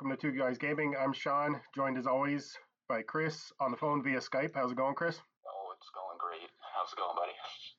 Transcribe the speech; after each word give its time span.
welcome 0.00 0.16
to 0.16 0.30
Two 0.30 0.38
Guys 0.38 0.58
Gaming. 0.58 0.94
I'm 0.96 1.12
Sean, 1.12 1.60
joined 1.74 1.98
as 1.98 2.06
always 2.06 2.56
by 2.88 3.02
Chris 3.02 3.52
on 3.58 3.72
the 3.72 3.76
phone 3.76 4.00
via 4.00 4.20
Skype. 4.20 4.52
How's 4.54 4.70
it 4.70 4.76
going, 4.76 4.94
Chris? 4.94 5.18
Oh, 5.44 5.74
it's 5.76 5.90
going 5.92 6.16
great. 6.20 6.48
How's 6.72 6.92
it 6.92 6.98
going, 6.98 7.16
buddy? 7.16 7.32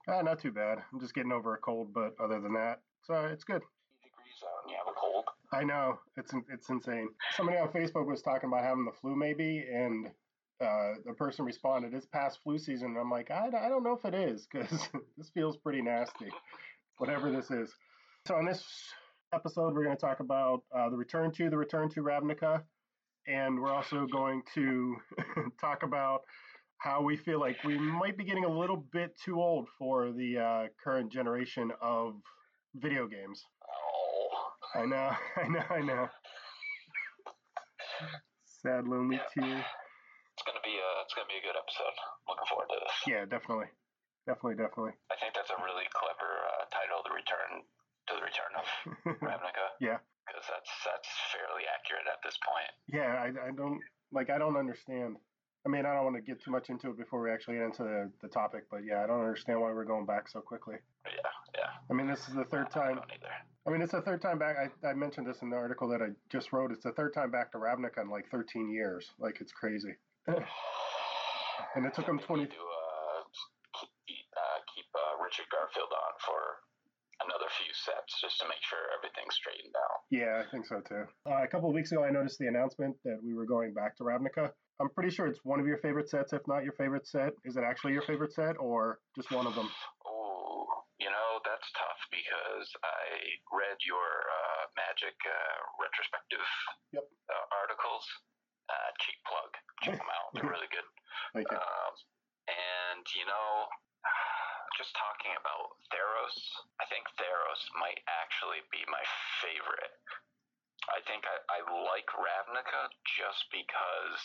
Ah, 0.10 0.22
not 0.22 0.38
too 0.38 0.52
bad. 0.52 0.80
I'm 0.92 1.00
just 1.00 1.14
getting 1.14 1.32
over 1.32 1.54
a 1.54 1.58
cold, 1.60 1.94
but 1.94 2.16
other 2.22 2.42
than 2.42 2.52
that, 2.56 2.82
so 3.04 3.14
it's 3.32 3.46
good. 3.46 3.62
Degrees 4.04 4.44
out 4.44 4.64
and 4.64 4.72
you 4.72 4.76
have 4.76 4.94
a 4.94 5.00
cold. 5.00 5.24
I 5.54 5.64
know 5.64 5.98
it's 6.18 6.34
it's 6.52 6.70
insane. 6.70 7.08
Somebody 7.38 7.58
on 7.58 7.70
Facebook 7.70 8.06
was 8.06 8.22
talking 8.22 8.50
about 8.50 8.66
having 8.66 8.84
the 8.84 8.92
flu, 9.00 9.16
maybe, 9.16 9.66
and 9.74 10.08
uh, 10.60 10.96
the 11.06 11.14
person 11.14 11.46
responded, 11.46 11.94
"It's 11.94 12.06
past 12.06 12.40
flu 12.44 12.60
season." 12.60 12.90
And 12.90 12.98
I'm 12.98 13.10
like, 13.10 13.32
I, 13.32 13.46
I 13.46 13.70
don't 13.70 13.84
know 13.84 13.94
if 13.94 14.04
it 14.04 14.14
is 14.14 14.46
because 14.52 14.90
this 15.18 15.30
feels 15.30 15.56
pretty 15.56 15.82
nasty, 15.82 16.28
whatever 16.98 17.32
this 17.32 17.50
is. 17.50 17.74
So 18.28 18.36
on 18.36 18.44
this 18.44 18.62
episode, 19.34 19.74
we're 19.74 19.84
going 19.84 19.96
to 19.96 20.02
talk 20.02 20.20
about 20.20 20.64
uh, 20.76 20.90
the 20.90 20.98
return 20.98 21.32
to 21.34 21.50
the 21.50 21.58
return 21.58 21.90
to 21.90 22.02
Ravnica, 22.02 22.64
and 23.28 23.60
we're 23.60 23.72
also 23.72 24.06
going 24.08 24.42
to 24.56 24.96
talk 25.62 25.84
about 25.84 26.22
how 26.78 27.02
we 27.02 27.18
feel 27.18 27.40
like 27.40 27.58
we 27.64 27.78
might 27.78 28.18
be 28.18 28.24
getting 28.24 28.46
a 28.46 28.50
little 28.50 28.78
bit 28.78 29.18
too 29.24 29.40
old 29.42 29.68
for 29.78 30.12
the 30.12 30.38
uh, 30.38 30.68
current 30.82 31.12
generation 31.12 31.72
of 31.82 32.16
video 32.76 33.08
games. 33.08 33.44
Oh, 33.68 34.80
I 34.80 34.86
know, 34.86 35.12
I 35.38 35.48
know, 35.48 35.64
I 35.70 35.82
know. 35.82 36.08
Sad, 38.46 38.88
lonely 38.88 39.18
Yeah. 39.18 39.44
tear. 39.44 39.66
it's 40.34 40.44
gonna 40.46 40.64
be 40.64 40.76
a 40.76 40.90
it's 41.04 41.14
gonna 41.14 41.28
be 41.28 41.38
a 41.40 41.44
good 41.44 41.56
episode. 41.56 41.96
Looking 42.28 42.48
forward 42.50 42.68
to 42.70 42.80
this. 42.80 42.96
Yeah, 43.08 43.24
definitely, 43.26 43.68
definitely, 44.28 44.56
definitely. 44.56 44.96
I 45.12 45.16
think 45.20 45.34
that's 45.36 45.52
a 45.52 45.60
really 45.64 45.88
clever 45.96 46.32
uh, 46.48 46.64
title, 46.72 47.04
"The 47.04 47.12
Return 47.16 47.64
Return 48.30 48.54
of 48.62 48.66
Ravnica," 49.26 49.66
yeah, 49.82 49.98
because 50.30 50.46
that's 50.46 50.72
that's 50.86 51.10
fairly 51.34 51.66
accurate 51.66 52.06
at 52.06 52.22
this 52.24 52.38
point. 52.46 52.72
yeah. 52.94 53.18
I, 53.26 53.50
I 53.50 53.52
don't 53.52 53.82
like. 54.14 54.30
I 54.30 54.38
don't 54.38 54.58
understand. 54.58 55.18
I 55.66 55.70
mean, 55.70 55.86
I 55.86 55.94
don't 55.94 56.06
want 56.06 56.16
to 56.16 56.22
get 56.22 56.42
too 56.42 56.52
much 56.52 56.70
into 56.70 56.90
it 56.92 56.98
before 56.98 57.22
we 57.22 57.30
actually 57.32 57.56
get 57.58 57.66
into 57.66 57.84
the, 57.84 58.10
the 58.22 58.30
topic, 58.30 58.64
but 58.72 58.80
yeah, 58.88 59.04
I 59.04 59.08
don't 59.08 59.20
understand 59.20 59.60
why 59.60 59.74
we're 59.74 59.84
going 59.84 60.06
back 60.06 60.30
so 60.30 60.40
quickly. 60.40 60.76
Yeah, 61.06 61.12
yeah. 61.54 61.68
I 61.90 61.94
mean, 61.94 62.08
this 62.08 62.30
is 62.30 62.34
the 62.36 62.46
third 62.46 62.68
I 62.72 62.80
time. 62.80 62.98
either. 63.12 63.34
I 63.68 63.70
mean, 63.70 63.82
it's 63.82 63.92
the 63.92 64.02
third 64.02 64.22
time 64.22 64.40
back. 64.40 64.56
I, 64.56 64.88
I 64.88 64.94
mentioned 64.94 65.28
this 65.28 65.42
in 65.42 65.50
the 65.50 65.58
article 65.58 65.90
that 65.90 66.02
I 66.02 66.16
just 66.32 66.54
wrote. 66.54 66.72
It's 66.72 66.86
the 66.86 66.94
third 66.94 67.14
time 67.14 67.30
back 67.30 67.52
to 67.52 67.58
Ravnica 67.58 68.00
in 68.02 68.10
like 68.10 68.30
13 68.32 68.72
years. 68.72 69.12
Like, 69.20 69.42
it's 69.42 69.52
crazy. 69.52 69.96
And 71.76 71.86
it 71.86 71.94
took 71.94 72.06
them 72.08 72.18
We 72.18 72.24
20. 72.24 72.46
to 72.46 72.52
uh, 72.52 73.22
keep, 73.78 74.26
uh, 74.34 74.60
keep 74.74 74.90
uh, 74.96 75.22
Richard 75.24 75.46
Garfield 75.52 75.92
on 75.94 76.14
for 76.26 76.42
another 77.30 77.46
few 77.62 77.70
sets 77.78 78.18
just 78.18 78.42
to 78.42 78.50
make 78.50 78.62
sure 78.66 78.82
everything's 78.98 79.38
straightened 79.38 79.76
out. 79.78 80.00
Yeah, 80.10 80.42
I 80.42 80.50
think 80.50 80.66
so 80.66 80.82
too. 80.82 81.06
Uh, 81.30 81.46
a 81.46 81.48
couple 81.48 81.70
of 81.70 81.76
weeks 81.78 81.94
ago, 81.94 82.02
I 82.04 82.10
noticed 82.10 82.42
the 82.42 82.50
announcement 82.50 82.98
that 83.06 83.22
we 83.22 83.38
were 83.38 83.46
going 83.46 83.74
back 83.78 83.94
to 83.98 84.04
Ravnica. 84.04 84.50
I'm 84.82 84.90
pretty 84.90 85.12
sure 85.14 85.28
it's 85.28 85.44
one 85.46 85.60
of 85.62 85.68
your 85.70 85.78
favorite 85.84 86.10
sets, 86.10 86.34
if 86.34 86.42
not 86.50 86.64
your 86.66 86.74
favorite 86.74 87.06
set. 87.06 87.38
Is 87.46 87.56
it 87.60 87.64
actually 87.68 87.94
your 87.94 88.02
favorite 88.10 88.34
set 88.34 88.58
or 88.58 88.98
just 89.16 89.30
one 89.30 89.46
of 89.46 89.54
them? 89.54 89.70
Oh, 90.08 90.66
you 90.98 91.12
know, 91.12 91.30
that's 91.46 91.68
tough 91.78 92.02
because 92.10 92.68
I 92.82 93.02
read 93.54 93.78
your 93.86 94.08
uh, 94.26 94.64
Magic 94.80 95.16
uh, 95.28 95.58
retrospective 95.78 96.46
Yep. 96.96 97.04
uh, 97.30 97.46
articles. 97.62 98.06
Uh, 98.72 98.90
cheap 99.04 99.20
plug. 99.28 99.52
Check 99.84 99.98
them 100.00 100.10
out. 100.10 100.28
They're 100.34 100.50
really 100.56 100.72
good. 100.72 100.88
Thank 101.36 101.52
you. 101.52 101.58
Um, 101.60 101.94
and, 102.48 103.04
you 103.20 103.26
know, 103.28 103.68
just 104.78 104.94
talking 104.98 105.34
about 105.40 105.78
Theros, 105.94 106.38
I 106.82 106.86
think 106.92 107.06
Theros 107.18 107.62
might 107.80 108.00
actually 108.22 108.62
be 108.70 108.82
my 108.90 109.02
favorite. 109.42 109.96
I 110.90 111.00
think 111.06 111.26
I, 111.28 111.36
I 111.54 111.60
like 111.90 112.08
Ravnica 112.14 112.90
just 113.06 113.46
because 113.54 114.22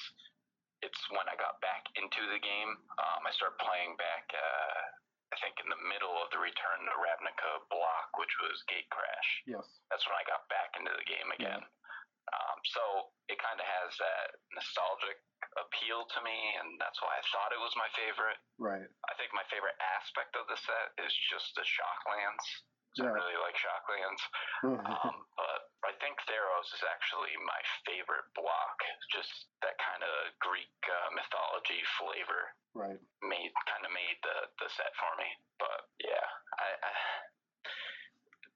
it's 0.80 1.00
when 1.12 1.24
I 1.28 1.36
got 1.36 1.60
back 1.64 1.84
into 1.96 2.22
the 2.32 2.40
game. 2.40 2.72
Um, 3.00 3.20
I 3.24 3.32
started 3.36 3.58
playing 3.60 3.96
back, 4.00 4.24
uh, 4.32 4.78
I 5.32 5.36
think, 5.44 5.58
in 5.60 5.68
the 5.68 5.80
middle 5.90 6.14
of 6.20 6.28
the 6.32 6.40
Return 6.40 6.80
to 6.88 6.94
Ravnica 7.00 7.64
block, 7.72 8.12
which 8.20 8.32
was 8.44 8.60
Gatecrash 8.70 9.28
Yes. 9.48 9.66
that's 9.90 10.04
when 10.08 10.16
I 10.16 10.24
got 10.28 10.46
back 10.52 10.76
into 10.78 10.92
the 10.94 11.06
game 11.08 11.28
again. 11.36 11.62
Um, 12.32 12.58
so 12.72 12.82
it 13.28 13.36
kind 13.40 13.60
of 13.60 13.66
has 13.66 13.90
that 14.00 14.26
nostalgic 14.56 15.18
appeal 15.60 16.08
to 16.08 16.20
me, 16.24 16.38
and 16.60 16.80
that's 16.80 16.98
why 17.04 17.12
I 17.14 17.22
thought 17.30 17.54
it 17.54 17.62
was 17.62 17.74
my 17.76 17.90
favorite. 17.94 18.40
Right. 18.56 18.88
I 19.08 19.12
think 19.20 19.30
my 19.36 19.44
favorite 19.52 19.76
aspect 19.98 20.34
of 20.36 20.48
the 20.48 20.58
set 20.58 20.96
is 21.04 21.12
just 21.28 21.52
the 21.54 21.66
Shocklands. 21.66 22.46
So 22.94 23.02
I 23.02 23.10
really 23.10 23.34
like 23.42 23.58
Shocklands. 23.58 24.22
Um, 24.64 25.26
but 25.34 25.60
I 25.82 25.92
think 25.98 26.14
Theros 26.30 26.70
is 26.70 26.84
actually 26.86 27.34
my 27.42 27.60
favorite 27.82 28.30
block. 28.38 28.78
Just 29.10 29.50
that 29.66 29.74
kind 29.82 30.06
of 30.06 30.14
Greek 30.38 30.70
uh, 30.86 31.10
mythology 31.10 31.82
flavor 31.98 32.54
right. 32.78 33.00
made 33.26 33.50
kind 33.66 33.82
of 33.82 33.90
made 33.90 34.18
the, 34.22 34.46
the 34.62 34.68
set 34.70 34.94
for 34.94 35.10
me. 35.18 35.26
But 35.58 35.90
yeah, 36.06 36.26
I, 36.54 36.68
I 36.86 36.92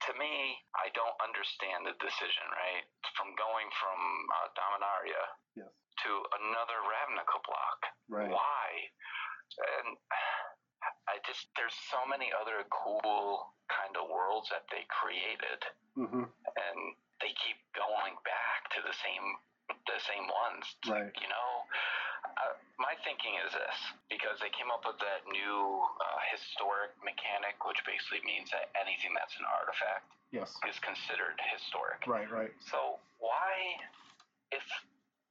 to 0.09 0.13
me, 0.17 0.57
I 0.73 0.89
don't 0.97 1.15
understand 1.21 1.85
the 1.85 1.95
decision. 2.01 2.47
Right, 2.49 2.85
from 3.15 3.37
going 3.37 3.69
from 3.77 3.99
uh, 4.33 4.49
Dominaria 4.57 5.25
Yes. 5.55 5.71
to 6.07 6.11
another 6.41 6.79
Ravnica 6.89 7.39
block. 7.45 7.81
Right. 8.09 8.33
Why? 8.33 8.67
And 9.59 9.89
I 11.11 11.21
just 11.29 11.51
there's 11.59 11.75
so 11.93 12.01
many 12.09 12.33
other 12.33 12.65
cool 12.73 13.53
kind 13.69 13.93
of 14.01 14.09
worlds 14.09 14.49
that 14.49 14.65
they 14.73 14.87
created, 14.89 15.61
hmm 15.95 16.25
and 16.25 16.79
they 17.21 17.35
keep 17.45 17.59
going 17.75 18.15
back 18.25 18.71
to 18.75 18.81
the 18.81 18.95
same 19.03 19.27
the 19.85 20.01
same 20.09 20.25
ones. 20.25 20.65
Right. 20.89 21.05
like, 21.11 21.17
you 21.21 21.29
know, 21.29 21.51
uh, 22.25 22.55
my 22.79 22.95
thinking 23.07 23.35
is 23.47 23.51
this 23.55 23.79
because 24.11 24.39
they 24.43 24.51
came 24.55 24.71
up 24.71 24.83
with 24.87 24.99
that 25.03 25.27
new 25.31 25.59
uh, 25.99 26.19
historic 26.33 26.95
mechanic, 27.03 27.59
which 27.67 27.79
basically 27.87 28.23
means 28.27 28.51
that 28.55 28.71
anything 28.79 29.13
that's 29.17 29.35
an 29.39 29.47
artifact 29.49 30.07
Yes. 30.29 30.53
is 30.69 30.77
considered 30.85 31.41
historic. 31.49 32.05
Right. 32.05 32.29
Right. 32.29 32.53
So 32.69 33.01
why, 33.17 33.81
if 34.53 34.61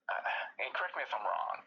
uh, 0.09 0.63
and 0.63 0.69
correct 0.73 0.97
me 0.97 1.05
if 1.05 1.13
I'm 1.13 1.21
wrong, 1.21 1.57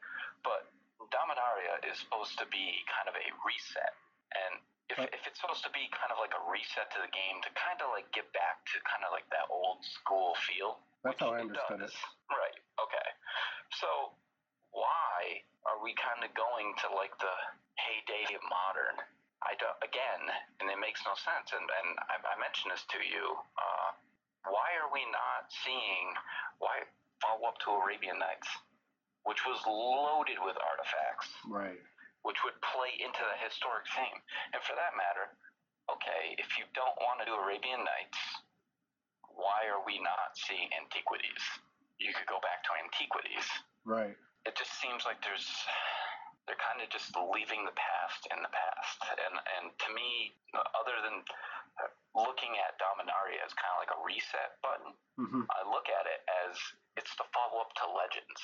but 0.43 0.67
Dominaria 1.15 1.79
is 1.87 1.99
supposed 2.03 2.35
to 2.43 2.47
be 2.51 2.83
kind 2.91 3.07
of 3.07 3.15
a 3.15 3.27
reset, 3.47 3.95
and 4.35 4.53
if, 4.91 4.99
if 5.15 5.23
it's 5.31 5.39
supposed 5.39 5.63
to 5.63 5.71
be 5.71 5.87
kind 5.95 6.11
of 6.11 6.19
like 6.19 6.35
a 6.35 6.43
reset 6.51 6.91
to 6.91 6.99
the 6.99 7.11
game 7.15 7.39
to 7.47 7.51
kind 7.55 7.79
of 7.79 7.95
like 7.95 8.11
get 8.11 8.27
back 8.35 8.67
to 8.75 8.83
kind 8.83 9.07
of 9.07 9.15
like 9.15 9.27
that 9.31 9.47
old 9.47 9.79
school 9.87 10.35
feel. 10.51 10.83
That's 11.07 11.17
how 11.23 11.31
I 11.33 11.41
understood 11.47 11.81
does. 11.87 11.95
it. 11.95 12.03
Right. 12.35 12.59
Okay. 12.83 13.09
So 13.79 14.13
are 15.81 15.89
we 15.89 15.97
kind 15.97 16.21
of 16.21 16.29
going 16.37 16.77
to 16.85 16.93
like 16.93 17.17
the 17.25 17.37
heyday 17.81 18.37
of 18.37 18.45
modern? 18.53 19.01
I 19.41 19.57
don't, 19.57 19.81
again, 19.81 20.29
and 20.61 20.69
it 20.69 20.77
makes 20.77 21.01
no 21.09 21.17
sense. 21.17 21.57
And, 21.57 21.65
and 21.65 21.89
I, 22.13 22.21
I 22.21 22.37
mentioned 22.37 22.77
this 22.77 22.85
to 22.93 23.01
you. 23.01 23.25
Uh, 23.57 23.89
why 24.45 24.77
are 24.77 24.93
we 24.93 25.01
not 25.09 25.49
seeing, 25.65 26.13
why 26.61 26.85
follow 27.25 27.49
up 27.49 27.57
to 27.65 27.73
Arabian 27.81 28.21
Nights, 28.21 28.53
which 29.25 29.41
was 29.49 29.57
loaded 29.65 30.37
with 30.45 30.61
artifacts, 30.61 31.33
Right. 31.49 31.81
which 32.29 32.37
would 32.45 32.61
play 32.61 32.93
into 33.01 33.25
the 33.25 33.37
historic 33.41 33.89
theme? 33.97 34.21
And 34.53 34.61
for 34.61 34.77
that 34.77 34.93
matter, 34.93 35.33
okay, 35.89 36.37
if 36.37 36.61
you 36.61 36.69
don't 36.77 37.01
want 37.01 37.25
to 37.25 37.29
do 37.29 37.33
Arabian 37.41 37.81
Nights, 37.81 38.21
why 39.33 39.65
are 39.73 39.81
we 39.89 39.97
not 40.05 40.37
seeing 40.37 40.69
antiquities? 40.77 41.41
You 41.97 42.13
could 42.13 42.29
go 42.29 42.45
back 42.45 42.61
to 42.69 42.77
antiquities 42.77 43.49
Right. 43.89 44.17
It 44.49 44.57
just 44.57 44.73
seems 44.81 45.05
like 45.05 45.21
there's 45.25 45.47
they're 46.49 46.59
kind 46.61 46.81
of 46.83 46.89
just 46.91 47.13
leaving 47.15 47.63
the 47.69 47.77
past 47.77 48.27
in 48.33 48.39
the 48.43 48.51
past. 48.51 48.99
And 49.21 49.35
and 49.61 49.65
to 49.71 49.89
me 49.95 50.35
other 50.75 50.97
than 51.05 51.23
looking 52.17 52.53
at 52.61 52.77
dominaria 52.83 53.39
as 53.47 53.55
kind 53.55 53.71
of 53.77 53.81
like 53.81 53.93
a 53.95 54.01
reset 54.03 54.59
button 54.61 54.93
hmm 55.17 55.47
i 55.55 55.63
look 55.65 55.87
at 55.89 56.05
it 56.11 56.21
as 56.45 56.59
it's 56.99 57.15
the 57.17 57.25
follow-up 57.33 57.71
to 57.79 57.87
legends. 57.95 58.41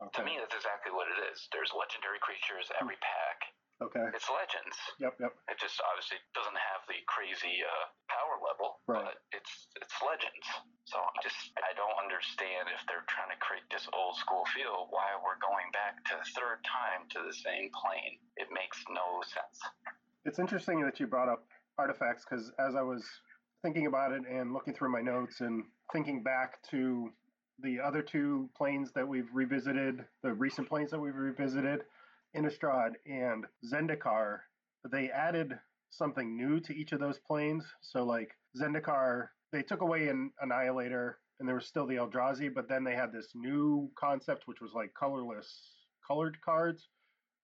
Okay. 0.00 0.10
to 0.16 0.20
me 0.24 0.40
that's 0.40 0.56
exactly 0.56 0.90
what 0.90 1.06
it 1.12 1.20
is. 1.30 1.44
There's 1.52 1.70
legendary 1.76 2.18
creatures 2.24 2.72
every 2.80 2.96
pack 3.04 3.52
Okay. 3.80 4.04
it's 4.12 4.28
legends 4.28 4.76
Yep. 5.00 5.16
Yep. 5.24 5.32
it 5.48 5.56
just 5.56 5.80
obviously 5.80 6.20
doesn't 6.36 6.60
have 6.60 6.84
the 6.84 7.00
crazy 7.08 7.64
uh, 7.64 7.86
power 8.12 8.36
level, 8.44 8.76
Right. 8.86 9.08
but 9.08 9.24
it's 9.32 9.72
it's 9.80 9.96
legends. 10.04 10.44
So 10.84 11.00
I 11.00 11.18
just 11.24 11.38
I 11.64 11.72
don't 11.72 11.96
understand 11.96 12.68
if 12.76 12.84
they're 12.84 13.08
trying 13.08 13.32
to 13.32 13.40
create 13.40 13.64
this 13.72 13.88
old 13.96 14.16
school 14.20 14.44
feel. 14.52 14.88
Why 14.92 15.16
we're 15.24 15.40
going 15.40 15.72
back 15.72 15.96
to 16.12 16.20
the 16.20 16.28
third 16.36 16.60
time 16.68 17.08
to 17.16 17.24
the 17.24 17.32
same 17.32 17.72
plane? 17.72 18.20
It 18.36 18.52
makes 18.52 18.76
no 18.92 19.24
sense. 19.24 19.56
It's 20.28 20.38
interesting 20.38 20.84
that 20.84 21.00
you 21.00 21.06
brought 21.08 21.28
up 21.32 21.48
artifacts 21.80 22.24
because 22.28 22.52
as 22.60 22.76
I 22.76 22.82
was 22.82 23.04
thinking 23.64 23.86
about 23.86 24.12
it 24.12 24.22
and 24.28 24.52
looking 24.52 24.74
through 24.74 24.92
my 24.92 25.00
notes 25.00 25.40
and 25.40 25.64
thinking 25.92 26.22
back 26.22 26.60
to 26.70 27.08
the 27.62 27.80
other 27.80 28.02
two 28.02 28.48
planes 28.56 28.92
that 28.92 29.06
we've 29.06 29.28
revisited, 29.32 30.04
the 30.22 30.32
recent 30.32 30.68
planes 30.68 30.90
that 30.90 31.00
we've 31.00 31.14
revisited, 31.16 31.84
Innistrad 32.36 32.92
and 33.06 33.46
Zendikar, 33.64 34.38
they 34.90 35.10
added 35.10 35.58
something 35.90 36.36
new 36.36 36.60
to 36.60 36.74
each 36.74 36.92
of 36.92 37.00
those 37.00 37.18
planes. 37.18 37.64
So, 37.80 38.04
like 38.04 38.36
Zendikar, 38.58 39.28
they 39.52 39.62
took 39.62 39.80
away 39.80 40.08
an 40.08 40.30
Annihilator 40.40 41.18
and 41.38 41.48
there 41.48 41.56
was 41.56 41.66
still 41.66 41.86
the 41.86 41.96
Eldrazi, 41.96 42.52
but 42.52 42.68
then 42.68 42.84
they 42.84 42.94
had 42.94 43.12
this 43.12 43.32
new 43.34 43.90
concept 43.98 44.46
which 44.46 44.60
was 44.60 44.72
like 44.74 44.92
colorless 44.94 45.86
colored 46.06 46.36
cards, 46.44 46.88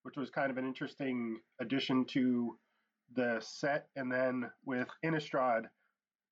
which 0.03 0.15
was 0.15 0.29
kind 0.29 0.51
of 0.51 0.57
an 0.57 0.65
interesting 0.65 1.39
addition 1.59 2.05
to 2.05 2.57
the 3.15 3.39
set. 3.41 3.87
And 3.95 4.11
then 4.11 4.49
with 4.65 4.87
Innistrad, 5.03 5.63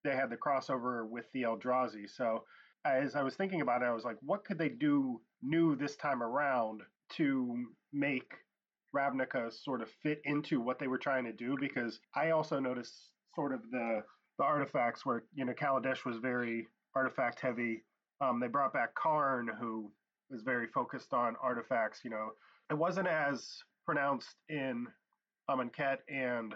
they 0.04 0.16
had 0.16 0.30
the 0.30 0.38
crossover 0.38 1.08
with 1.10 1.26
the 1.34 1.44
Eldrazi. 1.44 2.10
So 2.10 2.44
as 2.86 3.16
I 3.16 3.24
was 3.24 3.36
thinking 3.36 3.62
about 3.62 3.82
it, 3.82 3.86
I 3.86 3.94
was 3.94 4.04
like, 4.04 4.18
what 4.22 4.46
could 4.46 4.60
they 4.60 4.70
do 4.70 5.20
new 5.42 5.76
this 5.76 5.96
time 5.96 6.22
around 6.22 6.82
to 7.14 7.66
make 7.92 8.32
Ravnica 8.96 9.52
sort 9.52 9.82
of 9.82 9.90
fit 10.04 10.22
into 10.26 10.62
what 10.62 10.80
they 10.80 10.88
were 10.88 10.98
trying 10.98 11.26
to 11.26 11.34
do? 11.34 11.58
Because 11.60 12.00
I 12.16 12.32
also 12.32 12.60
noticed 12.60 13.12
sort 13.36 13.54
of 13.54 13.62
the 13.72 14.04
the 14.38 14.44
artifacts 14.44 15.06
where 15.06 15.24
you 15.34 15.46
know 15.46 15.54
Kaladesh 15.54 16.06
was 16.06 16.18
very 16.18 16.68
artifact 16.96 17.40
heavy. 17.40 17.84
Um, 18.22 18.40
they 18.40 18.48
brought 18.48 18.74
back 18.74 18.96
Karn, 18.96 19.50
who 19.60 19.92
was 20.30 20.42
very 20.42 20.68
focused 20.68 21.14
on 21.14 21.36
artifacts. 21.42 22.02
You 22.04 22.10
know, 22.12 22.30
it 22.70 22.78
wasn't 22.78 23.08
as 23.08 23.58
pronounced 23.86 24.36
in 24.50 24.88
Amonkhet 25.50 25.98
and 26.10 26.56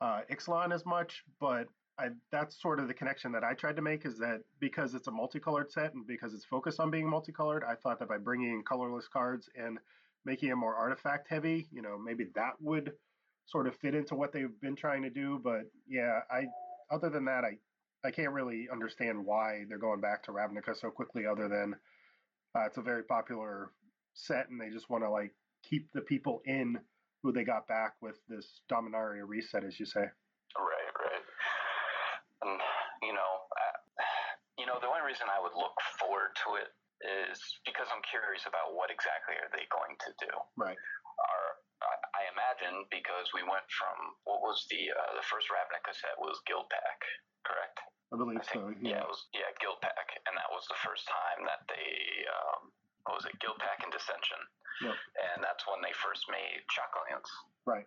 uh, 0.00 0.20
Ixalan 0.30 0.72
as 0.72 0.84
much, 0.86 1.22
but 1.40 1.66
I, 1.98 2.08
that's 2.30 2.60
sort 2.60 2.78
of 2.78 2.88
the 2.88 2.94
connection 2.94 3.32
that 3.32 3.42
I 3.42 3.54
tried 3.54 3.76
to 3.76 3.82
make 3.82 4.04
is 4.04 4.18
that 4.18 4.42
because 4.60 4.94
it's 4.94 5.06
a 5.06 5.10
multicolored 5.10 5.72
set 5.72 5.94
and 5.94 6.06
because 6.06 6.34
it's 6.34 6.44
focused 6.44 6.78
on 6.78 6.90
being 6.90 7.08
multicolored, 7.08 7.64
I 7.64 7.74
thought 7.74 7.98
that 8.00 8.08
by 8.08 8.18
bringing 8.18 8.52
in 8.52 8.62
colorless 8.62 9.08
cards 9.08 9.48
and 9.56 9.78
making 10.26 10.50
it 10.50 10.56
more 10.56 10.74
artifact 10.74 11.28
heavy, 11.30 11.68
you 11.72 11.80
know, 11.80 11.96
maybe 11.96 12.26
that 12.34 12.54
would 12.60 12.92
sort 13.46 13.68
of 13.68 13.76
fit 13.76 13.94
into 13.94 14.16
what 14.16 14.32
they've 14.32 14.60
been 14.60 14.74
trying 14.74 15.02
to 15.02 15.10
do. 15.10 15.40
But 15.42 15.62
yeah, 15.88 16.20
I 16.30 16.46
other 16.90 17.08
than 17.08 17.24
that, 17.26 17.44
I 17.44 17.56
I 18.06 18.10
can't 18.10 18.32
really 18.32 18.68
understand 18.70 19.24
why 19.24 19.64
they're 19.68 19.78
going 19.78 20.00
back 20.00 20.24
to 20.24 20.32
Ravnica 20.32 20.78
so 20.78 20.90
quickly, 20.90 21.24
other 21.26 21.48
than 21.48 21.74
uh, 22.54 22.66
it's 22.66 22.76
a 22.76 22.82
very 22.82 23.04
popular 23.04 23.70
set 24.14 24.48
and 24.50 24.60
they 24.60 24.70
just 24.70 24.90
want 24.90 25.04
to 25.04 25.10
like 25.10 25.32
keep 25.62 25.88
the 25.92 26.00
people 26.00 26.42
in 26.44 26.78
who 27.22 27.32
they 27.32 27.44
got 27.44 27.66
back 27.68 27.94
with 28.00 28.16
this 28.28 28.60
Dominaria 28.70 29.22
reset, 29.26 29.64
as 29.64 29.78
you 29.78 29.86
say. 29.86 30.00
Right, 30.00 30.92
right. 30.98 31.24
And 32.42 32.60
you 33.02 33.14
know, 33.14 33.32
uh, 33.54 34.02
you 34.58 34.66
know, 34.66 34.74
the 34.80 34.88
only 34.88 35.06
reason 35.06 35.26
I 35.30 35.40
would 35.40 35.54
look 35.54 35.74
forward 36.00 36.34
to 36.44 36.56
it 36.62 36.68
is 37.04 37.38
because 37.68 37.88
I'm 37.92 38.02
curious 38.08 38.44
about 38.48 38.72
what 38.72 38.88
exactly 38.88 39.36
are 39.40 39.50
they 39.52 39.68
going 39.68 39.94
to 40.06 40.10
do. 40.22 40.32
Right. 40.56 40.76
Are 40.76 41.48
I 42.16 42.24
imagine 42.32 42.88
because 42.88 43.28
we 43.36 43.44
went 43.44 43.68
from 43.68 43.96
what 44.24 44.40
was 44.40 44.64
the 44.72 44.88
uh, 44.96 45.12
the 45.20 45.24
first 45.28 45.52
Ravnica 45.52 45.92
set 45.92 46.16
was 46.16 46.40
Guildpact, 46.48 47.04
correct? 47.44 47.78
I 48.08 48.16
believe 48.16 48.40
I 48.40 48.46
think, 48.48 48.64
so. 48.64 48.72
Yeah. 48.80 48.96
Yeah. 48.96 49.04
it 49.04 49.10
was 49.12 49.28
yeah 49.36 49.52
Guildpact, 49.60 50.16
and 50.24 50.34
that 50.40 50.48
was 50.48 50.64
the 50.72 50.80
first 50.80 51.04
time 51.04 51.44
that 51.44 51.68
they 51.68 52.24
um, 52.32 52.72
what 53.04 53.20
was 53.20 53.28
it 53.28 53.36
Guildpact 53.44 53.84
and 53.84 53.92
Dissension, 53.92 54.40
Yep. 54.88 54.96
and 54.96 55.38
that's 55.44 55.68
when 55.68 55.84
they 55.84 55.92
first 56.00 56.24
made 56.32 56.64
Shocklands. 56.72 57.28
Right. 57.68 57.84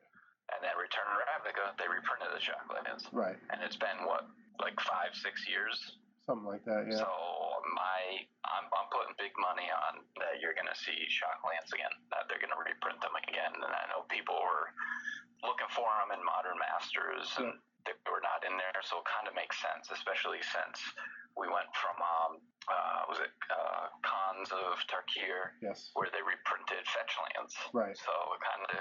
And 0.53 0.61
then 0.65 0.73
Return 0.77 1.05
to 1.09 1.17
Ravnica, 1.25 1.77
they 1.81 1.89
reprinted 1.89 2.29
the 2.33 2.41
Shocklands, 2.41 3.09
Right. 3.09 3.37
and 3.49 3.61
it's 3.65 3.77
been 3.77 4.05
what 4.05 4.29
like 4.61 4.77
five 4.85 5.17
six 5.17 5.49
years. 5.49 5.97
Something 6.29 6.45
like 6.45 6.61
that. 6.69 6.85
Yeah. 6.85 7.01
So 7.01 7.09
my 7.73 8.25
I'm, 8.45 8.65
I'm 8.73 8.89
putting 8.89 9.13
big 9.19 9.33
money 9.37 9.69
on 9.69 10.05
that 10.21 10.41
you're 10.41 10.57
going 10.57 10.69
to 10.69 10.77
see 10.77 10.95
Shocklands 11.07 11.69
again. 11.73 11.91
That 12.09 12.25
they're 12.27 12.41
going 12.41 12.53
to 12.53 12.61
reprint 12.61 12.99
them 13.01 13.15
again. 13.15 13.53
And 13.53 13.73
I 13.73 13.85
know 13.93 14.05
people 14.09 14.37
were 14.37 14.73
looking 15.45 15.69
for 15.71 15.87
them 16.01 16.15
in 16.15 16.21
Modern 16.25 16.57
Masters, 16.59 17.29
and 17.39 17.55
they 17.87 17.95
were 18.09 18.23
not 18.23 18.43
in 18.43 18.55
there. 18.59 18.79
So 18.83 18.99
it 18.99 19.07
kind 19.07 19.27
of 19.29 19.33
makes 19.37 19.55
sense, 19.61 19.91
especially 19.93 20.43
since 20.43 20.77
we 21.37 21.47
went 21.47 21.69
from 21.77 21.95
um 22.01 22.31
uh 22.67 23.01
was 23.07 23.21
it 23.23 23.31
uh 23.47 23.87
Khans 24.03 24.51
of 24.51 24.75
Tarkir 24.91 25.55
yes. 25.63 25.93
where 25.95 26.11
they 26.11 26.19
reprinted 26.19 26.83
Fetchlands. 26.89 27.55
Right. 27.71 27.95
So 27.95 28.11
it 28.35 28.41
kind 28.43 28.63
of 28.67 28.71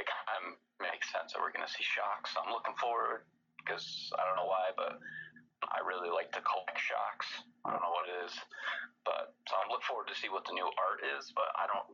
it 0.00 0.06
kind 0.08 0.28
of 0.40 0.42
makes 0.80 1.12
sense 1.12 1.36
that 1.36 1.40
we're 1.42 1.52
going 1.52 1.66
to 1.66 1.72
see 1.72 1.84
shocks. 1.84 2.32
I'm 2.38 2.48
looking 2.48 2.74
forward 2.80 3.28
because 3.60 4.10
I 4.16 4.24
don't 4.24 4.40
know 4.40 4.48
why, 4.48 4.72
but 4.72 4.98
I 5.70 5.84
really 5.86 6.10
like 6.10 6.34
to 6.34 6.42
collect 6.42 6.78
shocks. 6.78 7.28
I 7.62 7.74
don't 7.74 7.82
know 7.84 7.94
what 7.94 8.10
it 8.10 8.18
is, 8.26 8.34
but 9.06 9.36
so 9.46 9.54
I'm 9.60 9.70
looking 9.70 9.86
forward 9.86 10.10
to 10.10 10.16
see 10.18 10.32
what 10.32 10.42
the 10.48 10.56
new 10.56 10.66
art 10.66 11.00
is. 11.18 11.30
But 11.36 11.50
I 11.54 11.70
don't, 11.70 11.86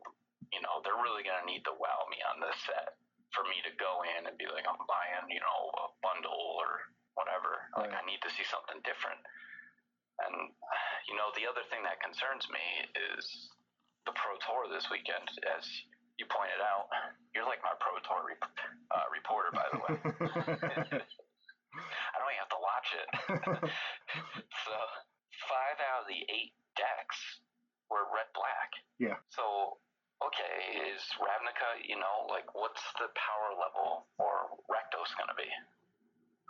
you 0.55 0.65
know, 0.65 0.81
they're 0.81 1.01
really 1.01 1.27
going 1.27 1.37
to 1.41 1.49
need 1.49 1.67
to 1.69 1.75
wow 1.77 2.09
me 2.09 2.21
on 2.25 2.41
this 2.41 2.57
set 2.65 2.97
for 3.37 3.45
me 3.45 3.61
to 3.69 3.73
go 3.77 4.01
in 4.17 4.25
and 4.25 4.35
be 4.41 4.49
like, 4.49 4.65
I'm 4.65 4.81
buying, 4.89 5.29
you 5.29 5.41
know, 5.45 5.61
a 5.85 5.87
bundle 6.01 6.57
or 6.57 6.89
whatever. 7.13 7.69
Like 7.77 7.93
Right. 7.93 8.01
I 8.01 8.09
need 8.09 8.25
to 8.25 8.31
see 8.33 8.47
something 8.49 8.81
different. 8.89 9.21
And 10.25 10.51
you 11.07 11.15
know, 11.15 11.31
the 11.37 11.47
other 11.47 11.63
thing 11.71 11.85
that 11.87 12.03
concerns 12.03 12.49
me 12.51 12.65
is 13.15 13.23
the 14.07 14.13
Pro 14.17 14.35
Tour 14.43 14.67
this 14.73 14.89
weekend, 14.91 15.29
as 15.47 15.63
you 16.19 16.27
pointed 16.27 16.59
out. 16.59 16.91
You're 17.35 17.47
like 17.47 17.63
my 17.63 17.77
Pro 17.79 17.95
Tour 18.03 18.27
rep- 18.27 18.59
uh, 18.91 19.07
reporter, 19.15 19.53
by 19.55 19.67
the 19.71 19.79
way. 19.79 19.95
I 22.93 23.05
don't 23.05 23.39
even 23.39 23.53
have 23.53 23.61
to 23.61 23.69
watch 23.69 23.69
it. 23.69 24.49
so 24.65 24.75
five 25.49 25.79
out 25.81 26.05
of 26.05 26.09
the 26.09 26.21
eight 26.33 26.53
decks 26.77 27.41
were 27.91 28.09
red 28.13 28.29
black. 28.35 28.71
Yeah. 28.99 29.19
So 29.31 29.79
okay, 30.25 30.83
is 30.91 31.03
Ravnica, 31.19 31.85
you 31.87 31.97
know, 31.97 32.27
like 32.29 32.49
what's 32.55 32.83
the 32.99 33.09
power 33.15 33.55
level 33.55 34.07
for 34.19 34.59
Rakdos 34.67 35.15
gonna 35.15 35.37
be? 35.39 35.49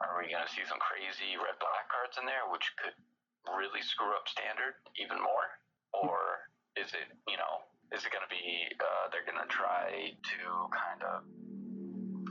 Are 0.01 0.19
we 0.19 0.31
gonna 0.31 0.49
see 0.49 0.65
some 0.65 0.79
crazy 0.81 1.37
red 1.37 1.59
black 1.59 1.91
cards 1.91 2.17
in 2.19 2.25
there 2.25 2.47
which 2.49 2.65
could 2.79 2.95
really 3.57 3.83
screw 3.83 4.15
up 4.15 4.29
standard 4.31 4.79
even 4.97 5.19
more? 5.19 5.49
Or 5.93 6.49
is 6.79 6.93
it, 6.95 7.09
you 7.27 7.37
know, 7.37 7.65
is 7.91 8.05
it 8.05 8.13
gonna 8.13 8.31
be 8.31 8.69
uh, 8.79 9.11
they're 9.11 9.27
gonna 9.27 9.49
try 9.51 10.15
to 10.15 10.41
kind 10.71 11.03
of 11.03 11.27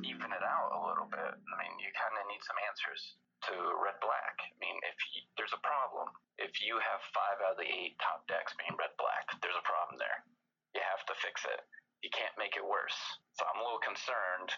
even 0.08 0.32
it 0.32 0.44
out 0.44 0.72
a 0.72 0.82
little 0.88 1.08
bit? 1.12 1.34
I 1.36 1.54
mean, 1.60 1.74
you 1.84 1.92
kind 1.92 2.16
of 2.16 2.24
need 2.32 2.42
some 2.48 2.58
answers 2.68 3.20
to 3.52 3.54
red 3.84 4.00
black. 4.02 4.36
I 4.42 4.56
mean, 4.58 4.78
if 4.88 4.98
you, 5.14 5.22
there's 5.36 5.54
a 5.54 5.62
problem, 5.62 6.10
if 6.40 6.64
you 6.64 6.80
have 6.80 7.02
five 7.14 7.38
out 7.46 7.56
of 7.56 7.62
the 7.62 7.70
eight 7.70 8.00
top 8.02 8.26
decks 8.26 8.56
being 8.58 8.74
red 8.80 8.96
black, 8.98 9.30
there's 9.44 9.58
a 9.60 9.68
problem 9.68 10.00
there. 10.00 10.26
You 10.74 10.82
have 10.82 11.04
to 11.12 11.16
fix 11.22 11.46
it. 11.46 11.62
You 12.02 12.10
can't 12.10 12.34
make 12.40 12.58
it 12.58 12.66
worse. 12.66 12.98
So 13.38 13.46
I'm 13.46 13.62
a 13.62 13.66
little 13.66 13.84
concerned. 13.84 14.50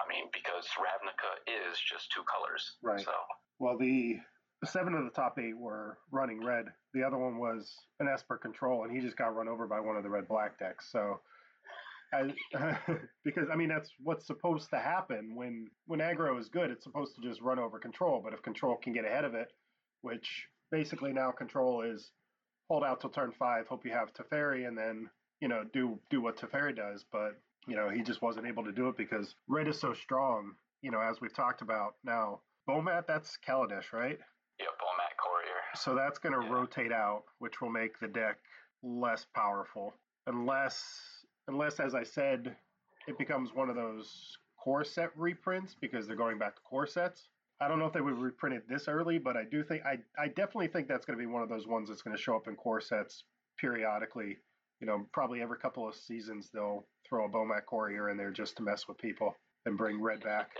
I 0.00 0.04
mean, 0.10 0.28
because 0.34 0.66
Ravnica 0.76 1.44
is 1.46 1.78
just 1.78 2.10
two 2.10 2.26
colors. 2.26 2.76
Right. 2.82 3.00
So 3.00 3.14
well, 3.58 3.78
the 3.78 4.18
seven 4.64 4.94
of 4.94 5.04
the 5.04 5.14
top 5.14 5.38
eight 5.38 5.56
were 5.56 5.98
running 6.10 6.44
red. 6.44 6.66
The 6.94 7.02
other 7.02 7.16
one 7.16 7.38
was 7.38 7.74
an 8.00 8.08
Esper 8.08 8.36
control, 8.36 8.84
and 8.84 8.92
he 8.92 9.00
just 9.00 9.16
got 9.16 9.34
run 9.34 9.48
over 9.48 9.66
by 9.66 9.80
one 9.80 9.96
of 9.96 10.02
the 10.02 10.10
red 10.10 10.26
black 10.26 10.58
decks. 10.58 10.90
So. 10.90 11.20
I, 12.22 12.98
because 13.24 13.48
I 13.52 13.56
mean 13.56 13.68
that's 13.68 13.92
what's 14.02 14.26
supposed 14.26 14.70
to 14.70 14.78
happen 14.78 15.34
when 15.34 15.70
when 15.86 16.00
aggro 16.00 16.38
is 16.40 16.48
good. 16.48 16.70
It's 16.70 16.84
supposed 16.84 17.16
to 17.16 17.22
just 17.22 17.40
run 17.42 17.58
over 17.58 17.78
control. 17.78 18.20
But 18.22 18.32
if 18.34 18.42
control 18.42 18.76
can 18.76 18.92
get 18.92 19.04
ahead 19.04 19.24
of 19.24 19.34
it, 19.34 19.52
which 20.02 20.48
basically 20.70 21.12
now 21.12 21.32
control 21.32 21.82
is 21.82 22.12
hold 22.68 22.84
out 22.84 23.00
till 23.00 23.10
turn 23.10 23.32
five, 23.32 23.66
hope 23.68 23.84
you 23.84 23.92
have 23.92 24.12
Teferi, 24.12 24.66
and 24.68 24.76
then 24.78 25.10
you 25.40 25.48
know 25.48 25.64
do 25.64 26.00
do 26.10 26.20
what 26.20 26.36
Teferi 26.38 26.74
does. 26.76 27.04
But 27.04 27.40
you 27.66 27.76
know 27.76 27.90
he 27.90 28.02
just 28.02 28.22
wasn't 28.22 28.46
able 28.46 28.64
to 28.64 28.72
do 28.72 28.88
it 28.88 28.96
because 28.96 29.34
red 29.48 29.68
is 29.68 29.78
so 29.80 29.94
strong. 29.94 30.56
You 30.82 30.90
know 30.90 31.00
as 31.00 31.20
we've 31.20 31.34
talked 31.34 31.62
about 31.62 31.94
now, 32.04 32.42
Bomat 32.68 33.06
that's 33.06 33.38
Kaladesh, 33.38 33.92
right? 33.92 34.18
yeah, 34.58 34.66
Bomat 34.80 35.16
Courier. 35.18 35.60
So 35.76 35.94
that's 35.94 36.18
going 36.18 36.34
to 36.34 36.46
Yeah. 36.46 36.52
rotate 36.54 36.92
out, 36.92 37.24
which 37.38 37.60
will 37.60 37.70
make 37.70 37.98
the 38.00 38.08
deck 38.08 38.38
less 38.82 39.26
powerful, 39.26 39.92
unless 40.26 41.15
unless 41.48 41.80
as 41.80 41.94
I 41.94 42.02
said, 42.02 42.56
it 43.06 43.18
becomes 43.18 43.54
one 43.54 43.70
of 43.70 43.76
those 43.76 44.36
core 44.62 44.84
set 44.84 45.10
reprints 45.16 45.76
because 45.80 46.06
they're 46.06 46.16
going 46.16 46.38
back 46.38 46.56
to 46.56 46.62
core 46.62 46.86
sets. 46.86 47.28
I 47.60 47.68
don't 47.68 47.78
know 47.78 47.86
if 47.86 47.92
they 47.92 48.00
would 48.00 48.18
reprint 48.18 48.56
it 48.56 48.68
this 48.68 48.88
early, 48.88 49.18
but 49.18 49.36
I 49.36 49.44
do 49.44 49.62
think 49.62 49.84
I 49.86 49.98
I 50.18 50.28
definitely 50.28 50.68
think 50.68 50.88
that's 50.88 51.06
going 51.06 51.18
to 51.18 51.24
be 51.24 51.30
one 51.30 51.42
of 51.42 51.48
those 51.48 51.66
ones 51.66 51.88
that's 51.88 52.02
going 52.02 52.16
to 52.16 52.22
show 52.22 52.36
up 52.36 52.48
in 52.48 52.56
core 52.56 52.80
sets 52.80 53.24
periodically. 53.58 54.36
You 54.80 54.86
know, 54.86 55.06
probably 55.12 55.40
every 55.40 55.58
couple 55.58 55.88
of 55.88 55.94
seasons 55.94 56.50
they'll 56.52 56.84
throw 57.08 57.24
a 57.24 57.28
Bomat 57.28 57.64
Courier 57.68 58.10
in 58.10 58.16
there 58.16 58.30
just 58.30 58.56
to 58.56 58.62
mess 58.62 58.86
with 58.88 58.98
people 58.98 59.34
and 59.64 59.78
bring 59.78 60.02
red 60.02 60.22
back. 60.22 60.50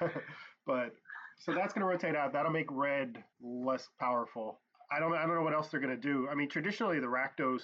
but 0.66 0.94
so 1.38 1.54
that's 1.54 1.72
going 1.72 1.80
to 1.80 1.86
rotate 1.86 2.14
out. 2.14 2.32
That'll 2.32 2.52
make 2.52 2.70
red 2.70 3.22
less 3.42 3.88
powerful. 3.98 4.60
I 4.90 5.00
don't 5.00 5.14
I 5.14 5.22
don't 5.22 5.34
know 5.34 5.42
what 5.42 5.54
else 5.54 5.68
they're 5.68 5.80
going 5.80 5.94
to 5.94 6.00
do. 6.00 6.28
I 6.30 6.34
mean, 6.34 6.48
traditionally 6.48 7.00
the 7.00 7.06
Rakdos 7.06 7.62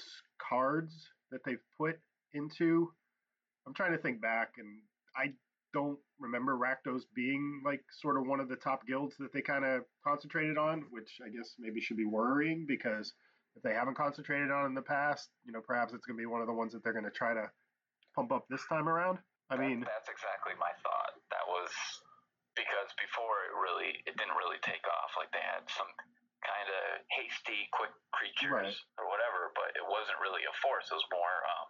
cards 0.48 1.10
that 1.30 1.40
they've 1.44 1.58
put 1.76 1.98
into 2.34 2.92
I'm 3.66 3.74
trying 3.74 3.92
to 3.92 3.98
think 3.98 4.20
back 4.22 4.54
and 4.58 4.80
I 5.16 5.32
don't 5.74 5.98
remember 6.18 6.56
Rakdos 6.56 7.02
being 7.14 7.60
like 7.64 7.84
sort 8.00 8.16
of 8.16 8.26
one 8.26 8.40
of 8.40 8.48
the 8.48 8.56
top 8.56 8.86
guilds 8.86 9.16
that 9.18 9.32
they 9.32 9.42
kind 9.42 9.64
of 9.64 9.82
concentrated 10.06 10.56
on, 10.56 10.84
which 10.90 11.20
I 11.20 11.28
guess 11.28 11.52
maybe 11.58 11.80
should 11.80 11.98
be 12.00 12.08
worrying 12.08 12.64
because 12.66 13.12
if 13.56 13.62
they 13.62 13.74
haven't 13.74 13.96
concentrated 14.00 14.50
on 14.50 14.64
in 14.66 14.74
the 14.74 14.82
past, 14.86 15.28
you 15.44 15.52
know, 15.52 15.60
perhaps 15.60 15.92
it's 15.92 16.06
going 16.06 16.16
to 16.16 16.22
be 16.22 16.30
one 16.30 16.40
of 16.40 16.48
the 16.48 16.56
ones 16.56 16.72
that 16.72 16.80
they're 16.82 16.96
going 16.96 17.04
to 17.04 17.12
try 17.12 17.34
to 17.34 17.50
pump 18.16 18.32
up 18.32 18.46
this 18.48 18.64
time 18.68 18.88
around. 18.88 19.18
I 19.50 19.56
That- 19.56 19.68
mean, 19.68 19.80
that's 19.84 20.08
exactly 20.08 20.54
my 20.56 20.72
thought. 20.80 21.12
That 21.28 21.44
was 21.44 21.68
because 22.56 22.88
before 22.96 23.44
it 23.44 23.52
really, 23.60 23.92
it 24.08 24.16
didn't 24.16 24.36
really 24.40 24.58
take 24.64 24.82
off. 24.88 25.10
Like 25.20 25.28
they 25.36 25.44
had 25.44 25.68
some 25.68 25.90
kind 26.40 26.68
of 26.72 26.84
hasty, 27.12 27.68
quick 27.76 27.92
creatures 28.16 28.50
right. 28.50 28.78
or 28.96 29.04
whatever, 29.10 29.52
but 29.52 29.74
it 29.76 29.84
wasn't 29.84 30.16
really 30.24 30.42
a 30.48 30.54
force. 30.64 30.88
It 30.88 30.96
was 30.96 31.08
more, 31.12 31.36
um, 31.52 31.68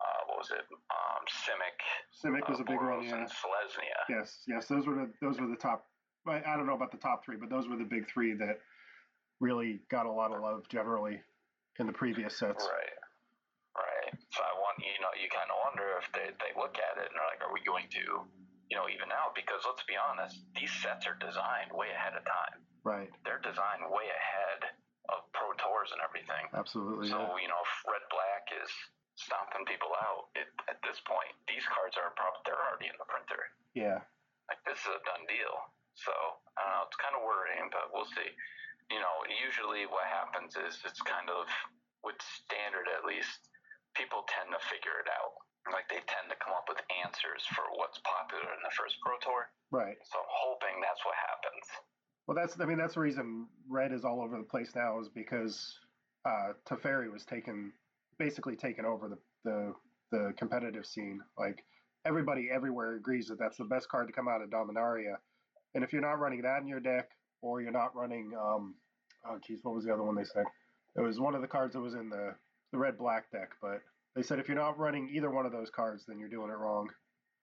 uh, 0.00 0.20
what 0.26 0.38
was 0.38 0.50
it? 0.50 0.64
Um, 0.70 1.22
Simic. 1.44 1.78
Simic 2.14 2.48
was 2.48 2.58
uh, 2.58 2.62
a 2.62 2.66
big 2.66 2.78
Boros 2.78 2.96
one. 2.96 3.04
Yeah. 3.04 3.16
And 3.22 3.28
Selesnya. 3.28 3.98
Yes, 4.08 4.42
yes, 4.46 4.66
those 4.66 4.86
were 4.86 4.94
the 4.94 5.08
those 5.20 5.40
were 5.40 5.48
the 5.48 5.60
top. 5.60 5.86
I 6.26 6.54
don't 6.54 6.66
know 6.66 6.78
about 6.78 6.92
the 6.92 7.02
top 7.02 7.24
three, 7.24 7.36
but 7.36 7.50
those 7.50 7.66
were 7.66 7.76
the 7.76 7.88
big 7.88 8.06
three 8.06 8.34
that 8.38 8.62
really 9.42 9.82
got 9.90 10.06
a 10.06 10.12
lot 10.12 10.30
of 10.30 10.38
love 10.38 10.62
generally 10.70 11.18
in 11.82 11.90
the 11.90 11.92
previous 11.92 12.38
sets. 12.38 12.62
Right. 12.62 12.94
Right. 13.74 14.14
So 14.30 14.40
I 14.44 14.54
want 14.60 14.78
you 14.78 15.00
know 15.02 15.10
you 15.18 15.26
kind 15.32 15.50
of 15.50 15.58
wonder 15.66 15.98
if 15.98 16.06
they 16.12 16.30
they 16.38 16.52
look 16.54 16.76
at 16.78 17.00
it 17.00 17.10
and 17.10 17.14
they're 17.16 17.30
like, 17.32 17.42
are 17.42 17.52
we 17.52 17.64
going 17.64 17.88
to 17.98 18.04
you 18.70 18.76
know 18.76 18.86
even 18.86 19.10
out? 19.10 19.34
Because 19.34 19.64
let's 19.66 19.82
be 19.88 19.98
honest, 19.98 20.38
these 20.54 20.70
sets 20.82 21.08
are 21.10 21.18
designed 21.18 21.74
way 21.74 21.90
ahead 21.90 22.14
of 22.14 22.22
time. 22.22 22.62
Right. 22.84 23.10
They're 23.24 23.42
designed 23.42 23.82
way 23.88 24.06
ahead 24.10 24.76
of 25.10 25.26
Pro 25.32 25.50
Tours 25.58 25.90
and 25.90 26.00
everything. 26.04 26.52
Absolutely. 26.54 27.08
So 27.08 27.18
yeah. 27.18 27.42
you 27.42 27.48
know, 27.50 27.60
if 27.64 27.72
Red 27.88 28.04
Black 28.12 28.44
is 28.60 28.70
stomping 29.16 29.68
people 29.68 29.92
out, 29.98 30.32
it, 30.34 30.48
at 30.68 30.80
this 30.84 31.00
point, 31.04 31.32
these 31.48 31.64
cards 31.68 31.96
are 32.00 32.12
probably 32.16 32.42
they're 32.48 32.58
already 32.58 32.88
in 32.88 32.96
the 32.96 33.08
printer. 33.08 33.42
Yeah. 33.76 34.00
Like 34.48 34.60
this 34.64 34.80
is 34.80 34.92
a 34.92 35.02
done 35.04 35.24
deal. 35.28 35.56
So 35.96 36.12
I 36.56 36.64
don't 36.64 36.72
know. 36.72 36.84
It's 36.88 37.00
kind 37.00 37.16
of 37.16 37.22
worrying, 37.24 37.68
but 37.68 37.92
we'll 37.92 38.08
see. 38.16 38.30
You 38.90 39.00
know, 39.00 39.14
usually 39.28 39.88
what 39.88 40.04
happens 40.08 40.56
is 40.56 40.80
it's 40.84 41.00
kind 41.04 41.28
of 41.28 41.48
with 42.04 42.18
standard 42.20 42.90
at 42.90 43.06
least 43.06 43.48
people 43.94 44.24
tend 44.26 44.50
to 44.52 44.60
figure 44.68 44.98
it 45.00 45.08
out. 45.12 45.36
Like 45.70 45.86
they 45.86 46.02
tend 46.10 46.26
to 46.32 46.38
come 46.42 46.56
up 46.58 46.66
with 46.66 46.82
answers 47.06 47.46
for 47.54 47.62
what's 47.78 48.00
popular 48.02 48.50
in 48.50 48.60
the 48.66 48.74
first 48.74 48.98
Pro 48.98 49.14
Tour. 49.22 49.46
Right. 49.70 49.94
So 50.02 50.18
I'm 50.18 50.32
hoping 50.32 50.82
that's 50.82 51.00
what 51.06 51.14
happens. 51.14 51.66
Well, 52.26 52.34
that's 52.34 52.58
I 52.58 52.66
mean 52.66 52.78
that's 52.78 52.98
the 52.98 53.04
reason 53.04 53.46
Red 53.68 53.92
is 53.92 54.04
all 54.04 54.20
over 54.20 54.36
the 54.36 54.48
place 54.48 54.74
now 54.74 54.98
is 54.98 55.08
because 55.08 55.78
uh, 56.26 56.58
Teferi 56.66 57.10
was 57.10 57.24
taken 57.24 57.72
basically 58.22 58.54
taken 58.54 58.84
over 58.84 59.08
the, 59.08 59.18
the 59.44 59.72
the 60.12 60.32
competitive 60.36 60.86
scene. 60.86 61.20
Like 61.36 61.64
everybody 62.04 62.48
everywhere 62.52 62.94
agrees 62.94 63.26
that 63.28 63.38
that's 63.38 63.56
the 63.56 63.64
best 63.64 63.88
card 63.88 64.06
to 64.06 64.12
come 64.12 64.28
out 64.28 64.42
of 64.42 64.50
Dominaria. 64.50 65.16
And 65.74 65.82
if 65.82 65.92
you're 65.92 66.02
not 66.02 66.20
running 66.20 66.42
that 66.42 66.60
in 66.60 66.68
your 66.68 66.80
deck, 66.80 67.08
or 67.40 67.60
you're 67.60 67.72
not 67.72 67.96
running, 67.96 68.32
um, 68.40 68.74
oh 69.26 69.38
geez, 69.44 69.58
what 69.62 69.74
was 69.74 69.84
the 69.84 69.92
other 69.92 70.04
one 70.04 70.14
they 70.14 70.24
said? 70.24 70.44
It 70.96 71.00
was 71.00 71.18
one 71.18 71.34
of 71.34 71.40
the 71.40 71.48
cards 71.48 71.72
that 71.74 71.80
was 71.80 71.94
in 71.94 72.08
the 72.10 72.34
the 72.70 72.78
red 72.78 72.96
black 72.96 73.30
deck, 73.32 73.50
but 73.60 73.80
they 74.14 74.22
said 74.22 74.38
if 74.38 74.46
you're 74.46 74.56
not 74.56 74.78
running 74.78 75.10
either 75.12 75.30
one 75.30 75.46
of 75.46 75.52
those 75.52 75.70
cards, 75.70 76.04
then 76.06 76.18
you're 76.20 76.28
doing 76.28 76.50
it 76.50 76.58
wrong 76.58 76.88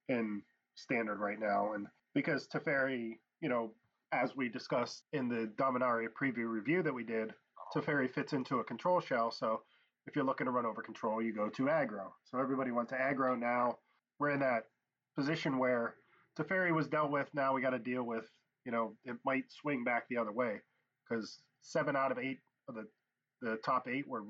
in 0.07 0.41
standard 0.75 1.19
right 1.19 1.39
now. 1.39 1.73
And 1.73 1.87
because 2.15 2.47
Teferi, 2.47 3.17
you 3.41 3.49
know, 3.49 3.71
as 4.13 4.35
we 4.35 4.47
discussed 4.47 5.03
in 5.11 5.27
the 5.27 5.51
Dominaria 5.57 6.07
preview 6.19 6.47
review 6.47 6.81
that 6.83 6.93
we 6.93 7.03
did, 7.03 7.33
Teferi 7.75 8.09
fits 8.09 8.33
into 8.33 8.59
a 8.59 8.63
control 8.63 9.01
shell. 9.01 9.29
So 9.29 9.61
if 10.09 10.15
you're 10.15 10.25
looking 10.25 10.45
to 10.45 10.51
run 10.51 10.65
over 10.65 10.81
control, 10.81 11.21
you 11.21 11.31
go 11.33 11.49
to 11.49 11.63
aggro. 11.65 12.07
So 12.25 12.39
everybody 12.39 12.71
went 12.71 12.89
to 12.89 12.95
aggro 12.95 13.39
now. 13.39 13.77
We're 14.17 14.31
in 14.31 14.39
that 14.39 14.63
position 15.15 15.59
where 15.59 15.93
Teferi 16.37 16.73
was 16.73 16.87
dealt 16.87 17.11
with. 17.11 17.29
Now 17.35 17.53
we 17.53 17.61
got 17.61 17.69
to 17.71 17.79
deal 17.79 18.03
with, 18.03 18.25
you 18.65 18.71
know, 18.71 18.95
it 19.05 19.17
might 19.23 19.45
swing 19.51 19.83
back 19.83 20.07
the 20.09 20.17
other 20.17 20.31
way 20.31 20.61
because 21.07 21.37
seven 21.61 21.95
out 21.95 22.11
of 22.11 22.17
eight 22.17 22.39
of 22.67 22.73
the, 22.73 22.87
the 23.41 23.57
top 23.63 23.87
eight 23.87 24.07
were 24.07 24.23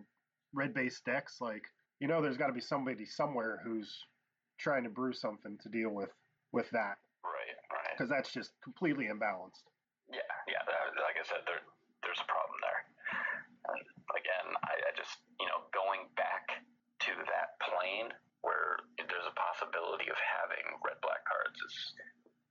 red 0.53 0.73
based 0.73 1.05
decks. 1.05 1.37
Like, 1.39 1.63
you 2.01 2.09
know, 2.09 2.21
there's 2.21 2.35
got 2.37 2.47
to 2.47 2.53
be 2.53 2.59
somebody 2.61 3.05
somewhere 3.05 3.61
who's 3.63 4.03
trying 4.59 4.83
to 4.83 4.89
brew 4.89 5.13
something 5.13 5.57
to 5.63 5.69
deal 5.69 5.91
with 5.91 6.09
with 6.51 6.69
that 6.71 6.97
Right. 7.23 7.55
Right. 7.71 7.93
because 7.95 8.09
that's 8.09 8.33
just 8.33 8.51
completely 8.63 9.05
imbalanced. 9.05 9.63
Yeah. 10.11 10.27
Yeah. 10.47 10.59
Like 10.99 11.15
I 11.15 11.23
said, 11.23 11.47
there 11.47 11.63
there's 12.03 12.19
a 12.19 12.27
problem 12.27 12.57
there. 12.63 12.81
And 13.69 13.79
again, 14.17 14.47
I, 14.65 14.73
I 14.89 14.91
just 14.97 15.19
you 15.39 15.45
know 15.47 15.67
going 15.75 16.07
back 16.17 16.63
to 17.05 17.11
plane 17.89 18.09
where 18.45 18.79
there's 18.97 19.27
a 19.27 19.35
possibility 19.35 20.07
of 20.07 20.15
having 20.21 20.63
red 20.85 20.95
black 21.01 21.25
cards 21.25 21.57
is 21.59 21.75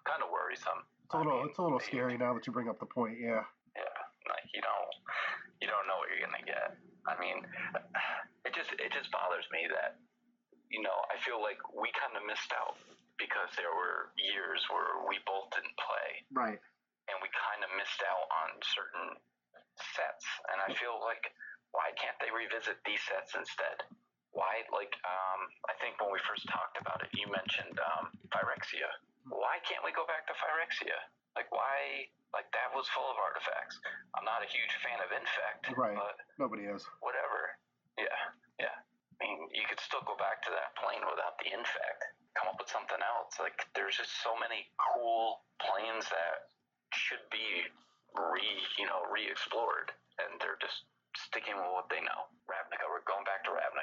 kind 0.05 0.21
of 0.21 0.29
worrisome. 0.35 0.85
It's 1.07 1.15
a 1.15 1.17
I 1.17 1.25
little, 1.25 1.39
mean, 1.41 1.49
it's 1.49 1.59
a 1.59 1.63
little 1.65 1.79
they- 1.81 1.89
scary 1.89 2.19
now 2.19 2.35
that 2.35 2.45
you 2.47 2.53
bring 2.53 2.69
up 2.69 2.79
the 2.83 2.91
point. 2.91 3.17
Yeah, 3.23 3.47
Yeah, 3.77 3.99
like 4.29 4.47
you 4.53 4.61
don't 4.61 4.93
you 5.63 5.67
don't 5.67 5.87
know 5.89 5.99
what 6.03 6.11
you're 6.13 6.23
gonna 6.23 6.45
get. 6.45 6.77
I 7.09 7.15
mean, 7.17 7.41
it 8.45 8.53
just 8.53 8.71
it 8.77 8.91
just 8.93 9.09
bothers 9.15 9.47
me 9.55 9.65
that 9.73 9.97
you 10.69 10.83
know 10.85 10.95
I 11.09 11.17
feel 11.25 11.41
like 11.41 11.59
we 11.73 11.89
kind 11.97 12.13
of 12.19 12.23
missed 12.29 12.53
out 12.53 12.77
because 13.17 13.49
there 13.57 13.73
were 13.73 14.13
years 14.21 14.61
where 14.71 15.03
we 15.09 15.19
both 15.27 15.51
didn't 15.51 15.75
play 15.81 16.09
right. 16.37 16.61
and 17.11 17.17
we 17.19 17.27
kind 17.35 17.65
of 17.67 17.71
missed 17.75 17.99
out 18.07 18.27
on 18.45 18.49
certain 18.63 19.09
sets. 19.97 20.23
And 20.55 20.61
I 20.63 20.71
feel 20.79 21.01
like 21.03 21.33
why 21.75 21.91
can't 21.99 22.15
they 22.23 22.31
revisit 22.31 22.79
these 22.87 23.03
sets 23.09 23.35
instead? 23.35 23.83
Why 24.39 24.63
like 24.71 24.95
um 25.03 25.41
I 25.67 25.75
think 25.83 25.99
when 25.99 26.15
we 26.15 26.23
first 26.31 26.47
talked 26.47 26.79
about 26.79 27.03
it, 27.03 27.11
you 27.19 27.27
mentioned 27.27 27.75
um 27.83 28.15
Phyrexia. 28.31 28.87
Why 29.27 29.59
can't 29.67 29.83
we 29.83 29.91
go 29.91 30.07
back 30.07 30.31
to 30.31 30.35
Phyrexia? 30.39 30.95
Like 31.35 31.51
why 31.51 32.07
like 32.31 32.47
that 32.55 32.71
was 32.71 32.87
full 32.95 33.09
of 33.11 33.19
artifacts. 33.19 33.81
I'm 34.15 34.23
not 34.23 34.45
a 34.45 34.49
huge 34.49 34.71
fan 34.85 35.01
of 35.03 35.11
Infect, 35.11 35.75
Right. 35.75 35.97
but 35.97 36.17
Nobody 36.39 36.69
is. 36.69 36.85
whatever. 37.01 37.57
Yeah, 37.99 38.21
yeah. 38.63 38.77
I 38.79 39.15
mean, 39.25 39.49
you 39.51 39.65
could 39.67 39.81
still 39.81 40.05
go 40.07 40.15
back 40.21 40.45
to 40.47 40.51
that 40.55 40.77
plane 40.79 41.03
without 41.09 41.35
the 41.43 41.51
infect. 41.51 42.05
Come 42.39 42.47
up 42.53 42.61
with 42.63 42.71
something 42.71 43.01
else. 43.03 43.35
Like, 43.43 43.67
there's 43.75 43.99
just 43.99 44.13
so 44.23 44.37
many 44.39 44.69
cool 44.79 45.43
planes 45.59 46.07
that 46.07 46.53
should 46.95 47.25
be 47.33 47.67
re, 48.15 48.47
you 48.79 48.87
know, 48.87 49.03
re-explored, 49.11 49.91
and 50.23 50.39
they're 50.39 50.61
just 50.63 50.87
sticking 51.19 51.57
with 51.59 51.73
what 51.75 51.91
they 51.91 51.99
know. 52.05 52.31
Ravnica. 52.47 52.87
We're 52.87 53.03
going 53.11 53.25
back 53.27 53.43
to 53.49 53.51
Ravnica. 53.51 53.78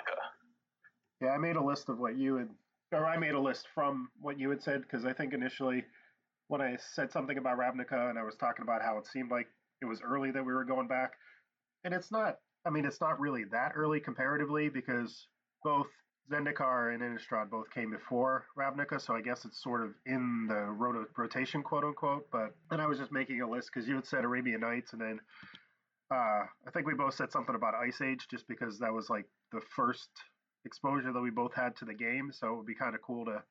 Yeah, 1.22 1.30
I 1.30 1.38
made 1.38 1.56
a 1.56 1.64
list 1.64 1.90
of 1.90 1.98
what 1.98 2.18
you 2.18 2.36
had, 2.36 2.50
or 2.92 3.06
I 3.06 3.18
made 3.18 3.34
a 3.34 3.40
list 3.40 3.68
from 3.74 4.10
what 4.20 4.40
you 4.40 4.50
had 4.50 4.62
said 4.62 4.82
because 4.82 5.06
I 5.06 5.14
think 5.14 5.34
initially 5.34 5.86
when 6.48 6.62
I 6.62 6.78
said 6.78 7.12
something 7.12 7.38
about 7.38 7.58
Ravnica 7.58 8.10
and 8.10 8.20
I 8.20 8.24
was 8.24 8.36
talking 8.36 8.64
about 8.64 8.82
how 8.82 8.98
it 8.98 9.08
seemed 9.08 9.32
like 9.32 9.48
it 9.82 9.86
was 9.86 10.02
early 10.02 10.32
that 10.32 10.46
we 10.46 10.54
were 10.54 10.66
going 10.66 10.88
back, 10.88 11.14
and 11.84 11.94
it's 11.94 12.12
not. 12.12 12.38
I 12.66 12.70
mean, 12.70 12.86
it's 12.86 13.02
not 13.02 13.20
really 13.20 13.44
that 13.52 13.74
early 13.76 14.00
comparatively 14.00 14.70
because 14.70 15.28
both 15.64 15.88
Zendikar 16.32 16.94
and 16.94 17.04
Innistrad 17.04 17.50
both 17.52 17.70
came 17.70 17.92
before 17.92 18.46
Ravnica, 18.58 19.00
so 19.00 19.16
I 19.16 19.22
guess 19.22 19.46
it's 19.46 19.62
sort 19.62 19.84
of 19.84 19.94
in 20.06 20.48
the 20.48 20.56
rota- 20.56 21.08
rotation, 21.16 21.62
quote 21.62 21.84
unquote. 21.84 22.28
But 22.32 22.56
then 22.70 22.80
I 22.80 22.88
was 22.88 22.98
just 22.98 23.12
making 23.12 23.42
a 23.42 23.50
list 23.50 23.70
because 23.74 23.88
you 23.88 23.96
had 23.96 24.08
said 24.08 24.24
Arabian 24.24 24.62
Nights, 24.62 24.94
and 24.94 25.02
then 25.02 25.20
uh, 26.12 26.46
I 26.68 26.72
think 26.74 26.88
we 26.88 26.94
both 26.94 27.14
said 27.14 27.32
something 27.32 27.56
about 27.56 27.76
Ice 27.76 28.02
Age, 28.02 28.28
just 28.30 28.48
because 28.48 28.80
that 28.80 28.92
was 28.92 29.10
like 29.10 29.26
the 29.52 29.62
first 29.76 30.10
exposure 30.66 31.14
that 31.14 31.22
we 31.22 31.30
both 31.30 31.54
had 31.54 31.76
to 31.78 31.86
the 31.86 31.94
game. 31.94 32.32
So 32.34 32.54
it 32.54 32.58
would 32.58 32.66
be 32.66 32.76
kind 32.76 32.96
of 32.96 33.02
cool 33.02 33.26
to 33.26 33.44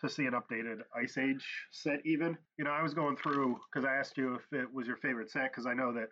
to 0.00 0.10
see 0.10 0.26
an 0.26 0.32
updated 0.32 0.80
Ice 0.94 1.16
Age 1.16 1.44
set. 1.70 2.00
Even 2.04 2.36
you 2.58 2.64
know, 2.64 2.70
I 2.70 2.82
was 2.82 2.94
going 2.94 3.16
through 3.16 3.58
because 3.72 3.86
I 3.86 3.94
asked 3.94 4.18
you 4.18 4.34
if 4.34 4.52
it 4.52 4.72
was 4.72 4.86
your 4.86 4.96
favorite 4.96 5.30
set 5.30 5.50
because 5.52 5.66
I 5.66 5.74
know 5.74 5.92
that 5.94 6.08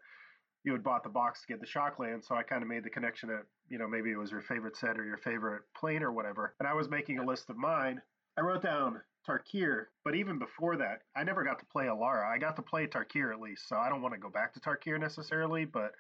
you 0.65 0.73
had 0.73 0.83
bought 0.83 1.03
the 1.03 1.11
box 1.11 1.43
to 1.43 1.47
get 1.47 1.61
the 1.61 1.67
Shockland, 1.67 2.25
so 2.25 2.35
I 2.35 2.43
kind 2.43 2.63
of 2.63 2.69
made 2.69 2.85
the 2.85 2.91
connection 2.91 3.29
that 3.29 3.43
you 3.69 3.79
know 3.79 3.87
maybe 3.87 4.11
it 4.11 4.19
was 4.19 4.31
your 4.31 4.41
favorite 4.43 4.77
set 4.77 4.99
or 4.99 5.05
your 5.05 5.19
favorite 5.19 5.63
plane 5.77 6.03
or 6.03 6.13
whatever. 6.13 6.55
And 6.59 6.69
I 6.69 6.75
was 6.75 6.89
making 6.89 7.19
a 7.19 7.25
list 7.25 7.51
of 7.51 7.57
mine. 7.57 8.01
I 8.37 8.41
wrote 8.41 8.63
down 8.63 9.01
Tarkir, 9.29 9.87
but 10.05 10.15
even 10.15 10.39
before 10.39 10.77
that, 10.79 11.03
I 11.15 11.23
never 11.23 11.45
got 11.45 11.59
to 11.61 11.67
play 11.67 11.85
Alara. 11.85 12.27
I 12.27 12.39
got 12.39 12.57
to 12.57 12.63
play 12.63 12.87
Tarkir 12.87 13.33
at 13.33 13.41
least, 13.41 13.69
so 13.69 13.77
I 13.77 13.89
don't 13.89 14.03
want 14.03 14.15
to 14.15 14.21
go 14.21 14.31
back 14.31 14.55
to 14.55 14.61
Tarkir 14.61 14.99
necessarily, 14.99 15.65
but 15.67 15.93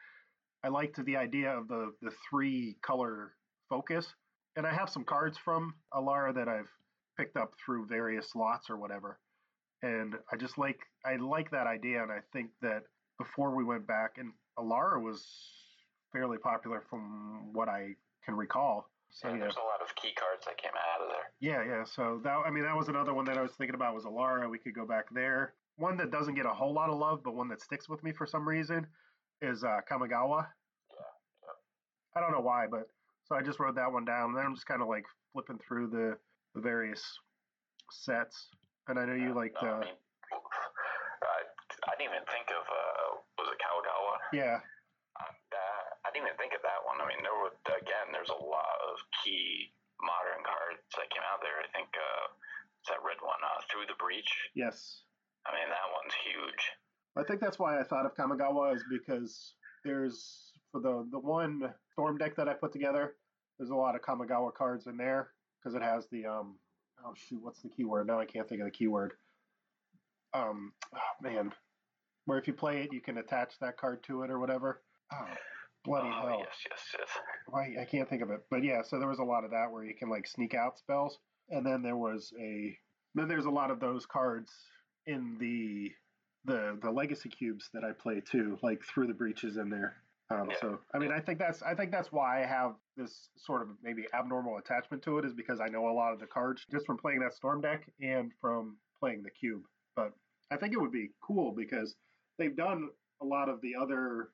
I 0.65 0.69
liked 0.69 1.05
the 1.05 1.17
idea 1.17 1.51
of 1.51 1.69
the 1.69 1.93
the 2.01 2.13
three 2.31 2.77
color 2.81 3.35
focus. 3.69 4.15
And 4.57 4.67
I 4.67 4.73
have 4.73 4.89
some 4.89 5.05
cards 5.05 5.37
from 5.37 5.75
Alara 5.93 6.35
that 6.35 6.49
I've 6.49 6.71
picked 7.17 7.37
up 7.37 7.53
through 7.65 7.87
various 7.87 8.35
lots 8.35 8.71
or 8.71 8.77
whatever. 8.77 9.19
And 9.83 10.15
I 10.33 10.37
just 10.37 10.57
like 10.59 10.79
I 11.05 11.17
like 11.17 11.51
that 11.51 11.67
idea, 11.67 12.03
and 12.03 12.11
I 12.11 12.21
think 12.33 12.51
that 12.63 12.85
before 13.19 13.55
we 13.55 13.65
went 13.65 13.87
back, 13.87 14.17
and 14.17 14.33
Alara 14.59 15.03
was 15.03 15.27
fairly 16.13 16.39
popular 16.39 16.83
from 16.89 17.53
what 17.53 17.69
I 17.69 17.95
can 18.25 18.35
recall. 18.35 18.89
So 19.11 19.29
yeah, 19.29 19.35
yeah, 19.35 19.41
there's 19.41 19.57
a 19.57 19.59
lot 19.59 19.83
of 19.83 19.95
key 19.95 20.13
cards 20.19 20.45
that 20.47 20.57
came 20.57 20.73
out 20.73 21.05
of 21.05 21.09
there. 21.11 21.31
yeah, 21.41 21.63
yeah. 21.65 21.85
So 21.85 22.21
that 22.25 22.37
I 22.47 22.51
mean 22.51 22.65
that 22.65 22.77
was 22.77 22.89
another 22.89 23.13
one 23.13 23.25
that 23.27 23.37
I 23.37 23.43
was 23.43 23.53
thinking 23.53 23.75
about 23.75 23.95
was 23.95 24.05
Alara. 24.05 24.49
We 24.49 24.59
could 24.59 24.75
go 24.75 24.87
back 24.87 25.05
there. 25.13 25.55
One 25.77 25.97
that 25.99 26.11
doesn't 26.11 26.35
get 26.35 26.47
a 26.47 26.55
whole 26.55 26.73
lot 26.73 26.89
of 26.89 26.99
love, 26.99 27.23
but 27.23 27.35
one 27.35 27.49
that 27.49 27.61
sticks 27.61 27.89
with 27.89 28.03
me 28.03 28.13
for 28.13 28.27
some 28.27 28.49
reason 28.49 28.87
is 29.43 29.65
uh, 29.65 29.81
Kamigawa. 29.91 30.47
I 32.17 32.21
don't 32.21 32.31
know 32.31 32.41
why, 32.41 32.67
but 32.71 32.89
so 33.25 33.37
I 33.37 33.43
just 33.43 33.59
wrote 33.61 33.75
that 33.77 33.91
one 33.93 34.05
down. 34.05 34.31
And 34.31 34.37
Then 34.37 34.47
I'm 34.47 34.55
just 34.55 34.67
kind 34.67 34.83
of 34.83 34.89
like 34.89 35.05
flipping 35.33 35.59
through 35.67 35.89
the, 35.91 36.17
the 36.55 36.61
various 36.61 37.03
sets, 37.91 38.49
and 38.89 38.99
I 38.99 39.05
know 39.07 39.15
you. 39.15 39.35
No, 39.35 39.41
Uh, 39.41 39.43
I 39.43 39.81
mean, 39.85 39.97
I, 41.25 41.41
I 41.89 41.93
didn't 41.97 42.13
even 42.13 42.25
think 42.29 42.49
of 42.53 42.65
uh, 42.65 43.07
was 43.41 43.49
it 43.53 43.59
Kawagawa? 43.61 44.15
yeah, 44.33 44.59
Uh, 45.21 45.33
that, 45.53 45.83
I 46.05 46.09
didn't 46.13 46.29
even 46.29 46.39
think 46.39 46.55
of 46.57 46.63
that 46.63 46.81
one. 46.85 47.01
I 47.01 47.07
mean, 47.09 47.21
there 47.23 47.35
were 47.37 47.53
again, 47.77 48.13
there's 48.13 48.33
a 48.33 48.41
lot 48.41 48.77
of 48.93 48.95
key 49.25 49.73
modern 50.01 50.43
cards 50.45 50.85
that 51.01 51.09
came 51.13 51.25
out 51.33 51.41
there. 51.41 51.57
I 51.61 51.69
think 51.73 51.89
uh, 51.97 52.25
it's 52.81 52.89
that 52.93 53.01
red 53.05 53.21
one, 53.25 53.41
uh, 53.41 53.61
Through 53.73 53.89
the 53.89 53.97
Breach. 54.01 54.31
yes. 54.55 55.03
I 55.47 55.53
mean, 55.53 55.69
that 55.69 55.89
one's 55.93 56.17
huge. 56.25 56.63
I 57.21 57.23
think 57.23 57.41
that's 57.41 57.59
why 57.61 57.79
I 57.79 57.85
thought 57.85 58.07
of 58.09 58.17
Kamigawa 58.17 58.75
is 58.75 58.83
because 58.89 59.55
there's 59.85 60.54
for 60.75 60.81
the 60.81 61.07
the 61.13 61.19
one 61.19 61.73
storm 61.93 62.19
deck 62.19 62.35
that 62.37 62.49
I 62.49 62.55
put 62.55 62.73
together. 62.73 63.15
There's 63.59 63.71
a 63.71 63.77
lot 63.77 63.95
of 63.95 64.03
Kamigawa 64.03 64.53
cards 64.53 64.89
in 64.89 64.97
there 64.97 65.29
because 65.63 65.77
it 65.77 65.83
has 65.83 66.09
the 66.11 66.27
um 66.27 66.57
oh 67.07 67.15
shoot 67.15 67.41
what's 67.41 67.63
the 67.63 67.69
keyword 67.69 68.09
now 68.09 68.19
I 68.19 68.25
can't 68.25 68.49
think 68.49 68.61
of 68.61 68.67
the 68.67 68.73
keyword 68.73 69.13
um 70.35 70.73
oh 70.93 71.23
man 71.23 71.53
where 72.27 72.39
if 72.39 72.49
you 72.49 72.55
play 72.55 72.83
it 72.83 72.93
you 72.93 73.01
can 73.01 73.19
attach 73.19 73.55
that 73.61 73.77
card 73.77 74.03
to 74.05 74.23
it 74.23 74.31
or 74.31 74.41
whatever 74.41 74.83
oh 75.13 75.27
bloody 75.85 76.09
oh, 76.09 76.27
hell 76.27 76.39
yes, 76.41 76.57
yes, 76.69 76.81
yes. 76.99 77.09
Why 77.47 77.77
I 77.81 77.85
can't 77.85 78.09
think 78.09 78.23
of 78.23 78.31
it, 78.31 78.41
but 78.51 78.65
yeah. 78.65 78.83
So 78.83 78.99
there 78.99 79.09
was 79.09 79.21
a 79.21 79.25
lot 79.25 79.45
of 79.45 79.53
that 79.53 79.71
where 79.71 79.85
you 79.85 79.95
can 79.95 80.11
like 80.11 80.27
sneak 80.27 80.55
out 80.55 80.79
spells, 80.79 81.19
and 81.51 81.65
then 81.65 81.83
there 81.83 81.97
was 81.97 82.33
a 82.41 82.77
then 83.15 83.29
there's 83.29 83.45
a 83.45 83.51
lot 83.51 83.71
of 83.71 83.79
those 83.79 84.07
cards 84.07 84.51
in 85.07 85.37
the 85.39 85.93
the 86.47 86.79
the 86.83 86.91
legacy 86.91 87.29
cubes 87.29 87.71
that 87.75 87.85
I 87.85 87.93
play 87.93 88.21
too, 88.21 88.59
like 88.63 88.83
through 88.83 89.07
the 89.07 89.15
breaches 89.15 89.57
in 89.57 89.71
there. 89.71 89.97
Um, 90.31 90.49
Yeah. 90.51 90.57
So 90.61 90.81
I 90.95 90.99
mean, 90.99 91.13
I 91.13 91.21
think 91.21 91.39
that's 91.39 91.63
I 91.63 91.75
think 91.75 91.91
that's 91.91 92.11
why 92.11 92.43
I 92.43 92.47
have 92.47 92.75
this 92.97 93.29
sort 93.37 93.63
of 93.63 93.69
maybe 93.83 94.07
abnormal 94.15 94.57
attachment 94.59 95.03
to 95.05 95.19
it 95.19 95.25
is 95.25 95.35
because 95.35 95.61
I 95.61 95.69
know 95.69 95.89
a 95.89 95.93
lot 95.93 96.13
of 96.13 96.21
the 96.21 96.27
cards 96.27 96.65
just 96.71 96.87
from 96.87 96.97
playing 96.97 97.21
that 97.21 97.35
storm 97.35 97.61
deck 97.61 97.85
and 98.01 98.33
from 98.41 98.79
playing 98.99 99.23
the 99.23 99.31
cube. 99.31 99.63
But 99.97 100.13
I 100.51 100.57
think 100.57 100.73
it 100.73 100.81
would 100.81 100.93
be 100.93 101.11
cool 101.21 101.53
because 101.53 101.95
they've 102.39 102.57
done 102.57 102.91
a 103.21 103.25
lot 103.25 103.49
of 103.49 103.61
the 103.61 103.75
other 103.81 104.31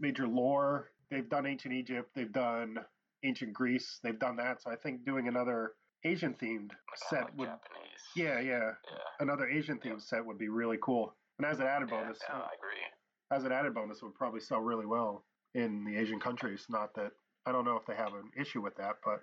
major 0.00 0.26
lore. 0.26 0.90
They've 1.10 1.28
done 1.28 1.46
ancient 1.46 1.74
Egypt. 1.74 2.10
They've 2.14 2.32
done 2.32 2.78
ancient 3.22 3.52
Greece. 3.52 4.00
They've 4.02 4.18
done 4.18 4.36
that. 4.36 4.62
So 4.62 4.70
I 4.70 4.76
think 4.76 5.04
doing 5.04 5.28
another 5.28 5.72
Asian 6.04 6.34
themed 6.34 6.70
set 7.10 7.34
would 7.36 7.46
Japanese. 7.48 8.02
yeah 8.14 8.38
yeah 8.40 8.72
Yeah. 8.90 8.98
another 9.20 9.48
Asian 9.48 9.78
themed 9.78 10.02
set 10.02 10.24
would 10.24 10.38
be 10.38 10.48
really 10.48 10.78
cool. 10.82 11.14
And 11.38 11.46
as 11.46 11.58
an 11.60 11.66
added 11.66 11.88
Yeah, 11.90 12.02
bonus, 12.02 12.18
no, 12.28 12.34
I 12.36 12.48
agree. 12.58 12.80
as 13.30 13.44
an 13.44 13.52
added 13.52 13.74
bonus, 13.74 13.98
it 13.98 14.04
would 14.04 14.14
probably 14.14 14.40
sell 14.40 14.60
really 14.60 14.86
well 14.86 15.24
in 15.54 15.84
the 15.84 15.96
Asian 15.96 16.20
countries. 16.20 16.66
Not 16.68 16.94
that 16.94 17.12
I 17.46 17.52
don't 17.52 17.64
know 17.64 17.76
if 17.76 17.86
they 17.86 17.94
have 17.94 18.14
an 18.14 18.30
issue 18.36 18.60
with 18.60 18.76
that, 18.76 18.98
but 19.04 19.22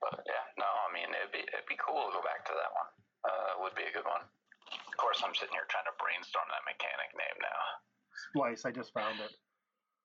But 0.00 0.24
yeah, 0.26 0.44
no, 0.58 0.68
I 0.68 0.88
mean 0.92 1.08
it'd 1.10 1.32
be 1.32 1.42
it'd 1.42 1.68
be 1.68 1.78
cool 1.80 2.08
to 2.08 2.20
go 2.20 2.22
back 2.22 2.44
to 2.46 2.54
that 2.54 2.72
one. 2.72 2.90
Uh, 3.24 3.50
would 3.64 3.74
be 3.74 3.88
a 3.88 3.92
good 3.92 4.04
one. 4.04 4.20
Of 4.68 4.96
course, 5.00 5.22
I'm 5.24 5.34
sitting 5.34 5.56
here 5.56 5.64
trying 5.72 5.88
to 5.88 5.96
brainstorm 5.96 6.44
that 6.52 6.64
mechanic 6.68 7.10
name 7.16 7.38
now. 7.40 7.60
Splice, 8.30 8.62
I 8.68 8.70
just 8.70 8.92
found 8.92 9.16
it. 9.20 9.32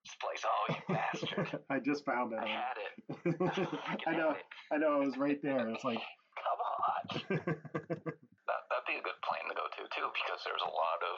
Splice. 0.07 0.43
Oh, 0.47 0.63
you 0.71 0.79
bastard! 0.87 1.59
I 1.69 1.79
just 1.79 2.05
found 2.07 2.31
it. 2.33 2.39
I 2.39 2.47
had 2.47 2.77
it. 2.79 2.95
I 4.07 4.15
know, 4.15 4.31
it. 4.31 4.45
I 4.71 4.77
know, 4.79 5.01
it 5.01 5.05
was 5.11 5.17
right 5.17 5.39
there. 5.43 5.67
It's 5.69 5.83
like, 5.83 5.99
Come 6.39 6.59
on. 6.63 7.03
That 8.49 8.65
that'd 8.65 8.89
be 8.89 8.97
a 8.97 9.05
good 9.05 9.19
plane 9.21 9.45
to 9.45 9.53
go 9.53 9.69
to 9.69 9.83
too, 9.93 10.09
because 10.09 10.41
there's 10.41 10.65
a 10.65 10.73
lot 10.73 10.99
of 11.05 11.15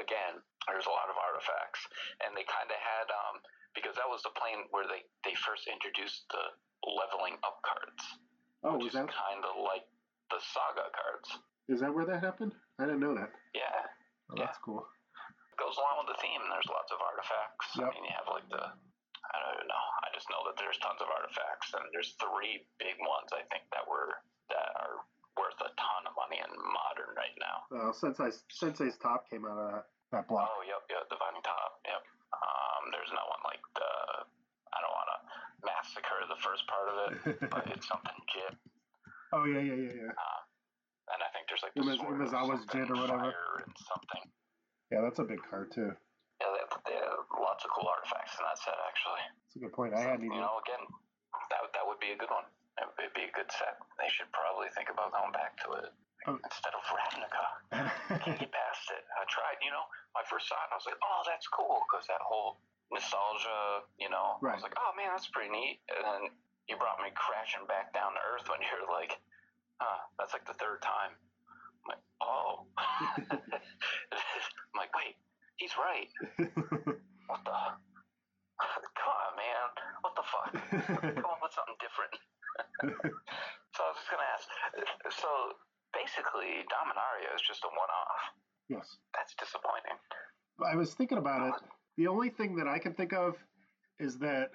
again, 0.00 0.40
there's 0.68 0.86
a 0.88 0.94
lot 0.94 1.08
of 1.10 1.16
artifacts, 1.18 1.82
and 2.24 2.32
they 2.36 2.46
kind 2.48 2.68
of 2.70 2.78
had 2.78 3.08
um 3.10 3.36
because 3.76 3.96
that 3.96 4.08
was 4.08 4.20
the 4.24 4.34
plane 4.36 4.68
where 4.70 4.84
they 4.88 5.02
they 5.24 5.34
first 5.42 5.64
introduced 5.68 6.28
the 6.30 6.44
leveling 6.86 7.36
up 7.46 7.58
cards, 7.64 8.02
oh, 8.64 8.76
which 8.78 8.92
was 8.92 8.94
is 8.94 9.00
that 9.00 9.10
kind 9.12 9.42
of 9.44 9.54
like 9.62 9.84
the 10.30 10.40
saga 10.52 10.86
cards. 10.92 11.28
is 11.68 11.80
that 11.80 11.92
where 11.92 12.04
that 12.08 12.20
happened? 12.24 12.52
I 12.80 12.88
didn't 12.88 13.04
know 13.04 13.14
that. 13.14 13.30
Yeah, 13.54 13.84
Oh, 14.32 14.36
that's 14.40 14.58
cool. 14.64 14.82
goes 15.60 15.76
along 15.76 16.02
with 16.02 16.16
the 16.16 16.20
theme. 16.24 16.40
There's 16.48 16.70
lots 16.72 16.90
of 16.90 16.98
artifacts. 17.04 17.68
Yep. 17.76 17.86
I 17.86 17.90
mean, 17.92 18.04
you 18.08 18.14
have 18.16 18.28
like 18.32 18.48
the 18.48 18.64
I 19.22 19.36
don't 19.38 19.54
even 19.60 19.68
know. 19.70 19.86
I 20.02 20.08
just 20.12 20.28
know 20.32 20.42
that 20.50 20.56
there's 20.58 20.76
tons 20.82 21.00
of 21.00 21.08
artifacts, 21.08 21.72
and 21.78 21.84
there's 21.94 22.16
three 22.20 22.64
big 22.82 22.96
ones 23.00 23.30
I 23.32 23.44
think 23.52 23.64
that 23.72 23.86
were 23.86 24.12
that 24.50 24.68
are 24.82 25.04
worth 25.38 25.56
a 25.64 25.70
ton 25.72 26.02
of 26.10 26.11
in 26.38 26.50
modern 26.72 27.12
right 27.16 27.36
now. 27.40 27.56
Uh, 27.72 27.90
Sensei 27.92 28.30
Sensei's 28.48 28.96
top 29.00 29.28
came 29.28 29.44
out 29.44 29.56
of 29.58 29.66
that, 29.72 29.84
that 30.12 30.24
block. 30.28 30.48
Oh, 30.48 30.62
yep, 30.64 30.82
yep, 30.88 31.08
Divining 31.12 31.42
Top, 31.44 31.80
yep. 31.84 32.02
Um, 32.32 32.82
there's 32.92 33.12
no 33.12 33.24
one 33.28 33.42
like 33.44 33.62
the 33.76 33.90
I 34.72 34.78
don't 34.80 34.94
want 34.96 35.10
to 35.12 35.18
massacre 35.68 36.20
the 36.28 36.40
first 36.40 36.64
part 36.68 36.86
of 36.88 36.94
it, 37.00 37.12
but 37.52 37.64
it's 37.70 37.86
something 37.88 38.16
jit, 38.32 38.54
Oh 39.32 39.44
yeah, 39.44 39.60
yeah, 39.60 39.78
yeah, 39.88 40.08
yeah. 40.12 40.14
and 41.12 41.20
I 41.20 41.28
think 41.36 41.48
there's 41.48 41.62
like 41.64 41.76
the 41.76 41.84
Umez- 41.84 42.00
sword 42.00 42.16
Umezawa's 42.20 42.64
Jit 42.72 42.88
or 42.88 42.96
whatever. 43.00 43.32
fire 43.32 43.52
and 43.64 43.72
something. 43.88 44.24
Yeah, 44.92 45.00
that's 45.04 45.20
a 45.20 45.24
big 45.28 45.40
card 45.44 45.72
too. 45.72 45.92
Yeah, 46.40 46.48
they 46.52 46.60
have, 46.64 46.74
they 46.88 46.96
have 47.00 47.24
lots 47.38 47.64
of 47.64 47.70
cool 47.72 47.86
artifacts 47.88 48.34
in 48.36 48.42
that 48.44 48.58
set 48.60 48.76
actually. 48.88 49.24
That's 49.46 49.56
a 49.56 49.62
good 49.64 49.72
point. 49.72 49.92
I 49.94 50.00
hadn't 50.04 50.24
you 50.26 50.32
even. 50.32 50.40
know, 50.44 50.58
again, 50.64 50.82
that 51.52 51.64
that 51.72 51.84
would 51.86 52.00
be 52.00 52.12
a 52.12 52.18
good 52.18 52.28
one. 52.32 52.44
It 52.80 52.88
would 52.88 53.12
be 53.12 53.28
a 53.28 53.32
good 53.36 53.50
set. 53.52 53.76
They 54.00 54.08
should 54.08 54.30
probably 54.32 54.72
think 54.72 54.88
about 54.88 55.12
going 55.12 55.32
back 55.36 55.56
to 55.66 55.76
it 55.84 55.90
Oh. 56.22 56.38
instead 56.38 56.70
of 56.70 56.86
Ravnica. 56.86 57.44
Can't 58.22 58.38
get 58.38 58.54
past 58.54 58.86
it. 58.94 59.02
I 59.18 59.26
tried. 59.26 59.58
You 59.58 59.74
know, 59.74 59.82
my 60.14 60.22
first 60.30 60.46
saw 60.46 60.54
it, 60.54 60.70
I 60.70 60.78
was 60.78 60.86
like, 60.86 61.00
oh, 61.02 61.20
that's 61.26 61.50
cool, 61.50 61.82
because 61.90 62.06
that 62.06 62.22
whole 62.22 62.62
nostalgia. 62.94 63.82
You 63.98 64.06
know, 64.06 64.38
right. 64.38 64.54
I 64.54 64.56
was 64.56 64.62
like, 64.62 64.78
oh 64.78 64.94
man, 64.94 65.10
that's 65.10 65.26
pretty 65.34 65.50
neat. 65.50 65.82
And 65.90 65.98
then 66.06 66.22
you 66.70 66.78
brought 66.78 67.02
me 67.02 67.10
crashing 67.18 67.66
back 67.66 67.90
down 67.90 68.14
to 68.14 68.22
earth 68.22 68.46
when 68.46 68.62
you're 68.62 68.86
like, 68.86 69.18
huh, 69.82 69.98
that's 70.14 70.30
like 70.32 70.46
the 70.46 70.54
third 70.62 70.78
time. 70.80 71.10
I'm 71.10 71.98
like, 71.98 72.02
oh. 72.22 72.70
I'm 74.14 74.76
like, 74.78 74.94
wait, 74.94 75.18
he's 75.58 75.74
right. 75.74 76.06
What 77.30 77.42
the? 77.46 77.54
Come 78.62 79.10
on, 79.10 79.32
man. 79.40 79.66
What 80.06 80.14
the 80.14 80.26
fuck? 80.26 80.52
Come 81.18 81.32
up 81.32 81.40
with 81.42 81.54
something 81.54 81.78
different. 81.80 82.12
so 82.82 82.88
I 82.88 83.88
was 83.88 83.96
just 83.98 84.10
gonna 84.10 84.30
ask. 84.34 84.48
So 85.10 85.28
basically, 85.92 86.64
Dominaria 86.68 87.34
is 87.34 87.42
just 87.46 87.64
a 87.64 87.68
one-off. 87.68 88.22
yes. 88.68 88.96
That's 89.14 89.34
disappointing. 89.38 89.98
I 90.64 90.76
was 90.76 90.94
thinking 90.94 91.18
about 91.18 91.46
it. 91.46 91.54
Uh-huh. 91.54 91.66
The 91.96 92.06
only 92.06 92.30
thing 92.30 92.56
that 92.56 92.68
I 92.68 92.78
can 92.78 92.94
think 92.94 93.12
of 93.12 93.36
is 93.98 94.18
that 94.18 94.50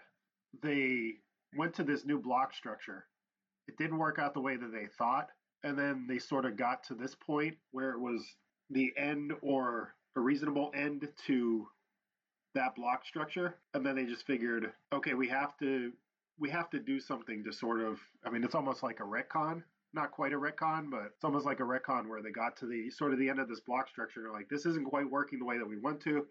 they 0.61 1.13
went 1.55 1.73
to 1.75 1.83
this 1.83 2.05
new 2.05 2.19
block 2.19 2.53
structure. 2.53 3.05
It 3.67 3.77
didn't 3.77 3.97
work 3.97 4.19
out 4.19 4.33
the 4.33 4.41
way 4.41 4.55
that 4.57 4.71
they 4.71 4.87
thought, 4.97 5.29
and 5.63 5.77
then 5.77 6.05
they 6.07 6.19
sort 6.19 6.45
of 6.45 6.55
got 6.57 6.83
to 6.85 6.95
this 6.95 7.15
point 7.15 7.55
where 7.71 7.91
it 7.91 7.99
was 7.99 8.23
the 8.69 8.91
end 8.97 9.33
or 9.41 9.93
a 10.15 10.19
reasonable 10.19 10.71
end 10.75 11.07
to 11.27 11.67
that 12.55 12.75
block 12.75 13.05
structure, 13.05 13.55
and 13.73 13.85
then 13.85 13.95
they 13.95 14.05
just 14.05 14.25
figured, 14.25 14.71
okay, 14.93 15.13
we 15.13 15.27
have 15.27 15.57
to 15.59 15.91
we 16.39 16.49
have 16.49 16.69
to 16.69 16.79
do 16.79 16.99
something 16.99 17.43
to 17.43 17.51
sort 17.51 17.81
of 17.81 17.99
I 18.25 18.29
mean, 18.29 18.43
it's 18.43 18.55
almost 18.55 18.83
like 18.83 18.99
a 18.99 19.03
retcon. 19.03 19.63
Not 19.93 20.11
quite 20.11 20.33
a 20.33 20.37
retcon, 20.37 20.91
but 20.91 21.11
it's 21.15 21.23
almost 21.23 21.45
like 21.45 21.59
a 21.59 21.63
retcon 21.63 22.07
where 22.07 22.21
they 22.21 22.29
got 22.29 22.57
to 22.57 22.65
the 22.65 22.89
sort 22.89 23.13
of 23.13 23.19
the 23.19 23.29
end 23.29 23.39
of 23.39 23.47
this 23.47 23.61
block 23.61 23.87
structure. 23.87 24.29
Like, 24.31 24.49
this 24.49 24.65
isn't 24.65 24.85
quite 24.85 25.09
working 25.09 25.39
the 25.39 25.45
way 25.45 25.57
that 25.57 25.67
we 25.67 25.77
want 25.77 26.01
to. 26.01 26.27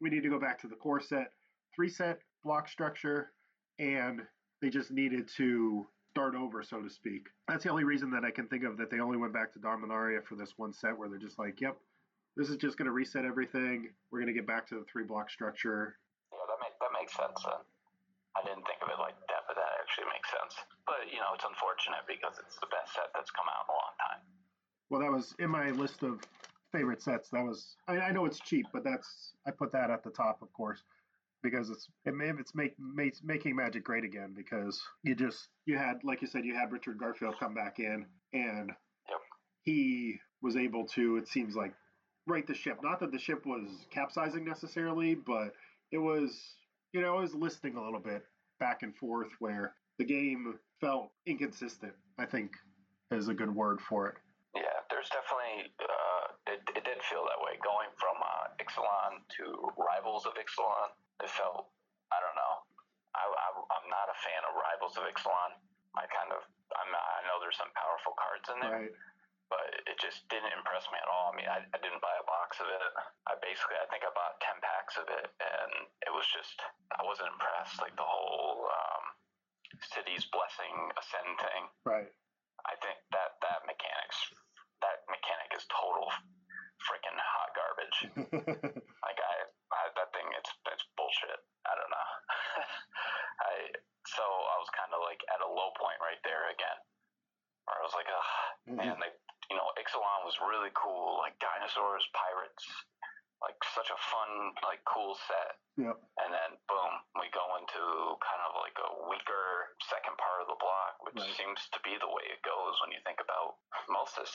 We 0.00 0.10
need 0.10 0.22
to 0.22 0.30
go 0.30 0.38
back 0.38 0.60
to 0.60 0.68
the 0.68 0.76
core 0.76 1.00
set, 1.00 1.32
three 1.74 1.88
set 1.88 2.20
block 2.44 2.68
structure, 2.68 3.32
and 3.78 4.22
they 4.62 4.70
just 4.70 4.90
needed 4.90 5.28
to 5.36 5.86
start 6.10 6.34
over, 6.34 6.62
so 6.62 6.80
to 6.80 6.88
speak. 6.88 7.26
That's 7.48 7.64
the 7.64 7.70
only 7.70 7.84
reason 7.84 8.10
that 8.12 8.24
I 8.24 8.30
can 8.30 8.46
think 8.46 8.64
of 8.64 8.76
that 8.78 8.90
they 8.90 9.00
only 9.00 9.18
went 9.18 9.32
back 9.32 9.52
to 9.54 9.58
Dominaria 9.58 10.24
for 10.24 10.36
this 10.36 10.54
one 10.56 10.72
set 10.72 10.96
where 10.96 11.08
they're 11.08 11.18
just 11.18 11.38
like, 11.38 11.60
yep, 11.60 11.76
this 12.36 12.48
is 12.48 12.56
just 12.56 12.78
going 12.78 12.86
to 12.86 12.92
reset 12.92 13.24
everything. 13.24 13.90
We're 14.10 14.20
going 14.20 14.32
to 14.32 14.38
get 14.38 14.46
back 14.46 14.66
to 14.68 14.76
the 14.76 14.84
three 14.90 15.04
block 15.04 15.30
structure. 15.30 15.96
Yeah, 16.32 16.38
that 16.46 16.58
make, 16.60 16.78
that 16.78 16.92
makes 16.98 17.16
sense 17.16 17.42
then. 17.44 17.60
I 18.36 18.46
didn't 18.46 18.64
think 18.66 18.78
of 18.82 18.88
it 18.88 18.98
like 18.98 19.14
But 20.86 21.06
you 21.10 21.18
know, 21.18 21.34
it's 21.34 21.44
unfortunate 21.44 22.04
because 22.06 22.38
it's 22.38 22.56
the 22.58 22.66
best 22.70 22.94
set 22.94 23.10
that's 23.14 23.30
come 23.30 23.46
out 23.48 23.66
in 23.66 23.70
a 23.70 23.76
long 23.76 23.94
time. 23.98 24.20
Well, 24.90 25.00
that 25.00 25.12
was 25.12 25.34
in 25.38 25.50
my 25.50 25.70
list 25.70 26.02
of 26.02 26.20
favorite 26.72 27.02
sets. 27.02 27.30
That 27.30 27.44
was 27.44 27.76
I, 27.88 27.98
I 27.98 28.12
know 28.12 28.24
it's 28.26 28.40
cheap, 28.40 28.66
but 28.72 28.84
that's 28.84 29.32
I 29.46 29.50
put 29.50 29.72
that 29.72 29.90
at 29.90 30.02
the 30.02 30.10
top, 30.10 30.42
of 30.42 30.52
course, 30.52 30.82
because 31.42 31.70
it's 31.70 31.88
it 32.04 32.14
may 32.14 32.30
it's 32.30 32.54
make, 32.54 32.74
makes 32.78 33.20
making 33.22 33.56
Magic 33.56 33.84
great 33.84 34.04
again 34.04 34.32
because 34.36 34.80
you 35.02 35.14
just 35.14 35.48
you 35.66 35.76
had 35.76 36.02
like 36.04 36.22
you 36.22 36.28
said 36.28 36.44
you 36.44 36.54
had 36.54 36.72
Richard 36.72 36.98
Garfield 36.98 37.36
come 37.38 37.54
back 37.54 37.78
in 37.78 38.06
and 38.32 38.72
Yep. 39.08 39.18
he 39.62 40.18
was 40.42 40.56
able 40.56 40.86
to 40.86 41.16
it 41.16 41.28
seems 41.28 41.54
like 41.54 41.74
right 42.26 42.46
the 42.46 42.54
ship. 42.54 42.78
Not 42.82 43.00
that 43.00 43.12
the 43.12 43.18
ship 43.18 43.46
was 43.46 43.86
capsizing 43.90 44.44
necessarily, 44.44 45.14
but 45.14 45.52
it 45.92 45.98
was 45.98 46.54
you 46.92 47.00
know 47.00 47.18
it 47.18 47.22
was 47.22 47.34
listing 47.34 47.76
a 47.76 47.82
little 47.82 48.00
bit 48.00 48.24
back 48.58 48.82
and 48.82 48.94
forth 48.94 49.30
where 49.38 49.74
the 50.00 50.08
game 50.08 50.56
felt 50.80 51.12
inconsistent. 51.28 51.92
I 52.16 52.24
think 52.24 52.56
is 53.12 53.28
a 53.28 53.36
good 53.36 53.52
word 53.52 53.84
for 53.84 54.08
it. 54.08 54.16
Yeah, 54.56 54.80
there's 54.88 55.12
definitely 55.12 55.68
uh, 55.76 56.24
it, 56.56 56.60
it 56.72 56.84
did 56.88 56.98
feel 57.04 57.28
that 57.28 57.36
way 57.44 57.60
going 57.60 57.92
from 58.00 58.16
uh, 58.16 58.48
Ixalan 58.64 59.20
to 59.36 59.44
Rivals 59.76 60.24
of 60.24 60.32
Ixalan. 60.40 60.90
It 61.20 61.28
felt 61.28 61.68
I 62.08 62.18
don't 62.24 62.34
know. 62.34 62.54
I, 63.12 63.22
I 63.28 63.48
I'm 63.76 63.86
not 63.92 64.08
a 64.08 64.16
fan 64.24 64.40
of 64.48 64.56
Rivals 64.56 64.96
of 64.96 65.04
Ixalan. 65.04 65.52
I 66.00 66.08
kind 66.08 66.32
of 66.32 66.40
I'm 66.72 66.90
I 66.96 67.20
know 67.28 67.36
there's 67.44 67.60
some 67.60 67.70
powerful 67.76 68.16
cards 68.16 68.46
in 68.48 68.56
there, 68.64 68.88
Right. 68.88 68.94
but 69.52 69.66
it 69.90 69.98
just 70.00 70.24
didn't 70.32 70.54
impress 70.56 70.86
me 70.94 70.96
at 71.02 71.10
all. 71.10 71.30
I 71.30 71.34
mean, 71.36 71.50
I, 71.50 71.60
I 71.74 71.78
didn't 71.82 72.00
buy 72.00 72.14
a 72.16 72.24
box 72.24 72.56
of 72.62 72.70
it. 72.70 72.82
I 73.26 73.34
basically 73.42 73.76
I 73.76 73.84
think 73.90 74.06
I 74.06 74.10
bought 74.16 74.38
ten 74.40 74.56
packs 74.64 74.96
of 74.96 75.06
it, 75.10 75.28
and 75.42 75.70
it 76.06 76.12
was 76.14 76.24
just 76.30 76.56
I 76.94 77.02
wasn't 77.02 77.34
impressed. 77.34 77.82
Like 77.82 77.94
the 77.98 78.06
whole 78.06 78.69
city's 79.82 80.28
blessing 80.28 80.74
ascend 80.96 81.32
thing. 81.40 81.62
Right. 81.84 82.10
I 82.68 82.74
think 82.84 83.00
that 83.16 83.40
that 83.40 83.64
mechanics 83.64 84.18
that 84.80 85.04
mechanic 85.08 85.52
is 85.56 85.64
total 85.68 86.08
freaking 86.88 87.16
hot 87.16 87.50
garbage. 87.52 87.98
like 89.04 89.20
I, 89.20 89.34
I, 89.72 89.82
that 89.96 90.10
thing 90.16 90.24
it's 90.36 90.52
it's 90.72 90.84
bullshit. 90.96 91.40
I 91.68 91.72
don't 91.76 91.92
know. 91.92 92.08
I 93.48 93.52
so 94.08 94.24
I 94.24 94.56
was 94.56 94.70
kind 94.72 94.92
of 94.96 95.04
like 95.04 95.20
at 95.28 95.44
a 95.44 95.48
low 95.48 95.70
point 95.76 96.00
right 96.00 96.20
there 96.24 96.48
again, 96.48 96.78
where 97.68 97.76
I 97.76 97.84
was 97.84 97.94
like, 97.94 98.08
oh, 98.08 98.28
mm-hmm. 98.72 98.80
man, 98.80 98.96
like 98.96 99.16
you 99.52 99.56
know, 99.60 99.68
Ixalan 99.76 100.24
was 100.24 100.36
really 100.40 100.72
cool, 100.72 101.20
like 101.20 101.36
dinosaurs, 101.42 102.06
pirates, 102.16 102.64
like 103.44 103.58
such 103.76 103.92
a 103.92 103.98
fun, 104.08 104.56
like 104.64 104.80
cool 104.88 105.16
set. 105.28 105.60
Yep. 105.76 105.96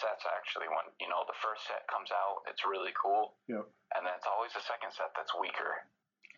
Sets. 0.05 0.21
Actually, 0.29 0.69
when 0.69 0.85
you 1.01 1.09
know 1.09 1.25
the 1.25 1.37
first 1.41 1.65
set 1.65 1.81
comes 1.89 2.13
out, 2.13 2.45
it's 2.45 2.61
really 2.61 2.93
cool, 2.93 3.41
Yep. 3.49 3.65
and 3.97 4.05
then 4.05 4.13
it's 4.13 4.29
always 4.29 4.53
the 4.53 4.61
second 4.61 4.93
set 4.93 5.09
that's 5.17 5.33
weaker. 5.41 5.81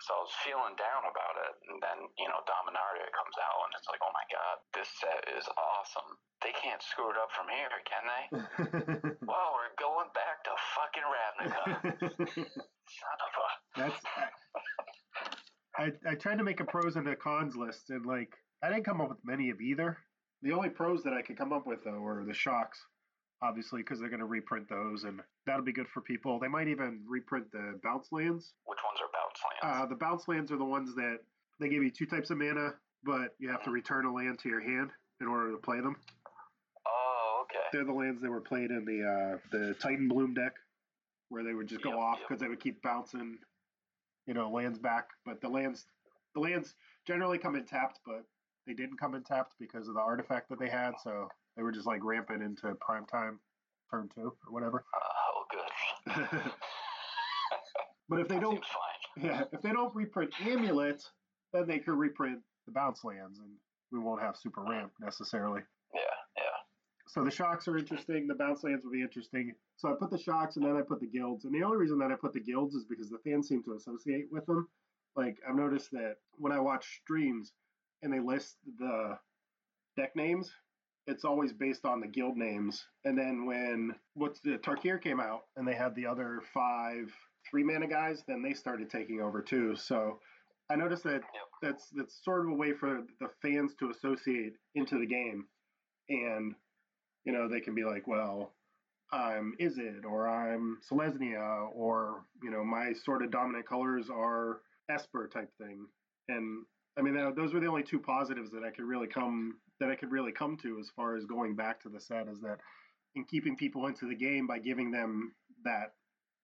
So 0.08 0.14
I 0.14 0.22
was 0.24 0.36
feeling 0.46 0.78
down 0.78 1.10
about 1.10 1.36
it, 1.42 1.54
and 1.74 1.82
then 1.84 2.00
you 2.22 2.30
know 2.32 2.40
Dominaria 2.48 3.10
comes 3.12 3.36
out, 3.42 3.60
and 3.68 3.72
it's 3.76 3.90
like, 3.92 4.00
oh 4.06 4.14
my 4.16 4.26
god, 4.32 4.56
this 4.72 4.88
set 5.04 5.26
is 5.36 5.44
awesome. 5.58 6.16
They 6.46 6.54
can't 6.54 6.80
screw 6.86 7.10
it 7.12 7.18
up 7.18 7.34
from 7.34 7.50
here, 7.52 7.76
can 7.84 8.04
they? 8.08 8.24
Well, 9.28 9.50
we're 9.60 9.76
going 9.82 10.08
back 10.16 10.46
to 10.48 10.54
fucking 10.78 11.04
Ravnica. 11.04 11.64
Son 12.88 13.18
of 13.26 13.34
a. 13.36 13.50
That's. 13.76 14.00
I, 15.78 15.92
I 16.10 16.16
tried 16.16 16.38
to 16.38 16.44
make 16.44 16.60
a 16.60 16.66
pros 16.66 16.96
and 16.96 17.08
a 17.08 17.16
cons 17.16 17.56
list, 17.56 17.90
and 17.90 18.06
like 18.06 18.30
I 18.64 18.70
didn't 18.70 18.86
come 18.86 19.02
up 19.02 19.10
with 19.10 19.20
many 19.26 19.50
of 19.50 19.62
either. 19.62 19.98
The 20.42 20.52
only 20.54 20.70
pros 20.70 21.04
that 21.04 21.14
I 21.14 21.22
could 21.22 21.38
come 21.38 21.52
up 21.54 21.66
with 21.68 21.84
though 21.84 22.00
were 22.00 22.24
the 22.26 22.34
shocks, 22.34 22.80
obviously, 23.42 23.82
because 23.82 24.00
they're 24.00 24.10
going 24.10 24.20
to 24.20 24.26
reprint 24.26 24.68
those, 24.70 25.04
and 25.04 25.22
that'll 25.46 25.64
be 25.66 25.72
good 25.74 25.88
for 25.94 26.02
people. 26.02 26.40
They 26.40 26.48
might 26.48 26.68
even 26.68 27.02
reprint 27.08 27.52
the 27.52 27.80
bounce 27.84 28.12
lands. 28.12 28.54
Which 28.66 28.80
ones 28.84 29.00
are 29.02 29.10
bounce 29.14 29.40
lands? 29.64 29.84
Uh, 29.84 29.86
the 29.88 29.96
bounce 29.96 30.28
lands 30.28 30.52
are 30.52 30.58
the 30.58 30.66
ones 30.66 30.96
that 30.96 31.20
they 31.60 31.70
give 31.70 31.84
you 31.84 31.92
two 31.92 32.06
types 32.06 32.30
of 32.30 32.38
mana, 32.38 32.74
but 33.04 33.36
you 33.40 33.50
have 33.50 33.64
to 33.64 33.72
return 33.72 34.06
a 34.06 34.14
land 34.14 34.40
to 34.40 34.50
your 34.50 34.62
hand 34.62 34.90
in 35.22 35.28
order 35.28 35.52
to 35.52 35.58
play 35.58 35.78
them. 35.82 35.96
oh, 36.88 37.44
okay. 37.44 37.60
They're 37.74 37.86
the 37.86 37.94
lands 37.94 38.22
that 38.22 38.30
were 38.30 38.42
played 38.42 38.70
in 38.72 38.86
the 38.86 39.04
uh, 39.04 39.38
the 39.52 39.74
Titan 39.76 40.08
Bloom 40.08 40.34
deck, 40.34 40.54
where 41.30 41.44
they 41.44 41.54
would 41.54 41.68
just 41.68 41.82
go 41.84 41.90
Yep, 41.92 42.00
off 42.00 42.18
yep. 42.20 42.28
because 42.28 42.42
they 42.42 42.48
would 42.48 42.60
keep 42.60 42.82
bouncing, 42.82 43.38
you 44.26 44.34
know, 44.34 44.50
lands 44.50 44.80
back. 44.80 45.10
But 45.26 45.42
the 45.42 45.50
lands, 45.50 45.86
the 46.34 46.40
lands 46.42 46.76
generally 47.06 47.38
come 47.38 47.56
in 47.56 47.66
tapped, 47.66 48.00
but 48.06 48.24
they 48.66 48.74
didn't 48.74 48.98
come 48.98 49.16
in 49.16 49.24
tapped 49.24 49.54
because 49.60 49.88
of 49.88 49.94
the 49.96 50.02
artifact 50.02 50.50
that 50.50 50.60
they 50.60 50.70
had. 50.70 50.92
So 51.04 51.30
they 51.58 51.64
were 51.64 51.72
just 51.72 51.88
like 51.88 52.04
ramping 52.04 52.42
into 52.42 52.74
prime 52.76 53.06
time, 53.08 53.40
turn 53.92 54.10
two 54.16 54.34
or 54.46 54.54
whatever. 54.54 54.86
Oh, 54.96 55.44
good. 55.52 56.40
but 58.10 58.20
if 58.20 58.28
they 58.28 58.40
don't, 58.40 58.64
yeah, 59.18 59.44
if 59.52 59.62
they 59.64 59.72
don't 59.72 59.94
reprint 59.96 60.32
Amulet, 60.46 61.04
then 61.52 61.68
they 61.68 61.80
could 61.80 61.96
reprint 61.96 62.40
the 62.68 62.72
bounce 62.72 63.04
lands, 63.04 63.40
and 63.40 63.50
we 63.92 64.00
won't 64.00 64.22
have 64.22 64.38
super 64.38 64.62
ramp 64.62 64.92
necessarily. 65.02 65.62
Yeah, 65.94 66.02
yeah. 66.38 66.44
So 67.08 67.24
the 67.24 67.32
shocks 67.32 67.68
are 67.68 67.78
interesting. 67.78 68.28
The 68.28 68.36
bounce 68.36 68.64
lands 68.64 68.86
will 68.86 68.92
be 68.92 69.02
interesting. 69.02 69.54
So 69.78 69.90
I 69.90 69.94
put 70.00 70.12
the 70.12 70.18
shocks 70.18 70.58
and 70.58 70.66
then 70.66 70.76
I 70.76 70.82
put 70.82 71.00
the 71.00 71.08
guilds. 71.08 71.46
And 71.46 71.54
the 71.54 71.64
only 71.64 71.78
reason 71.78 71.98
that 72.00 72.12
I 72.12 72.16
put 72.16 72.34
the 72.34 72.40
guilds 72.40 72.76
is 72.76 72.86
because 72.86 73.10
the 73.10 73.20
fans 73.20 73.48
seem 73.48 73.64
to 73.64 73.74
associate 73.74 74.26
with 74.32 74.46
them. 74.46 74.68
Like 75.16 75.38
I've 75.48 75.56
noticed 75.56 75.92
that 75.92 76.18
when 76.38 76.52
I 76.52 76.60
watch 76.60 77.00
streams 77.02 77.54
and 78.04 78.12
they 78.12 78.20
list 78.20 78.58
the 78.78 79.18
deck 79.96 80.16
names, 80.16 80.52
it's 81.08 81.24
always 81.24 81.54
based 81.54 81.86
on 81.86 82.02
the 82.02 82.08
guild 82.08 82.38
names. 82.38 82.86
And 83.06 83.18
then 83.18 83.46
when 83.46 83.96
what's 84.14 84.42
the 84.42 84.58
Tarkir 84.58 85.02
came 85.02 85.20
out 85.20 85.44
and 85.56 85.68
they 85.68 85.74
had 85.74 85.96
the 85.96 86.06
other 86.06 86.42
five 86.54 87.12
three 87.50 87.64
mana 87.64 87.88
guys, 87.88 88.24
then 88.28 88.44
they 88.44 88.54
started 88.54 88.90
taking 88.90 89.22
over 89.22 89.42
too. 89.42 89.76
So 89.76 90.20
I 90.70 90.76
noticed 90.76 91.04
that 91.06 91.22
that's 91.62 91.88
that's 91.96 92.24
sort 92.24 92.46
of 92.46 92.52
a 92.52 92.56
way 92.56 92.74
for 92.74 93.04
the 93.20 93.30
fans 93.42 93.74
to 93.80 93.90
associate 93.90 94.54
into 94.76 95.00
the 95.00 95.06
game. 95.06 95.46
And 96.10 96.54
you 97.26 97.34
know, 97.34 97.48
they 97.48 97.60
can 97.60 97.76
be 97.76 97.84
like, 97.84 98.08
well, 98.08 98.54
I'm 99.12 99.54
Izzet 99.62 100.06
or 100.06 100.28
I'm 100.28 100.80
Selesnya 100.90 101.70
or, 101.74 102.24
you 102.44 102.52
know, 102.52 102.64
my 102.64 102.94
sort 102.94 103.24
of 103.24 103.32
dominant 103.32 103.68
colors 103.68 104.10
are 104.10 104.62
Esper 104.90 105.30
type 105.34 105.50
thing. 105.58 105.86
And 106.30 106.66
I 106.98 107.02
mean, 107.02 107.16
those 107.36 107.54
were 107.54 107.60
the 107.60 107.68
only 107.68 107.84
two 107.84 108.00
positives 108.00 108.52
that 108.52 108.64
I 108.64 108.72
could 108.72 108.86
really 108.86 109.08
come 109.08 109.56
that 109.80 109.90
I 109.90 109.96
could 109.96 110.12
really 110.12 110.32
come 110.32 110.58
to 110.58 110.80
as 110.80 110.90
far 110.96 111.16
as 111.16 111.26
going 111.26 111.56
back 111.56 111.82
to 111.84 111.90
the 111.90 112.00
set 112.00 112.28
is 112.28 112.42
that 112.42 112.60
in 113.16 113.26
keeping 113.26 113.56
people 113.56 113.88
into 113.88 114.08
the 114.08 114.16
game 114.16 114.48
by 114.48 114.60
giving 114.60 114.92
them 114.92 115.34
that 115.64 115.94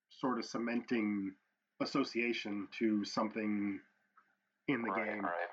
sort 0.09 0.37
of 0.39 0.45
cementing 0.45 1.33
association 1.81 2.67
to 2.79 3.03
something 3.05 3.79
in 4.67 4.81
the 4.81 4.89
right, 4.91 5.05
game. 5.17 5.23
right. 5.25 5.49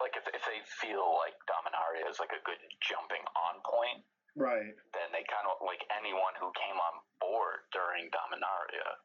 Like 0.00 0.14
if, 0.16 0.26
if 0.34 0.42
they 0.46 0.60
feel 0.80 1.18
like 1.18 1.34
Dominaria 1.50 2.08
is 2.10 2.18
like 2.18 2.32
a 2.34 2.42
good 2.46 2.58
jumping 2.82 3.22
on 3.34 3.60
point, 3.66 4.02
Right. 4.34 4.74
then 4.90 5.08
they 5.14 5.22
kind 5.30 5.46
of 5.46 5.62
like 5.62 5.86
anyone 5.94 6.34
who 6.42 6.50
came 6.58 6.74
on 6.74 6.94
board 7.22 7.62
during 7.70 8.10
Dominaria, 8.10 8.98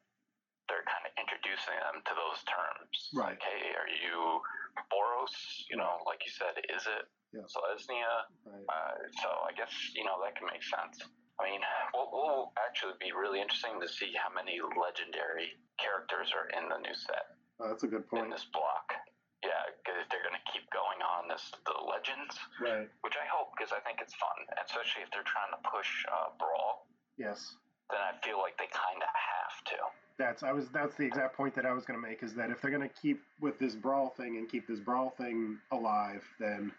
they're 0.66 0.82
kind 0.90 1.06
of 1.06 1.14
introducing 1.18 1.78
them 1.86 2.02
to 2.02 2.12
those 2.18 2.42
terms. 2.46 2.94
Right. 3.14 3.38
Like, 3.38 3.42
hey, 3.42 3.70
are 3.78 3.86
you 3.90 4.42
Boros? 4.90 5.30
You 5.70 5.78
know, 5.78 6.02
like 6.06 6.26
you 6.26 6.34
said, 6.34 6.58
is 6.66 6.82
it 6.86 7.06
Yeah. 7.32 7.46
Selesnya? 7.46 8.26
Right. 8.42 8.66
Uh, 8.66 8.94
so 9.22 9.28
I 9.46 9.52
guess 9.54 9.70
you 9.94 10.02
know 10.04 10.18
that 10.24 10.34
can 10.34 10.46
make 10.50 10.62
sense. 10.66 10.98
I 11.38 11.48
mean, 11.48 11.62
what 11.96 12.12
will 12.12 12.52
actually 12.60 12.98
be 13.00 13.12
really 13.16 13.40
interesting 13.40 13.80
to 13.80 13.88
see 13.88 14.12
how 14.18 14.28
many 14.34 14.60
legendary 14.60 15.56
characters 15.80 16.28
are 16.36 16.52
in 16.52 16.68
the 16.68 16.76
new 16.84 16.92
set 16.92 17.32
Uh, 17.56 17.68
that's 17.72 17.80
a 17.84 17.88
good 17.88 18.04
point. 18.10 18.24
in 18.24 18.30
this 18.30 18.44
block. 18.52 18.92
Yeah, 19.40 19.56
because 19.80 20.04
they're 20.12 20.20
going 20.26 20.36
to 20.36 20.46
keep 20.52 20.68
going 20.68 21.00
on 21.00 21.24
this 21.32 21.40
the 21.64 21.72
legends, 21.88 22.36
Right. 22.60 22.90
which 23.00 23.16
I 23.16 23.24
hope 23.30 23.56
because 23.56 23.72
I 23.72 23.80
think 23.80 24.02
it's 24.04 24.12
fun, 24.20 24.36
especially 24.66 25.00
if 25.06 25.10
they're 25.16 25.24
trying 25.24 25.48
to 25.56 25.60
push 25.64 25.88
uh, 26.12 26.36
brawl. 26.36 26.84
Yes. 27.16 27.56
Then 27.88 28.00
I 28.04 28.12
feel 28.20 28.36
like 28.38 28.58
they 28.60 28.68
kind 28.68 29.00
of 29.00 29.08
have 29.08 29.56
to. 29.72 29.78
That's 30.20 30.42
I 30.42 30.52
was 30.52 30.68
that's 30.76 30.94
the 31.00 31.06
exact 31.08 31.36
point 31.40 31.54
that 31.56 31.64
I 31.64 31.72
was 31.72 31.86
going 31.88 31.96
to 31.98 32.04
make 32.06 32.22
is 32.22 32.34
that 32.34 32.50
if 32.50 32.60
they're 32.60 32.70
going 32.70 32.84
to 32.86 32.94
keep 33.00 33.22
with 33.40 33.58
this 33.58 33.74
brawl 33.74 34.10
thing 34.10 34.36
and 34.36 34.44
keep 34.48 34.68
this 34.68 34.78
brawl 34.80 35.14
thing 35.16 35.56
alive, 35.72 36.22
then 36.38 36.70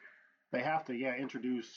they 0.52 0.62
have 0.62 0.86
to 0.86 0.94
yeah 0.96 1.16
introduce 1.16 1.68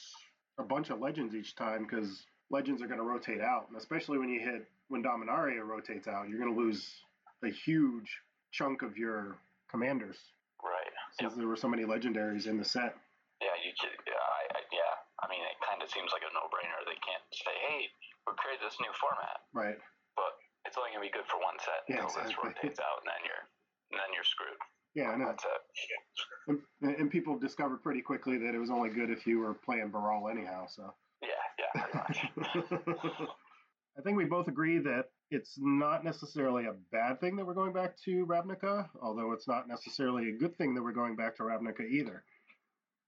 a 0.58 0.62
bunch 0.62 0.90
of 0.90 1.00
legends 1.00 1.34
each 1.34 1.54
time 1.56 1.84
because 1.84 2.26
legends 2.50 2.82
are 2.82 2.86
going 2.86 2.98
to 3.00 3.06
rotate 3.06 3.40
out, 3.40 3.66
and 3.68 3.76
especially 3.76 4.18
when 4.18 4.28
you 4.28 4.40
hit 4.40 4.66
when 4.88 5.02
Dominaria 5.02 5.64
rotates 5.64 6.06
out, 6.06 6.28
you're 6.28 6.38
going 6.38 6.52
to 6.54 6.60
lose 6.60 7.00
a 7.42 7.48
huge 7.50 8.20
chunk 8.52 8.82
of 8.82 8.96
your 8.96 9.36
commanders 9.70 10.16
Right. 10.62 10.92
since 11.18 11.34
there 11.34 11.48
were 11.48 11.56
so 11.58 11.66
many 11.68 11.82
legendaries 11.84 12.46
in 12.46 12.56
the 12.60 12.64
set. 12.64 12.94
Yeah, 13.42 13.50
you. 13.64 13.72
ju- 13.74 13.90
Yeah, 14.06 14.14
I, 14.20 14.42
I, 14.54 14.60
yeah. 14.70 14.94
I 15.20 15.26
mean, 15.26 15.40
it 15.42 15.56
kind 15.64 15.82
of 15.82 15.88
seems 15.90 16.12
like 16.12 16.22
a 16.22 16.30
no-brainer. 16.36 16.84
They 16.86 17.00
can't 17.02 17.24
say, 17.32 17.54
"Hey, 17.66 17.88
we 18.28 18.32
created 18.38 18.62
this 18.64 18.76
new 18.78 18.92
format," 19.00 19.40
Right. 19.52 19.76
but 20.16 20.36
it's 20.68 20.76
only 20.78 20.92
gonna 20.94 21.04
be 21.04 21.10
good 21.12 21.26
for 21.26 21.40
one 21.42 21.56
set 21.64 21.82
Yeah, 21.88 22.04
until 22.06 22.22
this 22.22 22.36
rotates 22.38 22.78
out, 22.78 23.02
and 23.02 23.08
then 23.10 23.22
you're, 23.26 23.44
and 23.90 23.96
then 23.98 24.10
you're 24.14 24.24
screwed. 24.28 24.60
Yeah, 24.94 25.10
I 25.10 25.16
know. 25.16 25.26
That's 25.26 25.44
it. 25.44 26.58
And, 26.82 26.96
and 26.96 27.10
people 27.10 27.38
discovered 27.38 27.82
pretty 27.82 28.00
quickly 28.00 28.38
that 28.38 28.54
it 28.54 28.58
was 28.58 28.70
only 28.70 28.90
good 28.90 29.10
if 29.10 29.26
you 29.26 29.40
were 29.40 29.54
playing 29.54 29.90
Baral 29.90 30.28
anyhow. 30.28 30.66
So. 30.68 30.94
Yeah, 31.22 31.28
yeah. 31.58 32.04
I 33.98 34.02
think 34.02 34.16
we 34.16 34.24
both 34.24 34.48
agree 34.48 34.78
that 34.78 35.10
it's 35.30 35.54
not 35.58 36.04
necessarily 36.04 36.66
a 36.66 36.74
bad 36.90 37.20
thing 37.20 37.36
that 37.36 37.46
we're 37.46 37.54
going 37.54 37.72
back 37.72 37.96
to 38.04 38.26
Ravnica, 38.26 38.88
although 39.00 39.32
it's 39.32 39.48
not 39.48 39.68
necessarily 39.68 40.30
a 40.30 40.38
good 40.38 40.56
thing 40.58 40.74
that 40.74 40.82
we're 40.82 40.92
going 40.92 41.16
back 41.16 41.36
to 41.36 41.42
Ravnica 41.44 41.86
either. 41.88 42.24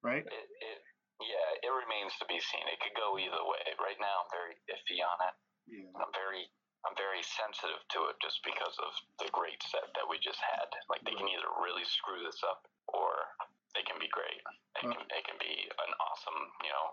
Right? 0.02 0.22
it, 0.22 0.30
it, 0.30 0.78
yeah, 1.20 1.48
it 1.66 1.72
remains 1.72 2.14
to 2.20 2.26
be 2.28 2.38
seen. 2.38 2.62
It 2.70 2.78
could 2.78 2.94
go 2.94 3.18
either 3.18 3.42
way. 3.42 3.64
Right 3.82 3.98
now, 3.98 4.22
I'm 4.22 4.30
very 4.30 4.54
iffy 4.70 5.02
on 5.02 5.18
it. 5.26 5.34
Yeah. 5.66 5.90
I'm 5.98 6.12
very, 6.14 6.46
I'm 6.84 6.96
very 6.98 7.24
sensitive 7.24 7.80
to 7.96 8.12
it 8.12 8.16
just 8.20 8.44
because 8.44 8.76
of 8.82 8.92
the 9.18 9.32
great 9.32 9.58
set 9.72 9.88
that 9.96 10.06
we 10.06 10.20
just 10.20 10.38
had. 10.38 10.68
Like 10.92 11.02
they 11.02 11.16
can 11.16 11.26
either 11.26 11.50
really 11.62 11.86
screw 11.88 12.20
this 12.22 12.38
up 12.46 12.68
or 12.92 13.10
they 13.74 13.82
can 13.82 13.98
be 13.98 14.10
great. 14.12 14.40
It 14.78 14.92
can, 14.92 14.92
mm. 14.92 15.16
it 15.16 15.24
can 15.24 15.38
be 15.40 15.54
an 15.66 15.92
awesome, 15.98 16.40
you 16.62 16.72
know, 16.72 16.86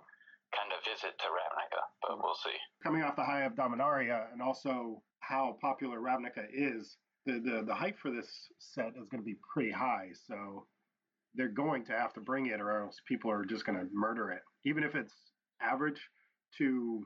kind 0.56 0.72
of 0.74 0.82
visit 0.86 1.13
to 1.19 1.28
Ravnica. 1.30 1.82
But 2.02 2.17
we'll 2.22 2.39
see. 2.41 2.58
Coming 2.82 3.04
off 3.04 3.15
the 3.15 3.28
high 3.28 3.43
of 3.43 3.54
Dominaria 3.54 4.32
and 4.32 4.41
also 4.41 5.02
how 5.19 5.58
popular 5.62 6.00
Ravnica 6.00 6.46
is, 6.52 6.98
the, 7.26 7.39
the, 7.39 7.63
the 7.65 7.76
hype 7.76 7.98
for 8.00 8.12
this 8.12 8.28
set 8.60 8.98
is 9.00 9.08
going 9.10 9.22
to 9.22 9.26
be 9.26 9.38
pretty 9.54 9.72
high. 9.72 10.10
So 10.28 10.67
they're 11.36 11.48
going 11.48 11.86
to 11.86 11.93
have 11.93 12.13
to 12.13 12.22
bring 12.22 12.48
it 12.48 12.62
or 12.62 12.84
else 12.84 12.98
people 13.08 13.32
are 13.32 13.46
just 13.46 13.65
going 13.65 13.80
to 13.80 13.88
murder 13.93 14.32
it. 14.32 14.41
Even 14.65 14.84
if 14.84 14.96
it's 14.96 15.13
average 15.62 16.02
to 16.58 17.06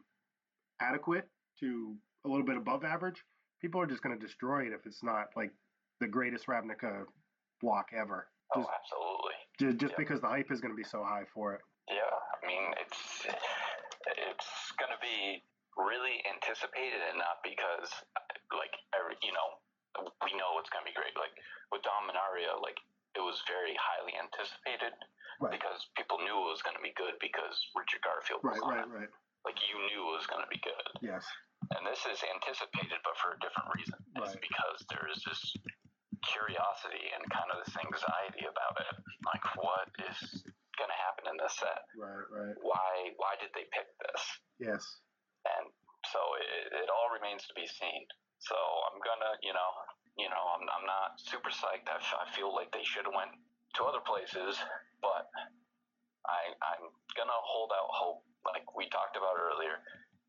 adequate 0.82 1.28
to 1.60 1.96
a 2.28 2.30
little 2.30 2.46
bit 2.46 2.58
above 2.60 2.84
average, 2.84 3.24
people 3.64 3.80
are 3.82 3.88
just 3.88 4.04
going 4.04 4.14
to 4.18 4.20
destroy 4.22 4.68
it 4.68 4.74
if 4.76 4.86
it's 4.86 5.02
not 5.04 5.32
like 5.36 5.52
the 6.00 6.08
greatest 6.08 6.46
Ravnica 6.48 7.08
block 7.64 7.88
ever. 7.96 8.28
Oh, 8.54 8.62
Just, 8.62 8.70
absolutely. 8.70 9.38
just, 9.60 9.76
just 9.80 9.92
yeah. 9.96 10.02
because 10.04 10.20
the 10.22 10.28
hype 10.30 10.52
is 10.52 10.62
going 10.62 10.72
to 10.72 10.78
be 10.78 10.86
so 10.88 11.04
high 11.04 11.24
for 11.34 11.56
it. 11.56 11.62
Yeah, 11.90 12.04
I 12.04 12.38
mean 12.48 12.64
it's 12.84 13.24
it's 14.20 14.50
going 14.80 14.92
to 14.92 15.00
be 15.00 15.40
really 15.80 16.20
anticipated 16.28 17.00
and 17.12 17.20
not 17.20 17.40
because 17.48 17.92
like 18.56 18.76
every, 18.96 19.16
you 19.24 19.32
know 19.32 19.50
we 20.24 20.32
know 20.38 20.60
it's 20.62 20.70
going 20.70 20.84
to 20.86 20.90
be 20.90 20.96
great. 20.96 21.16
Like 21.18 21.34
with 21.74 21.82
Dominaria, 21.82 22.60
like 22.62 22.78
it 23.18 23.24
was 23.24 23.40
very 23.50 23.74
highly 23.80 24.14
anticipated 24.20 24.94
Right. 25.38 25.54
because 25.54 25.86
people 25.94 26.18
knew 26.26 26.34
it 26.34 26.50
was 26.50 26.66
going 26.66 26.74
to 26.74 26.82
be 26.82 26.98
good 26.98 27.14
because 27.22 27.54
Richard 27.78 28.02
Garfield 28.02 28.42
was 28.42 28.58
Right, 28.58 28.64
on 28.66 28.74
right, 28.74 29.06
it. 29.06 29.06
right. 29.06 29.12
Like 29.46 29.58
you 29.70 29.78
knew 29.86 30.02
it 30.10 30.16
was 30.18 30.26
going 30.26 30.42
to 30.42 30.50
be 30.50 30.58
good. 30.66 30.86
Yes. 30.98 31.30
And 31.76 31.82
this 31.88 32.00
is 32.08 32.20
anticipated, 32.24 33.00
but 33.04 33.16
for 33.20 33.36
a 33.36 33.40
different 33.44 33.70
reason. 33.76 34.00
It's 34.22 34.34
Right. 34.36 34.42
because 34.42 34.78
there 34.90 35.08
is 35.12 35.20
this 35.28 35.42
curiosity 36.34 37.06
and 37.14 37.22
kind 37.30 37.50
of 37.54 37.62
this 37.64 37.76
anxiety 37.78 38.46
about 38.48 38.76
it. 38.82 38.96
Like, 39.26 39.46
what 39.60 39.88
is 40.10 40.18
going 40.80 40.90
to 40.92 41.00
happen 41.06 41.26
in 41.30 41.38
this 41.38 41.54
set? 41.60 41.82
Right, 41.98 42.26
right. 42.32 42.56
Why? 42.62 43.14
Why 43.18 43.34
did 43.40 43.52
they 43.54 43.66
pick 43.74 43.88
this? 44.02 44.22
Yes. 44.60 44.84
and 45.46 45.70
so 46.12 46.20
it, 46.40 46.74
it 46.84 46.90
all 46.90 47.12
remains 47.14 47.44
to 47.48 47.54
be 47.56 47.68
seen. 47.68 48.04
So 48.40 48.56
I'm 48.56 49.00
gonna, 49.02 49.34
you 49.44 49.52
know, 49.54 49.70
you 50.18 50.28
know, 50.30 50.44
I'm, 50.56 50.64
I'm 50.72 50.86
not 50.88 51.20
super 51.20 51.50
psyched. 51.52 51.88
I, 51.90 51.98
f- 52.00 52.20
I 52.22 52.26
feel 52.36 52.52
like 52.54 52.72
they 52.72 52.84
should 52.84 53.06
have 53.08 53.16
went 53.16 53.32
to 53.78 53.82
other 53.86 54.00
places, 54.04 54.56
but 55.02 55.26
I 56.28 56.52
I'm 56.60 56.86
gonna 57.16 57.40
hold 57.48 57.72
out 57.76 57.90
hope. 57.92 58.24
Like 58.46 58.64
we 58.76 58.88
talked 58.90 59.16
about 59.20 59.36
earlier, 59.40 59.78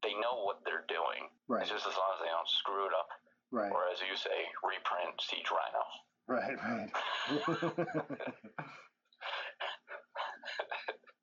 they 0.02 0.14
know 0.14 0.44
what 0.44 0.62
they're 0.64 0.86
doing. 0.88 1.28
Right, 1.48 1.62
It's 1.62 1.70
just 1.70 1.86
as 1.86 1.96
long 1.96 2.10
as 2.14 2.20
they 2.22 2.30
don't 2.30 2.48
screw 2.48 2.86
it 2.86 2.94
up, 2.94 3.08
right, 3.50 3.72
or 3.72 3.88
as 3.90 4.00
you 4.02 4.16
say, 4.16 4.46
reprint 4.62 5.18
Siege 5.20 5.50
Rhino. 5.50 5.82
right, 6.28 6.56
right. 6.60 6.90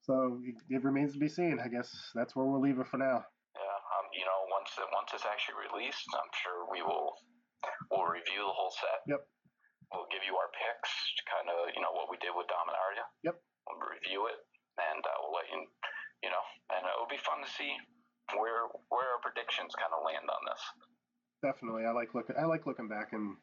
so 0.01 0.41
it, 0.69 0.83
remains 0.83 1.13
to 1.13 1.19
be 1.19 1.29
seen. 1.29 1.59
I 1.63 1.67
guess 1.69 1.93
that's 2.15 2.35
where 2.35 2.45
we'll 2.45 2.61
leave 2.61 2.79
it 2.79 2.88
for 2.88 2.97
now. 2.97 3.23
Yeah, 3.55 3.77
um, 3.95 4.05
you 4.13 4.25
know, 4.25 4.39
once 4.51 4.73
it, 4.77 4.89
once 4.91 5.13
it's 5.13 5.25
actually 5.25 5.61
released, 5.71 6.09
I'm 6.13 6.31
sure 6.41 6.65
we 6.71 6.81
will 6.81 7.13
we'll 7.91 8.09
review 8.09 8.43
the 8.43 8.55
whole 8.55 8.73
set. 8.73 9.05
Yep. 9.07 9.21
We'll 9.93 10.09
give 10.09 10.25
you 10.25 10.33
our 10.35 10.49
picks, 10.49 10.91
kind 11.29 11.45
of, 11.45 11.69
you 11.77 11.79
know, 11.79 11.93
what 11.93 12.09
we 12.09 12.17
did 12.17 12.33
with 12.33 12.49
Dominaria. 12.49 13.05
Yep. 13.21 13.38
We'll 13.69 13.85
review 13.85 14.25
it, 14.33 14.41
and 14.81 15.01
uh, 15.05 15.13
we'll 15.21 15.38
let 15.38 15.47
you, 15.53 15.61
you 16.25 16.33
know, 16.33 16.41
and 16.73 16.81
it'll 16.89 17.09
be 17.09 17.21
fun 17.21 17.45
to 17.45 17.49
see 17.53 17.69
where 18.33 18.65
where 18.89 19.05
our 19.13 19.21
predictions 19.21 19.73
kind 19.75 19.93
of 19.93 20.03
land 20.05 20.25
on 20.29 20.41
this. 20.49 20.61
Definitely, 21.43 21.85
I 21.85 21.91
like 21.91 22.13
looking. 22.15 22.35
I 22.39 22.45
like 22.45 22.65
looking 22.65 22.88
back 22.88 23.13
and 23.13 23.35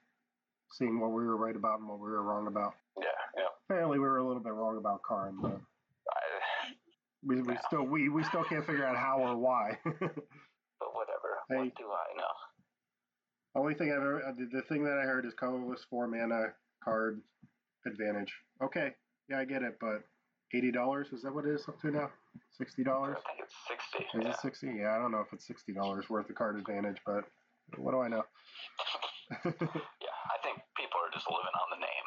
seeing 0.72 0.98
what 0.98 1.12
we 1.12 1.22
were 1.24 1.36
right 1.36 1.54
about 1.54 1.78
and 1.78 1.88
what 1.88 2.00
we 2.00 2.10
were 2.10 2.22
wrong 2.22 2.46
about. 2.46 2.74
Yeah, 2.98 3.06
yeah. 3.36 3.52
Apparently, 3.68 3.98
we 3.98 4.04
were 4.06 4.18
a 4.18 4.26
little 4.26 4.42
bit 4.42 4.52
wrong 4.52 4.76
about 4.78 5.02
Karn, 5.06 5.36
but 5.40 5.60
I, 6.10 6.72
we, 7.22 7.42
we 7.42 7.54
Yeah. 7.54 7.60
still 7.66 7.84
we, 7.84 8.08
we 8.08 8.24
still 8.24 8.44
can't 8.44 8.66
figure 8.66 8.84
out 8.84 8.96
how 8.96 9.18
or 9.20 9.36
why. 9.36 9.78
but 9.84 9.94
whatever. 10.00 11.30
Hey. 11.48 11.56
What 11.56 11.74
do 11.76 11.84
I 11.86 12.16
know? 12.16 12.34
Only 13.54 13.74
thing 13.74 13.90
I've 13.92 13.98
ever 13.98 14.24
uh, 14.26 14.32
the, 14.32 14.48
the 14.50 14.62
thing 14.62 14.82
that 14.84 14.98
I 14.98 15.02
heard 15.04 15.26
is 15.26 15.34
colorless 15.34 15.84
four 15.88 16.06
mana 16.08 16.54
card 16.82 17.20
advantage. 17.86 18.32
Okay, 18.62 18.94
yeah, 19.28 19.38
I 19.38 19.44
get 19.44 19.62
it, 19.62 19.76
but 19.80 20.02
eighty 20.54 20.70
dollars 20.70 21.08
is 21.12 21.22
that 21.22 21.34
what 21.34 21.44
it 21.46 21.54
is 21.54 21.68
up 21.68 21.80
to 21.80 21.90
now? 21.90 22.10
Sixty 22.56 22.82
I 22.82 22.84
dollars? 22.90 23.16
think 23.26 23.40
it's 23.44 23.54
sixty. 23.68 24.04
Is 24.18 24.24
yeah. 24.24 24.30
it 24.30 24.36
sixty? 24.40 24.66
Yeah, 24.80 24.94
I 24.94 24.98
don't 24.98 25.10
know 25.12 25.20
if 25.20 25.32
it's 25.32 25.46
sixty 25.46 25.72
dollars 25.72 26.08
worth 26.10 26.28
of 26.28 26.36
card 26.36 26.58
advantage, 26.58 26.98
but 27.06 27.24
what 27.78 27.92
do 27.92 28.00
I 28.00 28.08
know? 28.08 28.22
yeah, 29.30 29.50
I 29.50 30.38
think 30.42 30.58
people 30.76 30.98
are 31.00 31.12
just 31.12 31.26
living 31.28 31.54
on 31.56 31.68
the 31.70 31.80
name. 31.80 32.06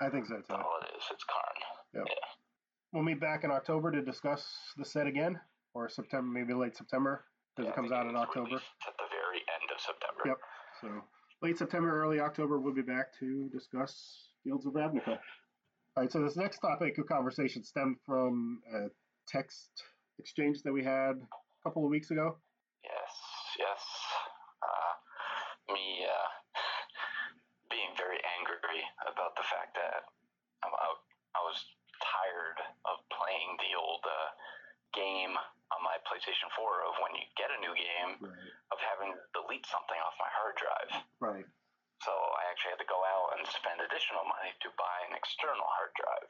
I 0.00 0.08
think 0.10 0.26
so 0.26 0.34
That's 0.34 0.48
too. 0.48 0.54
all 0.54 0.78
it 0.82 0.96
is. 0.96 1.04
It's 1.10 1.24
Karn. 1.24 2.04
We'll 2.92 3.02
meet 3.02 3.20
back 3.20 3.44
in 3.44 3.50
October 3.50 3.90
to 3.90 4.02
discuss 4.02 4.46
the 4.76 4.84
set 4.84 5.06
again, 5.06 5.38
or 5.74 5.88
September, 5.88 6.28
maybe 6.30 6.54
late 6.54 6.76
September, 6.76 7.24
because 7.54 7.66
Yeah, 7.66 7.72
it 7.72 7.76
comes 7.76 7.92
out 7.92 8.06
in 8.06 8.16
October. 8.16 8.56
At 8.56 8.94
the 8.98 9.08
very 9.10 9.38
end 9.38 9.70
of 9.74 9.80
September. 9.80 10.22
Yep. 10.26 10.36
So 10.80 11.02
late 11.42 11.58
September, 11.58 11.90
early 12.02 12.20
October, 12.20 12.60
we'll 12.60 12.74
be 12.74 12.82
back 12.82 13.06
to 13.20 13.48
discuss 13.52 14.30
Guilds 14.44 14.66
of 14.66 14.74
Ravnica. 14.74 15.18
All 15.96 16.02
right. 16.04 16.12
So 16.12 16.20
this 16.22 16.36
next 16.36 16.58
topic 16.60 16.98
of 16.98 17.06
conversation 17.08 17.64
stemmed 17.64 17.96
from 18.04 18.60
a 18.74 18.88
text 19.28 19.70
exchange 20.18 20.62
that 20.62 20.72
we 20.72 20.84
had 20.84 21.16
a 21.16 21.28
couple 21.64 21.84
of 21.84 21.90
weeks 21.90 22.10
ago. 22.10 22.36
Yes, 22.84 23.12
yes. 23.58 23.80
Uh, 24.60 25.72
me 25.72 26.04
uh, 26.04 26.28
being 27.72 27.90
very 27.96 28.20
angry 28.38 28.84
about 29.08 29.34
the 29.40 29.46
fact 29.48 29.74
that 29.76 30.04
I, 30.64 30.68
I- 30.68 31.04
I 31.36 31.40
was 31.44 31.60
tired 32.00 32.56
of 32.88 32.96
playing 33.12 33.60
the 33.60 33.76
old 33.76 34.00
uh, 34.08 34.28
game 34.96 35.36
on 35.36 35.80
my 35.84 36.00
PlayStation 36.08 36.48
4 36.56 36.64
of 36.88 36.96
when 37.04 37.12
you 37.12 37.28
get 37.36 37.52
a 37.52 37.60
new 37.60 37.76
game 37.76 38.16
Right. 38.24 38.48
of 38.72 38.78
having 38.80 39.12
to 39.12 39.20
delete 39.36 39.68
something 39.68 40.00
off 40.00 40.16
my 40.16 40.32
hard 40.32 40.56
drive. 40.56 40.90
Right. 41.20 41.44
So 42.00 42.08
I 42.12 42.48
actually 42.48 42.72
had 42.72 42.80
to 42.80 42.88
go 42.88 42.96
out 43.04 43.36
and 43.36 43.44
spend 43.52 43.84
additional 43.96 44.28
money 44.28 44.52
to 44.60 44.68
buy 44.76 45.08
an 45.08 45.16
external 45.16 45.64
hard 45.64 45.88
drive. 45.96 46.28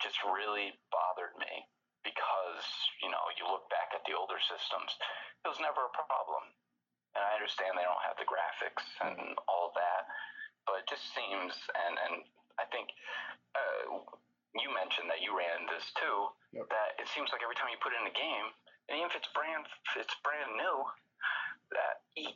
Just 0.00 0.16
really 0.24 0.72
bothered 0.88 1.36
me 1.36 1.68
because, 2.00 2.64
you 3.04 3.12
know, 3.12 3.20
you 3.36 3.44
look 3.44 3.68
back 3.68 3.92
at 3.92 4.00
the 4.08 4.16
older 4.16 4.40
systems, 4.40 4.96
it 5.44 5.48
was 5.52 5.60
never 5.60 5.84
a 5.84 5.92
problem. 5.92 6.56
And 7.12 7.20
I 7.20 7.36
understand 7.36 7.76
they 7.76 7.84
don't 7.84 8.00
have 8.08 8.16
the 8.16 8.24
graphics 8.24 8.80
and 9.04 9.36
all 9.44 9.76
that, 9.76 10.08
but 10.64 10.80
it 10.80 10.88
just 10.88 11.04
seems, 11.12 11.52
and, 11.52 12.00
and 12.00 12.14
I 12.56 12.64
think 12.72 12.88
uh, 13.52 14.00
you 14.56 14.72
mentioned 14.72 15.12
that 15.12 15.20
you 15.20 15.36
ran 15.36 15.68
this 15.68 15.84
too, 16.00 16.32
Yep. 16.56 16.72
that 16.72 16.96
it 16.96 17.12
seems 17.12 17.28
like 17.28 17.44
every 17.44 17.60
time 17.60 17.68
you 17.68 17.76
put 17.84 17.92
in 17.92 18.08
a 18.08 18.14
game, 18.16 18.48
and 18.88 18.96
even 18.96 19.12
if 19.12 19.16
it's 19.20 19.28
brand, 19.36 19.68
it's 20.00 20.16
brand 20.24 20.56
new, 20.56 20.76
that 21.76 22.08
you, 22.16 22.32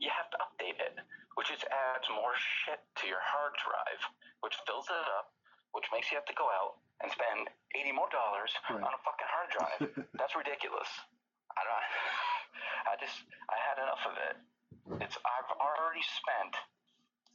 you 0.00 0.08
have 0.08 0.32
to 0.32 0.38
update 0.40 0.80
it 0.80 0.96
which 1.36 1.52
just 1.52 1.68
adds 1.68 2.08
more 2.08 2.32
shit 2.64 2.80
to 2.96 3.04
your 3.04 3.20
hard 3.20 3.52
drive, 3.60 4.00
which 4.40 4.56
fills 4.64 4.88
it 4.88 5.06
up, 5.20 5.36
which 5.76 5.84
makes 5.92 6.05
you 6.16 6.24
have 6.24 6.32
to 6.32 6.40
go 6.40 6.48
out 6.48 6.80
and 7.04 7.12
spend 7.12 7.52
eighty 7.76 7.92
more 7.92 8.08
dollars 8.08 8.48
Right. 8.72 8.80
on 8.80 8.88
a 8.88 9.00
fucking 9.04 9.28
hard 9.28 9.48
drive. 9.52 9.80
That's 10.18 10.32
ridiculous. 10.32 10.88
I 11.52 11.60
don't. 11.68 11.84
I 12.88 12.92
just. 12.96 13.20
I 13.52 13.56
had 13.60 13.76
enough 13.84 14.00
of 14.08 14.14
it. 14.32 14.36
It's. 15.04 15.16
I've 15.20 15.52
already 15.60 16.00
spent 16.16 16.56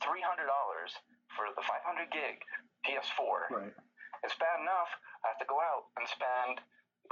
three 0.01 0.25
hundred 0.25 0.49
dollars 0.49 0.97
for 1.37 1.45
the 1.53 1.61
five 1.69 1.85
hundred 1.85 2.09
gig 2.09 2.41
PS4. 2.89 3.69
right. 3.69 3.75
It's 4.25 4.33
bad 4.41 4.57
enough. 4.65 4.89
I 5.21 5.29
have 5.33 5.41
to 5.45 5.49
go 5.49 5.61
out 5.61 5.93
and 6.01 6.09
spend. 6.09 6.57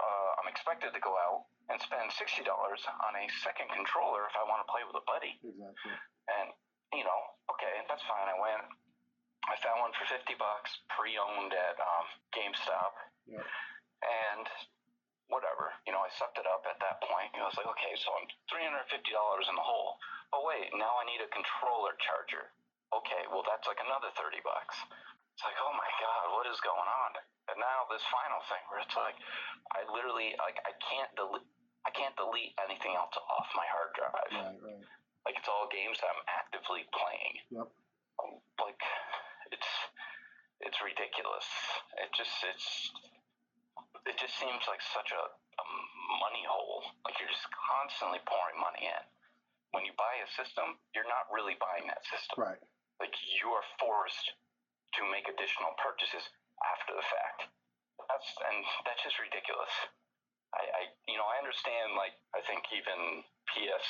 Uh, 0.02 0.30
I'm 0.42 0.50
expected 0.50 0.90
to 0.98 1.02
go 1.06 1.14
out 1.22 1.46
and 1.70 1.78
spend 1.86 2.10
sixty 2.18 2.42
dollars 2.42 2.82
on 3.06 3.14
a 3.14 3.26
second 3.46 3.70
controller 3.70 4.26
if 4.26 4.34
I 4.34 4.42
want 4.50 4.66
to 4.66 4.68
play 4.74 4.82
with 4.90 4.98
a 4.98 5.06
buddy. 5.06 5.38
Exactly. 5.46 5.94
And, 6.30 6.50
you 6.94 7.02
know, 7.06 7.22
okay, 7.58 7.82
that's 7.90 8.06
fine. 8.06 8.30
I 8.30 8.38
went, 8.38 8.62
I 9.60 9.68
found 9.68 9.84
one 9.84 9.92
for 10.00 10.08
50 10.08 10.24
bucks, 10.40 10.72
pre 10.88 11.20
owned 11.20 11.52
at 11.52 11.76
um, 11.84 12.08
GameStop. 12.32 12.96
Yep. 13.28 13.44
And 13.44 14.48
whatever, 15.28 15.76
you 15.84 15.92
know, 15.92 16.00
I 16.00 16.08
sucked 16.16 16.40
it 16.40 16.48
up 16.48 16.64
at 16.64 16.80
that 16.80 17.04
point. 17.04 17.36
You 17.36 17.44
know, 17.44 17.52
I 17.52 17.52
was 17.52 17.60
like, 17.60 17.68
okay, 17.76 17.92
so 18.00 18.08
I'm 18.16 18.24
$350 18.48 19.04
in 19.04 19.56
the 19.60 19.68
hole. 19.68 20.00
Oh, 20.32 20.48
wait, 20.48 20.72
now 20.80 20.96
I 20.96 21.04
need 21.04 21.20
a 21.20 21.28
controller 21.28 22.00
charger. 22.00 22.56
Okay, 22.96 23.28
well, 23.28 23.44
that's 23.44 23.68
like 23.68 23.84
another 23.84 24.16
30 24.16 24.40
bucks. 24.48 24.80
It's 25.36 25.44
like, 25.44 25.60
oh 25.60 25.76
my 25.76 25.92
God, 26.00 26.40
what 26.40 26.48
is 26.48 26.58
going 26.64 26.88
on? 26.88 27.12
And 27.52 27.60
now 27.60 27.84
this 27.92 28.02
final 28.08 28.40
thing 28.48 28.64
where 28.72 28.80
it's 28.80 28.96
like, 28.96 29.20
I 29.76 29.84
literally, 29.92 30.40
like, 30.40 30.56
I 30.64 30.72
can't 30.88 31.12
delete. 31.20 31.52
I 31.88 31.96
can't 31.96 32.12
delete 32.20 32.56
anything 32.60 32.92
else 32.92 33.16
off 33.16 33.48
my 33.56 33.64
hard 33.72 33.96
drive. 33.96 34.32
Right. 34.36 34.60
Right. 34.60 34.84
Like 35.24 35.36
it's 35.40 35.48
all 35.48 35.72
games 35.72 35.96
that 36.04 36.12
I'm 36.12 36.24
actively 36.28 36.84
playing. 36.92 37.34
Yep. 37.56 37.68
It's 40.80 40.96
ridiculous. 40.96 41.44
It 42.00 42.08
just 42.16 42.32
it's 42.48 42.88
it 44.08 44.16
just 44.16 44.32
seems 44.40 44.64
like 44.64 44.80
such 44.80 45.12
a, 45.12 45.24
a 45.28 45.66
money 46.24 46.48
hole. 46.48 46.88
Like 47.04 47.20
you're 47.20 47.28
just 47.28 47.44
constantly 47.52 48.24
pouring 48.24 48.56
money 48.64 48.88
in. 48.88 49.04
When 49.76 49.84
you 49.84 49.92
buy 50.00 50.24
a 50.24 50.30
system, 50.40 50.80
you're 50.96 51.04
not 51.12 51.28
really 51.36 51.60
buying 51.60 51.84
that 51.92 52.00
system. 52.08 52.48
Right. 52.48 52.64
Like 52.96 53.12
you 53.12 53.52
are 53.52 53.66
forced 53.76 54.32
to 54.96 55.02
make 55.12 55.28
additional 55.28 55.76
purchases 55.84 56.24
after 56.64 56.96
the 56.96 57.04
fact. 57.12 57.52
That's 58.08 58.30
and 58.48 58.64
that's 58.88 59.04
just 59.04 59.20
ridiculous. 59.20 59.76
I, 60.56 60.64
I 60.64 60.82
you 61.12 61.20
know 61.20 61.28
I 61.28 61.44
understand 61.44 62.00
like 62.00 62.16
I 62.32 62.40
think 62.48 62.72
even 62.72 63.28
PS 63.52 63.84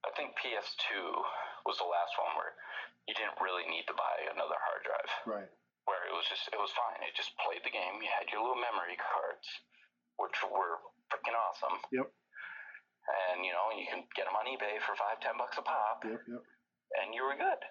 I 0.00 0.16
think 0.16 0.32
PS2 0.40 0.96
was 1.68 1.76
the 1.76 1.84
last 1.84 2.16
one 2.16 2.32
where 2.40 2.56
you 3.04 3.12
didn't 3.12 3.36
really 3.44 3.68
need 3.68 3.84
to 3.84 3.92
buy 3.92 4.32
another 4.32 4.56
hard 4.64 4.80
drive 4.80 5.12
Right. 5.28 5.52
It 6.14 6.16
was 6.22 6.30
just 6.30 6.46
it 6.54 6.60
was 6.62 6.70
fine. 6.78 7.02
It 7.02 7.18
just 7.18 7.34
played 7.42 7.66
the 7.66 7.74
game. 7.74 7.98
You 7.98 8.06
had 8.14 8.30
your 8.30 8.38
little 8.46 8.58
memory 8.62 8.94
cards, 8.94 9.46
which 10.22 10.38
were 10.46 10.78
freaking 11.10 11.34
awesome. 11.34 11.82
Yep. 11.90 12.06
And 13.04 13.42
you 13.44 13.50
know 13.52 13.74
you 13.74 13.84
can 13.90 14.06
get 14.14 14.30
them 14.30 14.38
on 14.38 14.46
eBay 14.46 14.78
for 14.86 14.94
five 14.94 15.18
ten 15.20 15.34
bucks 15.36 15.58
a 15.58 15.64
pop 15.66 16.06
Yep. 16.06 16.22
Yep. 16.24 16.42
and 17.02 17.10
you 17.12 17.26
were 17.26 17.34
good. 17.36 17.62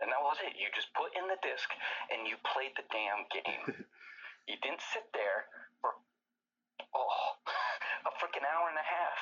And 0.00 0.08
that 0.08 0.24
was 0.24 0.40
it. 0.40 0.56
You 0.56 0.72
just 0.72 0.88
put 0.96 1.12
in 1.12 1.28
the 1.28 1.36
disc 1.44 1.68
and 2.08 2.24
you 2.24 2.40
played 2.56 2.72
the 2.74 2.88
damn 2.88 3.28
game. 3.28 3.84
you 4.48 4.56
didn't 4.64 4.80
sit 4.96 5.04
there 5.12 5.44
for 5.84 5.92
oh 6.96 7.36
a 8.08 8.12
freaking 8.16 8.48
hour 8.48 8.72
and 8.72 8.80
a 8.80 8.88
half 8.88 9.20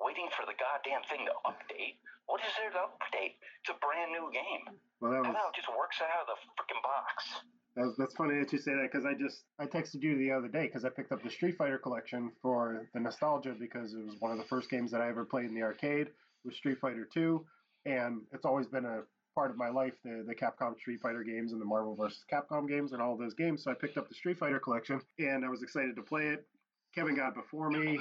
waiting 0.00 0.30
for 0.34 0.46
the 0.46 0.54
goddamn 0.56 1.02
thing 1.10 1.26
to 1.26 1.34
update. 1.42 1.98
What 2.30 2.38
is 2.46 2.54
there 2.54 2.70
to 2.70 2.86
update? 2.96 3.34
It's 3.66 3.74
a 3.74 3.78
brand 3.82 4.14
new 4.14 4.30
game. 4.30 4.78
Well, 5.02 5.10
that 5.10 5.26
And 5.26 5.34
was 5.34 5.36
now 5.36 5.50
it 5.50 5.58
just 5.58 5.68
works 5.74 5.98
out 6.00 6.22
of 6.22 6.30
the 6.30 6.38
freaking 6.54 6.80
box. 6.86 7.42
That's, 7.76 7.96
that's 7.96 8.14
funny 8.14 8.38
that 8.38 8.52
you 8.52 8.58
say 8.58 8.72
that 8.72 8.88
because 8.90 9.06
I 9.06 9.14
just 9.14 9.44
I 9.58 9.66
texted 9.66 10.02
you 10.02 10.18
the 10.18 10.30
other 10.30 10.48
day 10.48 10.66
because 10.66 10.84
I 10.84 10.90
picked 10.90 11.12
up 11.12 11.22
the 11.22 11.30
Street 11.30 11.56
Fighter 11.56 11.78
collection 11.78 12.30
for 12.42 12.88
the 12.92 13.00
nostalgia 13.00 13.54
because 13.58 13.94
it 13.94 14.04
was 14.04 14.16
one 14.18 14.30
of 14.30 14.38
the 14.38 14.44
first 14.44 14.68
games 14.68 14.90
that 14.90 15.00
I 15.00 15.08
ever 15.08 15.24
played 15.24 15.46
in 15.46 15.54
the 15.54 15.62
arcade. 15.62 16.08
was 16.44 16.56
Street 16.56 16.78
Fighter 16.78 17.08
2, 17.12 17.44
and 17.86 18.22
it's 18.32 18.44
always 18.44 18.66
been 18.66 18.84
a 18.84 19.00
part 19.34 19.50
of 19.50 19.56
my 19.56 19.70
life 19.70 19.94
the 20.04 20.22
the 20.26 20.34
Capcom 20.34 20.76
Street 20.76 21.00
Fighter 21.00 21.22
games 21.24 21.52
and 21.52 21.60
the 21.60 21.64
Marvel 21.64 21.96
vs. 21.96 22.24
Capcom 22.30 22.68
games 22.68 22.92
and 22.92 23.00
all 23.00 23.16
those 23.16 23.34
games. 23.34 23.64
So 23.64 23.70
I 23.70 23.74
picked 23.74 23.96
up 23.96 24.08
the 24.08 24.14
Street 24.14 24.38
Fighter 24.38 24.60
collection 24.60 25.00
and 25.18 25.44
I 25.44 25.48
was 25.48 25.62
excited 25.62 25.96
to 25.96 26.02
play 26.02 26.28
it. 26.28 26.46
Kevin 26.94 27.16
got 27.16 27.34
before 27.34 27.70
me. 27.70 27.98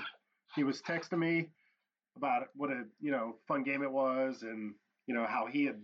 He 0.55 0.65
was 0.65 0.81
texting 0.81 1.19
me 1.19 1.47
about 2.17 2.47
what 2.55 2.71
a 2.71 2.84
you 2.99 3.12
know 3.12 3.36
fun 3.47 3.63
game 3.63 3.84
it 3.84 3.91
was 3.91 4.41
and 4.41 4.73
you 5.07 5.15
know 5.15 5.25
how 5.25 5.47
he 5.47 5.63
had 5.63 5.79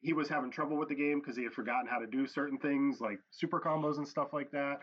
he 0.00 0.12
was 0.12 0.28
having 0.28 0.50
trouble 0.50 0.76
with 0.76 0.88
the 0.88 0.94
game 0.94 1.20
because 1.20 1.36
he 1.36 1.42
had 1.42 1.52
forgotten 1.52 1.88
how 1.88 1.98
to 1.98 2.06
do 2.06 2.26
certain 2.26 2.58
things 2.58 3.00
like 3.00 3.18
super 3.30 3.60
combos 3.60 3.98
and 3.98 4.06
stuff 4.06 4.32
like 4.32 4.50
that. 4.52 4.80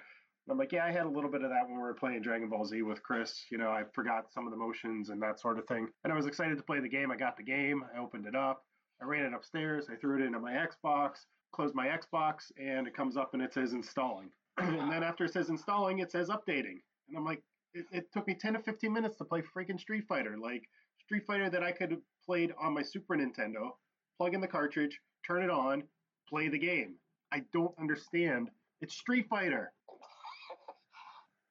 And 0.47 0.51
I'm 0.51 0.57
like, 0.57 0.71
yeah, 0.71 0.85
I 0.85 0.91
had 0.91 1.05
a 1.05 1.09
little 1.09 1.31
bit 1.31 1.41
of 1.41 1.49
that 1.49 1.67
when 1.67 1.77
we 1.77 1.81
were 1.81 1.93
playing 1.93 2.21
Dragon 2.21 2.49
Ball 2.49 2.65
Z 2.65 2.81
with 2.83 3.01
Chris. 3.01 3.45
You 3.49 3.57
know, 3.57 3.69
I 3.69 3.83
forgot 3.93 4.31
some 4.31 4.45
of 4.45 4.51
the 4.51 4.57
motions 4.57 5.09
and 5.09 5.21
that 5.21 5.39
sort 5.39 5.57
of 5.57 5.65
thing. 5.67 5.87
And 6.03 6.13
I 6.13 6.15
was 6.15 6.27
excited 6.27 6.57
to 6.57 6.63
play 6.63 6.79
the 6.79 6.89
game. 6.89 7.11
I 7.11 7.15
got 7.15 7.37
the 7.37 7.43
game. 7.43 7.83
I 7.95 7.99
opened 7.99 8.27
it 8.27 8.35
up. 8.35 8.63
I 9.01 9.05
ran 9.05 9.25
it 9.25 9.33
upstairs. 9.33 9.87
I 9.91 9.95
threw 9.95 10.21
it 10.21 10.25
into 10.25 10.39
my 10.39 10.53
Xbox, 10.53 11.13
closed 11.51 11.75
my 11.75 11.87
Xbox, 11.87 12.51
and 12.57 12.87
it 12.87 12.95
comes 12.95 13.17
up 13.17 13.33
and 13.33 13.41
it 13.41 13.53
says 13.53 13.73
installing. 13.73 14.29
and 14.57 14.91
then 14.91 15.03
after 15.03 15.25
it 15.25 15.33
says 15.33 15.49
installing, 15.49 15.99
it 15.99 16.11
says 16.11 16.29
updating. 16.29 16.79
And 17.09 17.17
I'm 17.17 17.25
like, 17.25 17.41
it, 17.73 17.85
it, 17.91 18.11
took 18.13 18.27
me 18.27 18.35
10 18.35 18.53
to 18.53 18.59
15 18.59 18.93
minutes 18.93 19.17
to 19.17 19.25
play 19.25 19.41
freaking 19.41 19.79
Street 19.79 20.05
Fighter. 20.07 20.37
Like, 20.41 20.63
Street 20.99 21.25
Fighter 21.27 21.49
that 21.49 21.63
I 21.63 21.71
could 21.71 21.91
have 21.91 22.01
played 22.25 22.53
on 22.59 22.73
my 22.73 22.81
Super 22.81 23.15
Nintendo, 23.15 23.71
plug 24.17 24.33
in 24.33 24.41
the 24.41 24.47
cartridge, 24.47 24.99
turn 25.25 25.43
it 25.43 25.49
on, 25.49 25.83
play 26.29 26.47
the 26.49 26.59
game. 26.59 26.95
I 27.31 27.43
don't 27.53 27.73
understand. 27.79 28.49
It's 28.81 28.95
Street 28.95 29.27
Fighter. 29.29 29.71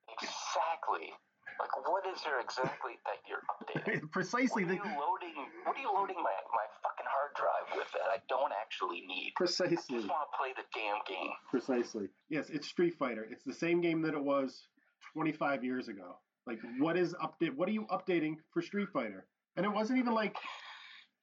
exactly. 0.09 1.13
Like, 1.61 1.89
what 1.89 2.05
is 2.13 2.21
there 2.25 2.41
exactly 2.41 2.99
that 3.07 3.23
you're 3.29 3.45
updating? 3.49 4.11
Precisely. 4.13 4.65
What 4.65 4.73
are 4.73 4.75
you 4.75 5.01
loading? 5.01 5.35
What 5.65 5.77
are 5.77 5.81
you 5.81 5.93
loading 5.95 6.17
my, 6.17 6.35
my 6.53 6.67
fucking 6.83 7.07
hard 7.07 7.33
drive 7.37 7.79
with 7.79 7.91
that 7.93 8.11
I 8.13 8.19
don't 8.29 8.53
actually 8.61 9.03
need? 9.07 9.33
Precisely. 9.37 9.97
I 9.97 10.01
just 10.01 10.09
want 10.09 10.29
to 10.31 10.37
play 10.37 10.53
the 10.57 10.67
damn 10.75 11.01
game. 11.07 11.33
Precisely. 11.51 12.09
Yes, 12.29 12.51
it's 12.51 12.67
Street 12.67 12.95
Fighter. 12.99 13.27
It's 13.31 13.45
the 13.45 13.55
same 13.55 13.81
game 13.81 14.03
that 14.03 14.15
it 14.15 14.23
was 14.23 14.67
25 15.13 15.65
years 15.65 15.89
ago. 15.89 16.17
Like, 16.47 16.59
what 16.79 16.97
is 16.97 17.15
update? 17.15 17.55
What 17.55 17.69
are 17.69 17.73
you 17.73 17.87
updating 17.87 18.37
for 18.53 18.61
Street 18.61 18.89
Fighter? 18.93 19.27
And 19.57 19.65
it 19.65 19.73
wasn't 19.73 19.99
even 19.99 20.13
like, 20.13 20.37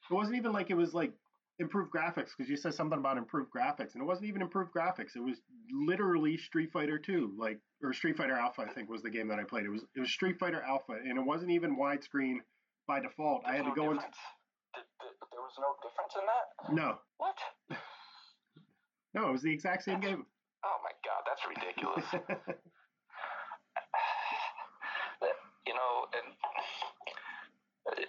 it 0.09 0.13
wasn't 0.13 0.37
even 0.37 0.51
like 0.51 0.69
it 0.69 0.77
was 0.77 0.93
like 0.93 1.11
improved 1.61 1.91
graphics 1.93 2.31
because 2.35 2.49
you 2.49 2.57
said 2.57 2.73
something 2.73 2.97
about 2.97 3.17
improved 3.17 3.51
graphics, 3.55 3.93
and 3.93 4.01
it 4.01 4.05
wasn't 4.05 4.27
even 4.27 4.41
improved 4.41 4.71
graphics. 4.73 5.15
It 5.15 5.23
was 5.23 5.37
literally 5.71 6.35
Street 6.37 6.71
Fighter 6.73 6.97
2, 6.97 7.35
like 7.37 7.59
or 7.83 7.93
Street 7.93 8.17
Fighter 8.17 8.33
Alpha, 8.33 8.63
I 8.63 8.73
think 8.73 8.89
was 8.89 9.03
the 9.03 9.09
game 9.09 9.27
that 9.29 9.39
I 9.39 9.43
played. 9.43 9.65
It 9.65 9.69
was 9.69 9.83
it 9.95 9.99
was 9.99 10.11
Street 10.11 10.37
Fighter 10.39 10.61
Alpha, 10.61 10.93
and 10.93 11.17
it 11.17 11.21
wasn't 11.21 11.51
even 11.51 11.77
widescreen 11.77 12.37
by 12.87 12.99
default. 12.99 13.43
There's 13.45 13.53
I 13.53 13.57
had 13.57 13.65
no 13.65 13.73
to 13.73 13.75
go 13.75 13.83
into 13.91 13.95
difference. 13.95 14.17
Did, 14.73 14.83
did, 14.99 15.13
there 15.31 15.41
was 15.41 15.55
no 15.59 15.75
difference 15.85 16.15
in 16.17 16.25
that. 16.27 16.45
no, 16.73 16.99
What? 17.17 17.37
no, 19.13 19.29
it 19.29 19.31
was 19.31 19.41
the 19.43 19.53
exact 19.53 19.83
same 19.83 19.99
game. 19.99 20.25
Oh 20.65 20.77
my 20.83 20.91
god, 21.05 21.23
that's 21.25 21.45
ridiculous. 21.47 22.05
you 25.67 25.73
know, 25.73 26.05
and 26.13 26.27
uh, 27.89 28.05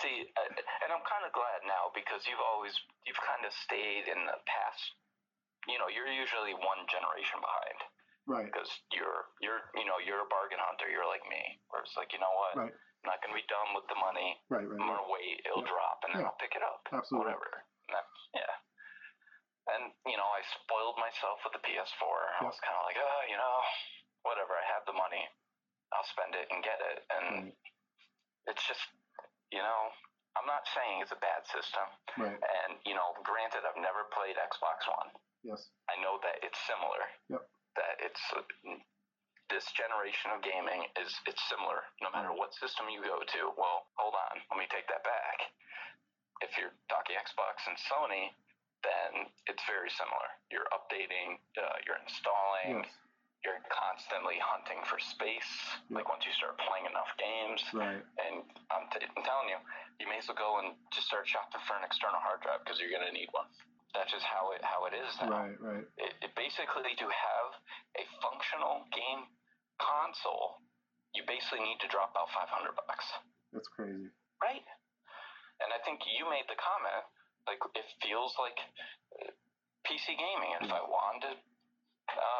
see, 0.00 0.28
uh, 0.36 0.48
and 0.84 0.90
I'm 0.92 1.04
kind 1.24 1.32
of 1.32 1.40
glad 1.40 1.64
now 1.64 1.88
because 1.96 2.20
you've 2.28 2.44
always 2.52 2.76
you've 3.08 3.20
kind 3.24 3.40
of 3.48 3.52
stayed 3.64 4.12
in 4.12 4.20
the 4.28 4.36
past. 4.44 4.84
You 5.64 5.80
know, 5.80 5.88
you're 5.88 6.12
usually 6.12 6.52
one 6.52 6.84
generation 6.92 7.40
behind 7.40 7.78
right, 8.28 8.44
because 8.52 8.68
you're 8.92 9.32
you're 9.40 9.64
you 9.72 9.88
know 9.88 9.96
you're 10.04 10.20
a 10.20 10.28
bargain 10.28 10.60
hunter. 10.60 10.92
You're 10.92 11.08
like 11.08 11.24
me, 11.24 11.40
where 11.72 11.80
it's 11.80 11.96
like 11.96 12.12
you 12.12 12.20
know 12.20 12.28
what, 12.36 12.68
right, 12.68 12.76
I'm 12.76 13.08
not 13.08 13.24
gonna 13.24 13.32
be 13.40 13.48
dumb 13.48 13.72
with 13.72 13.88
the 13.88 13.96
money. 13.96 14.36
right, 14.52 14.68
right. 14.68 14.76
I'm 14.76 14.84
gonna 14.84 15.08
wait, 15.08 15.40
it'll 15.48 15.64
Yeah. 15.64 15.72
drop, 15.72 15.98
and 16.04 16.10
then 16.12 16.20
Yeah. 16.20 16.28
I'll 16.28 16.36
pick 16.44 16.52
it 16.52 16.60
up. 16.60 16.84
Absolutely. 16.92 17.32
Whatever. 17.32 17.64
And 17.88 17.96
yeah. 18.36 18.54
And 19.72 19.82
you 20.04 20.20
know, 20.20 20.28
I 20.28 20.44
spoiled 20.60 21.00
myself 21.00 21.40
with 21.48 21.56
the 21.56 21.64
PS4. 21.64 22.20
I 22.36 22.44
was 22.44 22.60
kind 22.60 22.76
of 22.76 22.84
like, 22.84 23.00
oh, 23.00 23.20
you 23.32 23.40
know, 23.40 23.56
whatever. 24.28 24.52
I 24.52 24.64
have 24.76 24.84
the 24.84 24.92
money. 24.92 25.24
I'll 25.96 26.04
spend 26.12 26.36
it 26.36 26.52
and 26.52 26.60
get 26.60 26.76
it. 26.84 26.98
And 27.08 27.24
Right. 27.48 27.56
it's 28.52 28.60
just, 28.68 28.84
you 29.48 29.64
know, 29.64 29.80
I'm 30.34 30.48
not 30.50 30.66
saying 30.74 31.02
it's 31.02 31.14
a 31.14 31.20
bad 31.22 31.46
system. 31.46 31.86
Right. 32.18 32.34
And 32.38 32.70
you 32.84 32.94
know, 32.98 33.14
granted, 33.22 33.62
I've 33.66 33.78
never 33.78 34.06
played 34.10 34.34
Xbox 34.38 34.84
One. 34.90 35.10
Yes. 35.46 35.70
I 35.86 36.00
know 36.00 36.18
that 36.24 36.42
it's 36.42 36.58
similar. 36.66 37.02
Yep. 37.30 37.42
That 37.78 37.94
it's 38.02 38.22
this 39.52 39.66
generation 39.76 40.32
of 40.32 40.40
gaming 40.40 40.88
is 40.96 41.12
it's 41.28 41.42
similar 41.52 41.84
no 42.00 42.08
matter 42.10 42.32
what 42.32 42.56
system 42.56 42.88
you 42.88 43.04
go 43.04 43.20
to. 43.20 43.40
Well, 43.54 43.86
hold 44.00 44.16
on, 44.16 44.40
let 44.50 44.56
me 44.56 44.66
take 44.72 44.88
that 44.88 45.04
back. 45.04 45.52
If 46.42 46.56
you're 46.58 46.74
talking 46.90 47.14
Xbox 47.14 47.62
and 47.68 47.76
Sony, 47.86 48.32
then 48.82 49.30
it's 49.46 49.62
very 49.68 49.88
similar. 49.92 50.28
You're 50.50 50.68
updating, 50.74 51.38
uh, 51.56 51.76
you're 51.86 52.00
installing, 52.02 52.82
Yes. 52.84 52.90
You're 53.44 53.60
constantly 53.68 54.40
hunting 54.40 54.80
for 54.88 54.96
space. 54.98 55.52
Yep. 55.92 56.00
Like 56.02 56.08
once 56.08 56.24
you 56.24 56.32
start 56.32 56.56
playing 56.64 56.88
enough 56.88 57.12
games, 57.20 57.60
Right. 57.76 58.00
and 58.24 58.40
I'm, 58.72 58.88
t- 58.88 59.04
I'm 59.04 59.22
telling 59.22 59.52
you, 59.52 59.60
you 60.00 60.08
may 60.08 60.16
as 60.18 60.26
well 60.26 60.40
go 60.40 60.50
and 60.64 60.72
just 60.90 61.06
start 61.12 61.28
shopping 61.28 61.60
for 61.68 61.76
an 61.76 61.84
external 61.84 62.18
hard 62.24 62.40
drive 62.40 62.64
because 62.64 62.80
you're 62.80 62.90
going 62.90 63.04
to 63.04 63.12
need 63.12 63.28
one. 63.36 63.46
That's 63.92 64.10
just 64.10 64.26
how 64.26 64.50
it 64.56 64.64
how 64.66 64.90
it 64.90 64.94
is 64.96 65.12
now. 65.22 65.30
Right. 65.30 65.54
Right. 65.60 65.86
It, 66.00 66.12
it 66.24 66.32
basically 66.34 66.96
to 66.98 67.06
have 67.06 67.48
a 68.00 68.04
functional 68.24 68.82
game 68.90 69.28
console, 69.78 70.58
you 71.14 71.22
basically 71.28 71.62
need 71.62 71.78
to 71.84 71.88
drop 71.92 72.10
about 72.10 72.26
500 72.34 72.74
bucks, 72.74 73.06
That's 73.54 73.70
crazy. 73.70 74.10
right? 74.42 74.66
And 75.62 75.70
I 75.70 75.78
think 75.86 76.02
you 76.10 76.26
made 76.26 76.48
the 76.50 76.58
comment 76.58 77.06
like 77.46 77.62
it 77.78 77.86
feels 78.02 78.34
like 78.40 78.58
uh, 79.22 79.30
PC 79.86 80.18
gaming, 80.18 80.58
and 80.58 80.66
if 80.66 80.72
I 80.74 80.82
wanted 80.82 81.22
to 81.30 81.32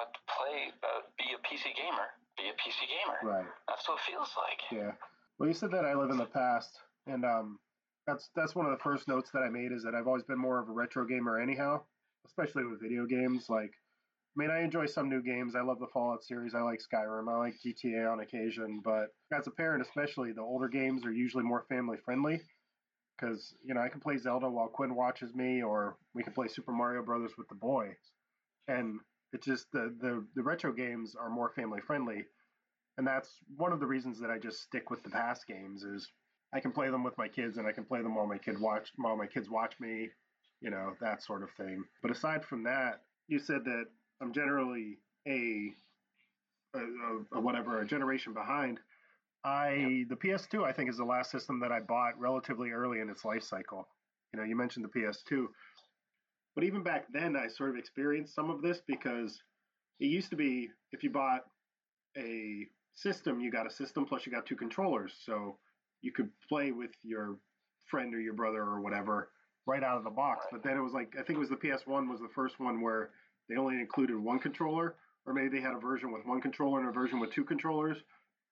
uh, 0.05 0.19
play, 0.29 0.73
uh, 0.83 1.01
be 1.19 1.25
a 1.33 1.41
PC 1.41 1.75
gamer, 1.75 2.09
be 2.37 2.49
a 2.49 2.57
PC 2.61 2.85
gamer. 2.89 3.19
Right. 3.23 3.47
That's 3.69 3.89
what 3.89 3.99
it 3.99 4.11
feels 4.11 4.31
like. 4.37 4.61
Yeah. 4.71 4.93
Well, 5.39 5.49
you 5.49 5.55
said 5.55 5.71
that 5.73 5.85
I 5.85 5.95
live 5.95 6.11
in 6.11 6.19
the 6.19 6.27
past, 6.27 6.79
and 7.07 7.25
um, 7.25 7.59
that's 8.07 8.31
that's 8.37 8.55
one 8.55 8.67
of 8.67 8.73
the 8.73 8.83
first 8.83 9.09
notes 9.09 9.31
that 9.33 9.41
I 9.41 9.49
made 9.49 9.73
is 9.73 9.83
that 9.85 9.95
I've 9.95 10.07
always 10.07 10.23
been 10.23 10.39
more 10.39 10.61
of 10.61 10.69
a 10.69 10.73
retro 10.73 11.05
gamer 11.07 11.41
anyhow, 11.41 11.83
especially 12.27 12.65
with 12.65 12.81
video 12.81 13.07
games. 13.07 13.47
Like, 13.49 13.73
I 13.73 14.37
mean, 14.37 14.51
I 14.51 14.63
enjoy 14.63 14.87
some 14.87 15.09
new 15.09 15.23
games. 15.23 15.57
I 15.57 15.63
love 15.63 15.81
the 15.81 15.89
Fallout 15.93 16.23
series. 16.25 16.55
I 16.55 16.61
like 16.61 16.81
Skyrim. 16.81 17.29
I 17.29 17.39
like 17.39 17.55
GTA 17.65 18.11
on 18.11 18.21
occasion. 18.21 18.81
But 18.85 19.09
as 19.33 19.47
a 19.47 19.51
parent, 19.51 19.83
especially, 19.83 20.33
the 20.33 20.43
older 20.43 20.69
games 20.69 21.05
are 21.05 21.13
usually 21.13 21.45
more 21.45 21.65
family 21.69 21.97
friendly. 22.05 22.41
Because 23.19 23.55
you 23.65 23.75
know, 23.75 23.81
I 23.81 23.89
can 23.89 24.01
play 24.01 24.19
Zelda 24.19 24.51
while 24.51 24.69
Quinn 24.69 24.95
watches 24.95 25.35
me, 25.35 25.63
or 25.63 25.97
we 26.15 26.23
can 26.23 26.33
play 26.33 26.49
Super 26.49 26.73
Mario 26.73 27.03
Brothers 27.03 27.33
with 27.39 27.49
the 27.49 27.55
boys, 27.55 27.95
and 28.67 28.99
it's 29.35 29.45
just 29.45 29.71
the 29.73 29.95
the, 30.01 30.25
the 30.35 30.43
retro 30.43 30.73
games 30.73 31.15
are 31.15 31.29
more 31.29 31.51
family 31.51 31.81
friendly 31.81 32.25
and 32.97 33.07
that's 33.07 33.29
one 33.57 33.73
of 33.73 33.81
the 33.81 33.87
reasons 33.87 34.21
that 34.21 34.31
I 34.31 34.39
just 34.39 34.63
stick 34.63 34.91
with 34.91 35.03
the 35.03 35.11
past 35.11 35.47
games 35.47 35.83
is 35.83 36.09
I 36.53 36.61
can 36.61 36.71
play 36.71 36.91
them 36.91 37.03
with 37.03 37.19
my 37.19 37.27
kids 37.27 37.57
and 37.59 37.67
I 37.67 37.73
can 37.73 37.85
play 37.85 38.03
them 38.03 38.15
while 38.15 38.27
my 38.27 38.39
kid 38.39 38.61
watch 38.61 38.93
while 38.97 39.17
my 39.17 39.27
kids 39.27 39.51
watch 39.51 39.75
me, 39.81 40.11
you 40.61 40.71
know, 40.71 40.93
that 41.01 41.23
sort 41.23 41.43
of 41.43 41.51
thing. 41.53 41.83
But 42.03 42.13
aside 42.13 42.45
from 42.45 42.63
that, 42.65 43.03
you 43.27 43.41
said 43.41 43.65
that 43.65 43.87
I'm 44.21 44.33
generally 44.33 44.99
a, 45.27 45.73
a, 46.75 46.79
a, 46.79 47.39
a 47.39 47.41
whatever 47.41 47.81
a 47.81 47.87
generation 47.87 48.33
behind. 48.33 48.79
I 49.45 50.05
the 50.09 50.17
PS2 50.17 50.65
I 50.65 50.73
think 50.73 50.89
is 50.89 50.97
the 50.97 51.05
last 51.05 51.33
system 51.33 51.59
that 51.61 51.73
I 51.73 51.81
bought 51.81 52.19
relatively 52.19 52.71
early 52.71 53.01
in 53.01 53.11
its 53.11 53.25
life 53.25 53.43
cycle. 53.43 53.89
You 54.33 54.39
know, 54.39 54.47
you 54.47 54.57
mentioned 54.57 54.85
the 54.85 55.01
PS2, 55.01 55.47
but 56.55 56.65
even 56.65 56.83
back 56.83 57.07
then 57.13 57.37
I 57.37 57.49
sort 57.49 57.71
of 57.71 57.77
experienced 57.77 58.35
some 58.35 58.51
of 58.51 58.63
this 58.63 58.81
because 58.87 59.43
it 60.01 60.07
used 60.07 60.31
to 60.31 60.37
be 60.37 60.71
if 60.93 61.03
you 61.03 61.11
bought 61.11 61.45
a 62.17 62.67
system, 62.95 63.41
you 63.41 63.51
got 63.51 63.67
a 63.67 63.71
system 63.71 64.05
plus 64.05 64.25
you 64.27 64.33
got 64.33 64.47
two 64.47 64.57
controllers. 64.57 65.13
So 65.25 65.57
you 66.03 66.13
could 66.13 66.31
play 66.49 66.71
with 66.73 66.93
your 67.03 67.37
friend 67.87 68.15
or 68.15 68.21
your 68.21 68.35
brother 68.35 68.63
or 68.63 68.81
whatever 68.81 69.31
right 69.67 69.83
out 69.83 69.97
of 69.97 70.05
the 70.05 70.11
box. 70.11 70.47
But 70.51 70.63
then 70.63 70.77
it 70.77 70.83
was 70.83 70.93
like 70.93 71.15
I 71.19 71.23
think 71.23 71.37
it 71.37 71.41
was 71.41 71.49
the 71.49 71.57
PS1 71.57 72.09
was 72.09 72.21
the 72.21 72.29
first 72.35 72.61
one 72.61 72.81
where 72.81 73.11
they 73.49 73.57
only 73.57 73.81
included 73.81 74.17
one 74.17 74.39
controller, 74.39 74.97
or 75.27 75.35
maybe 75.35 75.49
they 75.49 75.63
had 75.63 75.75
a 75.75 75.79
version 75.79 76.13
with 76.13 76.25
one 76.25 76.41
controller 76.41 76.81
and 76.81 76.89
a 76.89 76.93
version 76.93 77.21
with 77.21 77.31
two 77.31 77.45
controllers. 77.45 77.99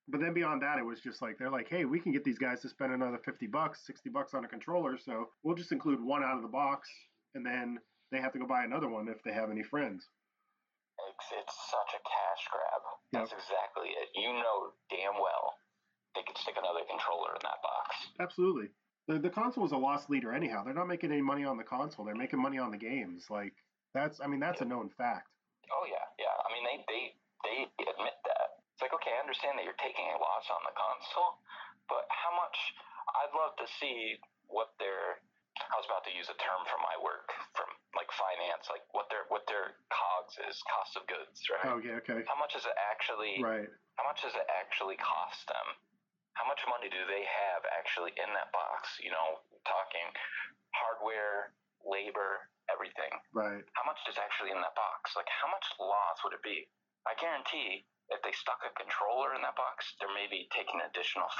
But 0.08 0.20
then 0.20 0.34
beyond 0.34 0.62
that, 0.62 0.78
it 0.78 0.84
was 0.84 1.00
just 1.00 1.22
like 1.22 1.38
they're 1.38 1.50
like, 1.50 1.68
hey, 1.68 1.84
we 1.84 2.00
can 2.00 2.12
get 2.12 2.24
these 2.24 2.38
guys 2.38 2.60
to 2.62 2.68
spend 2.68 2.92
another 2.92 3.18
fifty 3.24 3.46
bucks, 3.46 3.86
sixty 3.86 4.10
bucks 4.10 4.34
on 4.34 4.44
a 4.44 4.48
controller, 4.48 4.98
so 4.98 5.28
we'll 5.42 5.54
just 5.54 5.72
include 5.72 6.02
one 6.02 6.24
out 6.24 6.36
of 6.36 6.42
the 6.42 6.48
box, 6.48 6.88
and 7.34 7.46
then 7.46 7.78
they 8.12 8.20
have 8.20 8.32
to 8.36 8.38
go 8.38 8.46
buy 8.46 8.62
another 8.62 8.88
one 8.88 9.08
if 9.08 9.24
they 9.24 9.32
have 9.32 9.50
any 9.50 9.64
friends. 9.64 10.04
It's, 11.08 11.28
it's 11.32 11.56
such 11.72 11.90
a 11.96 12.02
cash 12.04 12.42
grab. 12.52 12.82
That's 13.10 13.32
exactly 13.32 13.88
it. 13.96 14.12
You 14.14 14.36
know 14.36 14.76
damn 14.92 15.16
well 15.16 15.56
they 16.14 16.22
could 16.28 16.36
stick 16.36 16.60
another 16.60 16.84
controller 16.84 17.32
in 17.32 17.42
that 17.42 17.60
box. 17.64 17.88
Absolutely. 18.20 18.68
The 19.08 19.18
the 19.18 19.32
console 19.32 19.64
is 19.64 19.72
a 19.72 19.80
loss 19.80 20.08
leader 20.12 20.30
anyhow. 20.30 20.62
They're 20.62 20.76
not 20.76 20.86
making 20.86 21.10
any 21.10 21.24
money 21.24 21.44
on 21.48 21.56
the 21.56 21.64
console. 21.64 22.04
They're 22.04 22.14
making 22.14 22.40
money 22.40 22.60
on 22.60 22.70
the 22.70 22.78
games. 22.78 23.26
Like 23.32 23.56
that's 23.96 24.20
I 24.20 24.28
mean 24.28 24.38
that's 24.38 24.60
a 24.60 24.68
known 24.68 24.92
fact. 24.94 25.32
Oh 25.72 25.84
yeah, 25.88 26.04
yeah. 26.20 26.36
I 26.36 26.48
mean 26.52 26.64
they 26.68 26.76
they 26.86 27.02
they 27.42 27.56
admit 27.88 28.16
that. 28.28 28.60
It's 28.76 28.84
like 28.84 28.92
okay, 29.00 29.16
I 29.16 29.20
understand 29.24 29.58
that 29.58 29.64
you're 29.64 29.80
taking 29.80 30.04
a 30.04 30.18
loss 30.20 30.46
on 30.52 30.62
the 30.68 30.76
console, 30.76 31.40
but 31.88 32.04
how 32.12 32.36
much? 32.36 32.56
I'd 33.02 33.34
love 33.34 33.52
to 33.58 33.66
see 33.82 34.16
what 34.46 34.72
their 34.78 35.18
I 35.58 35.76
was 35.76 35.84
about 35.84 36.06
to 36.08 36.12
use 36.14 36.30
a 36.32 36.38
term 36.40 36.62
from 36.64 36.80
my 36.80 36.96
work 37.02 37.28
finance, 38.16 38.68
like 38.68 38.84
what 38.92 39.08
their 39.08 39.24
what 39.32 39.44
their 39.48 39.76
cogs 39.88 40.34
is, 40.48 40.56
cost 40.68 40.96
of 40.96 41.04
goods, 41.08 41.38
right? 41.48 41.66
Oh, 41.68 41.78
yeah, 41.80 42.00
okay. 42.04 42.22
How 42.28 42.36
much 42.38 42.54
does 42.56 42.64
it 42.66 42.76
actually 42.76 43.40
Right. 43.42 43.68
how 43.96 44.04
much 44.08 44.22
does 44.22 44.34
it 44.36 44.46
actually 44.48 44.96
cost 45.00 45.44
them? 45.48 45.66
How 46.34 46.48
much 46.48 46.64
money 46.64 46.88
do 46.88 47.02
they 47.08 47.24
have 47.28 47.62
actually 47.76 48.12
in 48.16 48.30
that 48.32 48.48
box? 48.56 48.96
You 49.04 49.12
know, 49.12 49.40
talking 49.68 50.08
hardware, 50.72 51.52
labor, 51.84 52.48
everything. 52.72 53.12
Right. 53.36 53.60
How 53.76 53.84
much 53.84 54.00
is 54.08 54.16
actually 54.16 54.52
in 54.52 54.60
that 54.64 54.72
box? 54.72 55.12
Like, 55.12 55.28
how 55.28 55.48
much 55.52 55.66
loss 55.76 56.16
would 56.24 56.32
it 56.32 56.44
be? 56.44 56.68
I 57.06 57.14
guarantee 57.20 57.86
if 58.10 58.20
they 58.22 58.32
stuck 58.32 58.60
a 58.66 58.72
controller 58.76 59.34
in 59.34 59.42
that 59.42 59.56
box, 59.56 59.94
they're 59.98 60.12
maybe 60.12 60.48
taking 60.52 60.80
an 60.80 60.90
additional 60.90 61.26
$5 61.26 61.32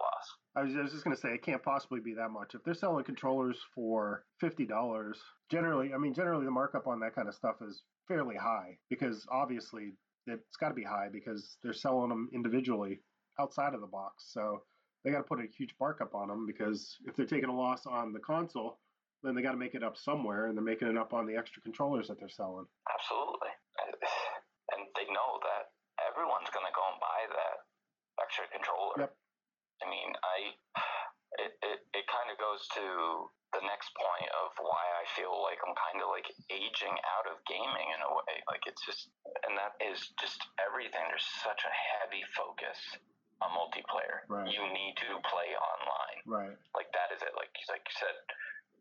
loss. 0.00 0.26
I 0.56 0.62
was, 0.62 0.72
I 0.76 0.82
was 0.82 0.92
just 0.92 1.04
going 1.04 1.14
to 1.14 1.20
say, 1.20 1.30
it 1.34 1.42
can't 1.42 1.62
possibly 1.62 2.00
be 2.00 2.14
that 2.14 2.30
much. 2.30 2.54
If 2.54 2.64
they're 2.64 2.74
selling 2.74 3.04
controllers 3.04 3.58
for 3.74 4.24
$50, 4.42 4.68
generally, 5.50 5.92
I 5.92 5.98
mean, 5.98 6.14
generally 6.14 6.44
the 6.44 6.50
markup 6.50 6.86
on 6.86 7.00
that 7.00 7.14
kind 7.14 7.28
of 7.28 7.34
stuff 7.34 7.56
is 7.60 7.82
fairly 8.08 8.36
high 8.36 8.78
because 8.88 9.26
obviously 9.30 9.92
it's 10.26 10.56
got 10.56 10.68
to 10.68 10.74
be 10.74 10.84
high 10.84 11.08
because 11.12 11.58
they're 11.62 11.72
selling 11.72 12.08
them 12.08 12.30
individually 12.32 13.00
outside 13.38 13.74
of 13.74 13.80
the 13.80 13.86
box. 13.86 14.30
So 14.32 14.62
they 15.04 15.10
got 15.10 15.18
to 15.18 15.24
put 15.28 15.40
a 15.40 15.46
huge 15.56 15.74
markup 15.78 16.14
on 16.14 16.28
them 16.28 16.46
because 16.46 16.96
if 17.06 17.16
they're 17.16 17.26
taking 17.26 17.50
a 17.50 17.56
loss 17.56 17.84
on 17.86 18.12
the 18.12 18.20
console, 18.20 18.78
then 19.22 19.34
they 19.34 19.42
got 19.42 19.52
to 19.52 19.60
make 19.60 19.74
it 19.74 19.82
up 19.82 19.96
somewhere 19.96 20.46
and 20.46 20.56
they're 20.56 20.64
making 20.64 20.88
it 20.88 20.96
up 20.96 21.12
on 21.12 21.26
the 21.26 21.36
extra 21.36 21.60
controllers 21.62 22.08
that 22.08 22.18
they're 22.18 22.28
selling. 22.28 22.64
Absolutely. 22.88 23.52
And 24.72 24.80
they 24.96 25.04
know 25.12 25.40
that 25.44 25.74
everyone's 26.00 26.48
going 26.52 26.64
to 26.64 26.74
go 26.74 26.84
and 26.92 27.00
buy 27.00 27.20
that 27.32 27.56
extra 28.20 28.48
controller. 28.52 28.96
Yep. 28.96 29.12
I 29.82 29.86
mean, 29.90 30.10
I 30.22 30.36
it 31.44 31.52
it, 31.60 31.78
it 31.92 32.04
kind 32.06 32.30
of 32.30 32.38
goes 32.54 32.70
to 32.70 32.86
the 33.50 33.66
next 33.66 33.90
point 33.98 34.30
of 34.46 34.54
why 34.62 34.86
I 34.94 35.04
feel 35.18 35.34
like 35.42 35.58
I'm 35.66 35.74
kind 35.74 35.98
of 35.98 36.06
like 36.14 36.30
aging 36.54 36.94
out 37.02 37.26
of 37.26 37.42
gaming 37.50 37.88
in 37.90 37.98
a 37.98 38.10
way. 38.14 38.34
Like 38.46 38.62
it's 38.70 38.82
just, 38.86 39.10
and 39.42 39.58
that 39.58 39.74
is 39.82 40.14
just 40.22 40.38
everything. 40.62 41.02
There's 41.10 41.26
such 41.42 41.66
a 41.66 41.74
heavy 41.74 42.22
focus 42.38 42.78
on 43.42 43.50
multiplayer. 43.58 44.22
Right. 44.30 44.46
You 44.46 44.62
need 44.70 44.94
to 45.02 45.18
play 45.26 45.50
online. 45.58 46.18
Right. 46.30 46.54
Like 46.78 46.94
that 46.94 47.10
is 47.10 47.26
it. 47.26 47.34
Like 47.34 47.50
like 47.66 47.82
you 47.82 47.94
said, 47.98 48.14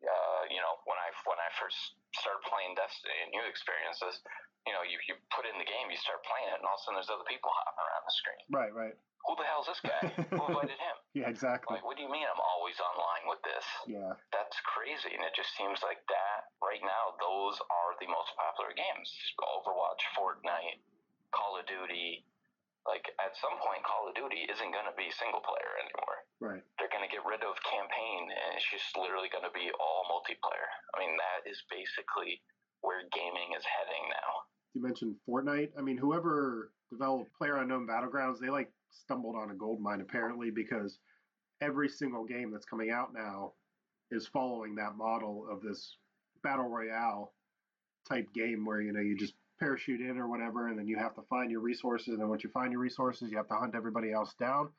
uh, 0.03 0.41
you 0.51 0.59
know, 0.59 0.79
when 0.85 0.99
I 0.99 1.09
when 1.25 1.39
I 1.39 1.49
first 1.57 1.77
started 2.15 2.43
playing 2.47 2.75
Destiny 2.75 3.17
and 3.23 3.31
you 3.31 3.41
experience 3.47 3.99
this, 4.03 4.19
you 4.67 4.71
know, 4.71 4.83
you, 4.83 4.99
you 5.07 5.15
put 5.31 5.43
in 5.43 5.55
the 5.59 5.67
game, 5.67 5.91
you 5.91 5.99
start 5.99 6.23
playing 6.23 6.51
it, 6.51 6.59
and 6.59 6.65
all 6.67 6.75
of 6.75 6.81
a 6.81 6.83
sudden 6.83 6.97
there's 6.99 7.11
other 7.11 7.27
people 7.27 7.51
hopping 7.51 7.83
around 7.83 8.03
the 8.07 8.15
screen. 8.15 8.43
Right. 8.51 8.73
Right. 8.73 8.95
Who 9.23 9.39
the 9.39 9.47
hell's 9.47 9.71
this 9.71 9.79
guy? 9.79 10.03
Who 10.35 10.43
invited 10.51 10.79
him? 10.79 10.97
Yeah, 11.13 11.29
exactly. 11.29 11.77
Like, 11.77 11.85
what 11.85 11.93
do 11.93 12.01
you 12.01 12.09
mean 12.09 12.25
I'm 12.25 12.41
always 12.41 12.73
online 12.81 13.29
with 13.29 13.37
this? 13.45 13.61
Yeah. 13.85 14.17
That's 14.33 14.57
crazy, 14.65 15.13
and 15.13 15.21
it 15.21 15.37
just 15.37 15.53
seems 15.53 15.77
like 15.85 16.01
that 16.09 16.49
right 16.57 16.81
now. 16.81 17.13
Those 17.21 17.61
are 17.69 17.93
the 18.01 18.09
most 18.09 18.33
popular 18.33 18.73
games: 18.73 19.13
Overwatch, 19.37 20.01
Fortnite, 20.17 20.81
Call 21.29 21.61
of 21.61 21.69
Duty. 21.69 22.25
Like 22.83 23.07
at 23.19 23.31
some 23.39 23.55
point, 23.63 23.83
Call 23.87 24.11
of 24.11 24.15
Duty 24.15 24.43
isn't 24.51 24.71
going 24.75 24.89
to 24.89 24.95
be 24.99 25.07
single 25.15 25.39
player 25.39 25.71
anymore. 25.79 26.17
Right. 26.43 26.63
They're 26.75 26.91
going 26.91 27.07
to 27.07 27.11
get 27.11 27.23
rid 27.23 27.39
of 27.39 27.55
campaign, 27.63 28.27
and 28.27 28.59
it's 28.59 28.67
just 28.67 28.91
literally 28.99 29.31
going 29.31 29.47
to 29.47 29.55
be 29.55 29.71
all 29.79 30.03
multiplayer. 30.11 30.67
I 30.91 30.99
mean, 30.99 31.15
that 31.15 31.47
is 31.47 31.63
basically 31.71 32.43
where 32.83 33.07
gaming 33.15 33.55
is 33.55 33.63
heading 33.63 34.03
now. 34.11 34.31
You 34.75 34.83
mentioned 34.83 35.15
Fortnite. 35.23 35.71
I 35.79 35.81
mean, 35.81 35.95
whoever 35.95 36.75
developed 36.91 37.31
Player 37.39 37.57
Unknown 37.57 37.87
Battlegrounds, 37.87 38.39
they 38.39 38.49
like 38.49 38.71
stumbled 38.91 39.35
on 39.35 39.51
a 39.51 39.55
gold 39.55 39.81
mine 39.81 40.01
apparently 40.01 40.51
because 40.51 40.99
every 41.61 41.89
single 41.89 42.25
game 42.25 42.51
that's 42.51 42.65
coming 42.65 42.91
out 42.91 43.13
now 43.13 43.53
is 44.11 44.27
following 44.27 44.75
that 44.75 44.95
model 44.95 45.47
of 45.49 45.61
this 45.61 45.97
battle 46.43 46.67
royale 46.67 47.33
type 48.07 48.27
game 48.33 48.65
where 48.65 48.81
you 48.81 48.91
know 48.91 48.99
you 48.99 49.17
just 49.17 49.33
parachute 49.59 50.01
in 50.01 50.17
or 50.17 50.27
whatever 50.27 50.67
and 50.67 50.77
then 50.77 50.87
you 50.87 50.97
have 50.97 51.13
to 51.15 51.21
find 51.29 51.51
your 51.51 51.61
resources 51.61 52.09
and 52.09 52.19
then 52.19 52.29
once 52.29 52.43
you 52.43 52.49
find 52.49 52.71
your 52.71 52.81
resources 52.81 53.29
you 53.31 53.37
have 53.37 53.47
to 53.47 53.53
hunt 53.55 53.75
everybody 53.75 54.11
else 54.11 54.33
down 54.39 54.69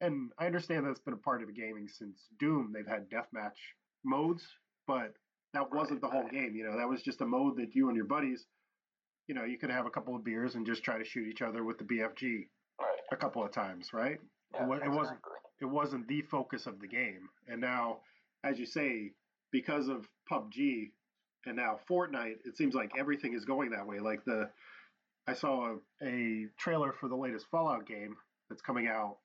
and 0.00 0.30
i 0.38 0.46
understand 0.46 0.86
that's 0.86 1.00
been 1.00 1.14
a 1.14 1.18
part 1.18 1.40
of 1.42 1.48
the 1.48 1.54
gaming 1.54 1.88
since 1.88 2.26
doom 2.38 2.72
they've 2.74 2.86
had 2.86 3.08
deathmatch 3.08 3.56
modes 4.04 4.44
but 4.86 5.14
that 5.54 5.72
wasn't 5.72 6.00
the 6.00 6.08
whole 6.08 6.22
right. 6.24 6.32
game 6.32 6.54
you 6.54 6.64
know 6.64 6.76
that 6.76 6.88
was 6.88 7.02
just 7.02 7.20
a 7.20 7.26
mode 7.26 7.56
that 7.56 7.74
you 7.74 7.88
and 7.88 7.96
your 7.96 8.04
buddies 8.06 8.44
you 9.28 9.34
know 9.34 9.44
you 9.44 9.58
could 9.58 9.70
have 9.70 9.86
a 9.86 9.90
couple 9.90 10.14
of 10.14 10.24
beers 10.24 10.54
and 10.54 10.66
just 10.66 10.82
try 10.82 10.98
to 10.98 11.04
shoot 11.04 11.26
each 11.28 11.42
other 11.42 11.64
with 11.64 11.78
the 11.78 11.84
bfg 11.84 12.48
Right. 12.78 12.88
a 13.10 13.16
couple 13.16 13.42
of 13.42 13.52
times 13.52 13.92
right 13.94 14.18
Yeah, 14.52 14.66
wa- 14.66 14.76
it 14.76 14.90
wasn't- 14.90 15.20
it 15.60 15.64
wasn't 15.64 16.06
the 16.08 16.20
focus 16.20 16.66
of 16.66 16.78
the 16.80 16.86
game. 16.86 17.30
And 17.48 17.58
now, 17.62 18.02
as 18.44 18.58
you 18.58 18.66
say, 18.66 19.14
because 19.50 19.88
of 19.88 20.06
PUBG 20.30 20.92
and 21.46 21.56
now 21.56 21.78
Fortnite, 21.88 22.38
it 22.44 22.56
seems 22.56 22.74
like 22.74 22.90
everything 22.98 23.34
is 23.34 23.44
going 23.44 23.70
that 23.70 23.86
way. 23.86 24.00
Like 24.00 24.24
the, 24.24 24.50
I 25.26 25.34
saw 25.34 25.76
a, 26.02 26.06
a 26.06 26.46
trailer 26.58 26.92
for 26.92 27.08
the 27.08 27.16
latest 27.16 27.46
Fallout 27.50 27.86
game 27.86 28.16
that's 28.48 28.62
coming 28.62 28.88
out 28.88 29.18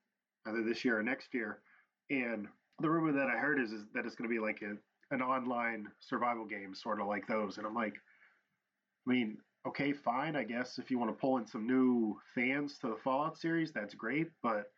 either 0.47 0.63
this 0.63 0.85
year 0.85 0.99
or 0.99 1.03
next 1.03 1.33
year, 1.33 1.59
and 2.09 2.47
the 2.79 2.89
rumor 2.89 3.11
that 3.11 3.27
I 3.27 3.37
heard 3.37 3.59
is, 3.59 3.71
is 3.71 3.83
that 3.93 4.05
it's 4.05 4.15
going 4.15 4.29
to 4.29 4.33
be 4.33 4.39
like 4.39 4.61
a, 4.61 4.75
an 5.13 5.21
online 5.21 5.87
survival 5.99 6.45
game, 6.45 6.73
sort 6.73 6.99
of 6.99 7.07
like 7.07 7.27
those. 7.27 7.57
And 7.57 7.67
I'm 7.67 7.75
like, 7.75 7.95
I 9.07 9.11
mean, 9.11 9.37
okay, 9.67 9.93
fine, 9.93 10.35
I 10.35 10.43
guess 10.43 10.79
if 10.79 10.89
you 10.89 10.97
want 10.97 11.11
to 11.11 11.19
pull 11.19 11.37
in 11.37 11.45
some 11.45 11.67
new 11.67 12.17
fans 12.33 12.77
to 12.79 12.87
the 12.87 12.97
Fallout 13.03 13.37
series, 13.37 13.71
that's 13.71 13.93
great, 13.93 14.27
but 14.41 14.71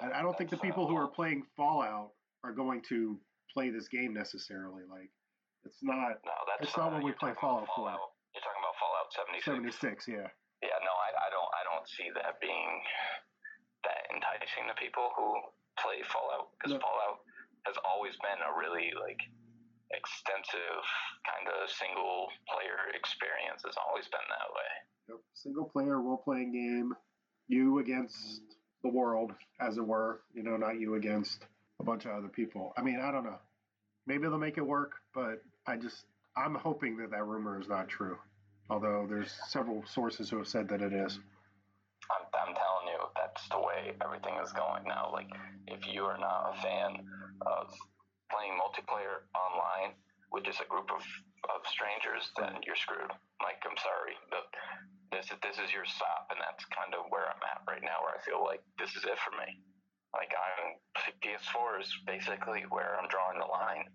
I, 0.00 0.20
I 0.20 0.22
don't 0.22 0.36
think 0.38 0.50
the 0.50 0.56
people 0.56 0.86
who 0.86 0.96
are 0.96 1.08
playing 1.08 1.44
Fallout 1.56 2.12
are 2.42 2.52
going 2.52 2.82
to 2.88 3.18
play 3.52 3.70
this 3.70 3.88
game 3.88 4.14
necessarily. 4.14 4.82
Like, 4.90 5.10
it's 5.64 5.82
not 5.82 6.20
No, 6.24 6.36
that's 6.48 6.68
It's 6.68 6.76
not 6.76 6.92
uh, 6.92 7.00
what 7.00 7.04
we 7.04 7.12
play 7.16 7.32
about 7.32 7.66
Fallout 7.66 7.68
for. 7.74 7.90
You're 8.34 8.42
talking 8.44 8.62
about 8.62 8.76
Fallout 8.78 9.08
76. 9.12 10.04
76, 10.04 10.08
yeah. 10.10 10.28
Yeah, 10.62 10.78
no, 10.80 10.92
I, 10.92 11.08
I 11.12 11.28
don't 11.28 11.50
I 11.52 11.62
don't 11.68 11.86
see 11.88 12.08
that 12.14 12.40
being 12.40 12.72
that 13.84 14.08
enticing 14.12 14.64
to 14.68 14.74
people 14.80 15.12
who 15.16 15.28
play 15.80 16.00
Fallout 16.08 16.52
because 16.56 16.72
No. 16.72 16.80
Fallout 16.80 17.20
has 17.68 17.76
always 17.84 18.16
been 18.20 18.40
a 18.40 18.52
really 18.56 18.92
like 18.96 19.20
extensive 19.92 20.84
kind 21.28 21.46
of 21.48 21.70
single 21.70 22.28
player 22.48 22.90
experience. 22.96 23.62
It's 23.64 23.78
always 23.78 24.08
been 24.08 24.24
that 24.28 24.48
way. 24.52 24.70
Yep. 25.08 25.18
Single 25.34 25.66
player 25.68 26.00
role 26.00 26.20
playing 26.24 26.52
game, 26.52 26.92
you 27.48 27.78
against 27.78 28.42
the 28.82 28.88
world, 28.88 29.32
as 29.60 29.76
it 29.76 29.86
were. 29.86 30.20
You 30.32 30.42
know, 30.42 30.56
not 30.56 30.80
you 30.80 30.94
against 30.96 31.44
a 31.80 31.84
bunch 31.84 32.04
of 32.06 32.12
other 32.12 32.28
people. 32.28 32.72
I 32.76 32.82
mean, 32.82 33.00
I 33.00 33.12
don't 33.12 33.24
know. 33.24 33.38
Maybe 34.06 34.22
they'll 34.22 34.38
make 34.38 34.58
it 34.58 34.66
work, 34.66 34.92
but 35.14 35.40
I 35.66 35.76
just 35.76 36.04
I'm 36.36 36.54
hoping 36.54 36.96
that 36.98 37.10
that 37.10 37.24
rumor 37.24 37.60
is 37.60 37.68
not 37.68 37.88
true. 37.88 38.18
Although 38.70 39.06
there's 39.08 39.32
several 39.48 39.84
sources 39.86 40.30
who 40.30 40.38
have 40.38 40.48
said 40.48 40.68
that 40.68 40.80
it 40.80 40.92
is. 40.92 41.20
I'm, 42.10 42.24
I'm 42.32 42.54
telling 42.56 42.88
you, 42.88 43.00
that's 43.14 43.44
the 43.48 43.60
way 43.60 43.92
everything 44.02 44.34
is 44.42 44.52
going 44.52 44.84
now. 44.84 45.12
Like, 45.12 45.28
if 45.68 45.86
you 45.86 46.04
are 46.04 46.18
not 46.18 46.52
a 46.52 46.60
fan 46.60 47.04
of 47.44 47.68
playing 48.32 48.56
multiplayer 48.56 49.24
online 49.36 49.94
with 50.32 50.44
just 50.44 50.60
a 50.60 50.68
group 50.68 50.90
of, 50.90 51.04
of 51.52 51.60
strangers, 51.68 52.32
then 52.40 52.60
you're 52.64 52.76
screwed. 52.76 53.12
Like, 53.40 53.60
I'm 53.68 53.76
sorry, 53.78 54.16
but 54.32 54.48
this 55.12 55.28
is 55.28 55.38
this 55.44 55.60
is 55.60 55.70
your 55.72 55.84
stop, 55.84 56.32
and 56.32 56.40
that's 56.40 56.64
kind 56.72 56.96
of 56.96 57.06
where 57.12 57.28
I'm 57.28 57.44
at 57.44 57.62
right 57.68 57.84
now. 57.84 58.00
Where 58.02 58.16
I 58.16 58.20
feel 58.24 58.42
like 58.42 58.64
this 58.80 58.96
is 58.96 59.04
it 59.04 59.20
for 59.20 59.36
me. 59.36 59.60
Like, 60.16 60.32
I'm 60.32 60.76
PS4 61.20 61.80
is 61.84 61.90
basically 62.08 62.64
where 62.72 62.96
I'm 62.96 63.08
drawing 63.08 63.38
the 63.38 63.48
line. 63.48 63.88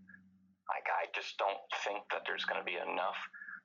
Like, 0.69 0.85
I 0.87 1.09
just 1.17 1.33
don't 1.41 1.59
think 1.83 2.05
that 2.13 2.23
there's 2.29 2.45
going 2.45 2.61
to 2.61 2.67
be 2.67 2.77
enough 2.77 3.17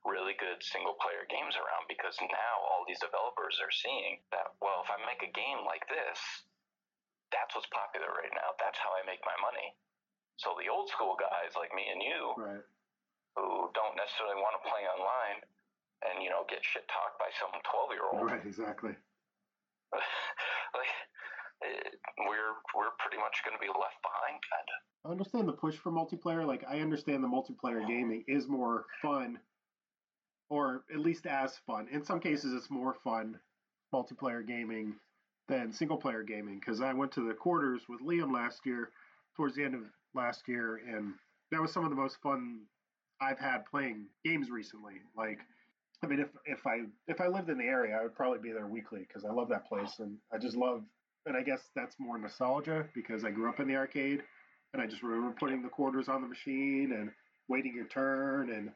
really 0.05 0.37
good 0.37 0.61
single 0.61 0.97
player 1.01 1.25
games 1.33 1.57
around 1.57 1.89
because 1.89 2.13
now 2.21 2.55
all 2.61 2.85
these 2.85 3.01
developers 3.01 3.57
are 3.65 3.73
seeing 3.73 4.21
that 4.29 4.53
well 4.61 4.85
if 4.85 4.93
I 4.93 5.01
make 5.09 5.25
a 5.25 5.33
game 5.33 5.65
like 5.65 5.81
this 5.89 6.21
that's 7.33 7.57
what's 7.57 7.73
popular 7.73 8.13
right 8.13 8.29
now 8.37 8.53
that's 8.61 8.77
how 8.85 8.93
I 8.93 9.01
make 9.09 9.25
my 9.25 9.33
money 9.41 9.73
so 10.37 10.53
the 10.61 10.69
old 10.69 10.93
school 10.93 11.17
guys 11.17 11.57
like 11.57 11.73
me 11.73 11.89
and 11.89 12.05
you 12.05 12.21
Right. 12.37 12.65
who 13.33 13.73
don't 13.73 13.97
necessarily 13.97 14.37
want 14.45 14.61
to 14.61 14.63
play 14.69 14.85
online 14.85 15.41
and 16.05 16.21
you 16.21 16.29
know 16.29 16.45
get 16.53 16.61
shit 16.61 16.85
talked 16.93 17.17
by 17.17 17.33
some 17.41 17.57
12 17.65 17.97
year 17.97 18.05
old 18.05 18.29
Right. 18.29 18.45
Exactly. 18.45 18.93
like 20.77 20.93
we're 22.27 22.55
we're 22.75 22.95
pretty 22.99 23.19
much 23.19 23.43
going 23.45 23.57
to 23.57 23.63
be 23.63 23.69
left 23.69 23.99
behind 24.03 24.39
kind 24.45 24.69
of 24.69 24.85
I 25.05 25.11
understand 25.11 25.49
the 25.49 25.53
push 25.53 25.77
for 25.77 25.93
multiplayer. 25.93 26.47
Like 26.47 26.65
I 26.69 26.81
understand 26.81 27.23
the 27.23 27.29
multiplayer 27.29 27.87
gaming 27.87 28.25
is 28.27 28.49
more 28.49 28.87
fun, 29.03 29.39
or 30.49 30.85
at 30.93 31.01
least 31.01 31.27
as 31.27 31.59
fun. 31.67 31.89
In 31.93 32.03
some 32.03 32.21
cases, 32.21 32.55
it's 32.55 32.71
more 32.71 32.95
fun 33.05 33.39
multiplayer 33.93 34.47
gaming 34.47 34.95
than 35.47 35.73
single 35.73 35.99
player 35.99 36.23
gaming. 36.23 36.59
Because 36.59 36.81
I 36.81 36.95
went 36.95 37.13
to 37.13 37.29
the 37.29 37.35
quarters 37.35 37.83
with 37.87 38.01
Liam 38.01 38.33
last 38.33 38.65
year, 38.65 38.91
towards 39.37 39.55
the 39.57 39.65
end 39.65 39.75
of 39.75 39.83
last 40.15 40.49
year, 40.49 40.81
and 40.89 41.13
that 41.51 41.61
was 41.61 41.73
some 41.73 41.85
of 41.85 41.91
the 41.91 41.97
most 41.97 42.17
fun 42.23 42.61
I've 43.21 43.39
had 43.39 43.67
playing 43.67 44.07
games 44.25 44.51
recently. 44.51 44.95
Like, 45.15 45.39
I 46.03 46.07
mean, 46.07 46.21
if 46.21 46.29
if 46.47 46.67
I 46.67 46.85
if 47.09 47.21
I 47.21 47.27
lived 47.27 47.51
in 47.51 47.59
the 47.59 47.65
area, 47.65 47.95
I 47.95 48.03
would 48.03 48.15
probably 48.15 48.39
be 48.39 48.53
there 48.53 48.67
weekly 48.67 49.01
because 49.07 49.27
I 49.27 49.33
love 49.33 49.51
that 49.51 49.69
place 49.69 49.99
and 49.99 50.17
I 50.33 50.39
just 50.39 50.57
love. 50.57 50.83
And 51.27 51.37
I 51.37 51.43
guess 51.43 51.71
that's 51.75 51.97
more 51.99 52.19
nostalgia 52.19 52.87
because 52.95 53.25
I 53.25 53.31
grew 53.31 53.49
up 53.49 53.61
in 53.61 53.69
the 53.69 53.77
arcade 53.77 54.23
And 54.75 54.83
I 54.83 54.87
just 54.87 55.05
remember 55.05 55.31
putting 55.39 55.63
the 55.63 55.69
quarters 55.69 56.09
on 56.09 56.21
the 56.21 56.27
machine 56.27 56.93
and 56.99 57.11
waiting 57.49 57.75
your 57.75 57.87
turn 57.87 58.51
and 58.51 58.71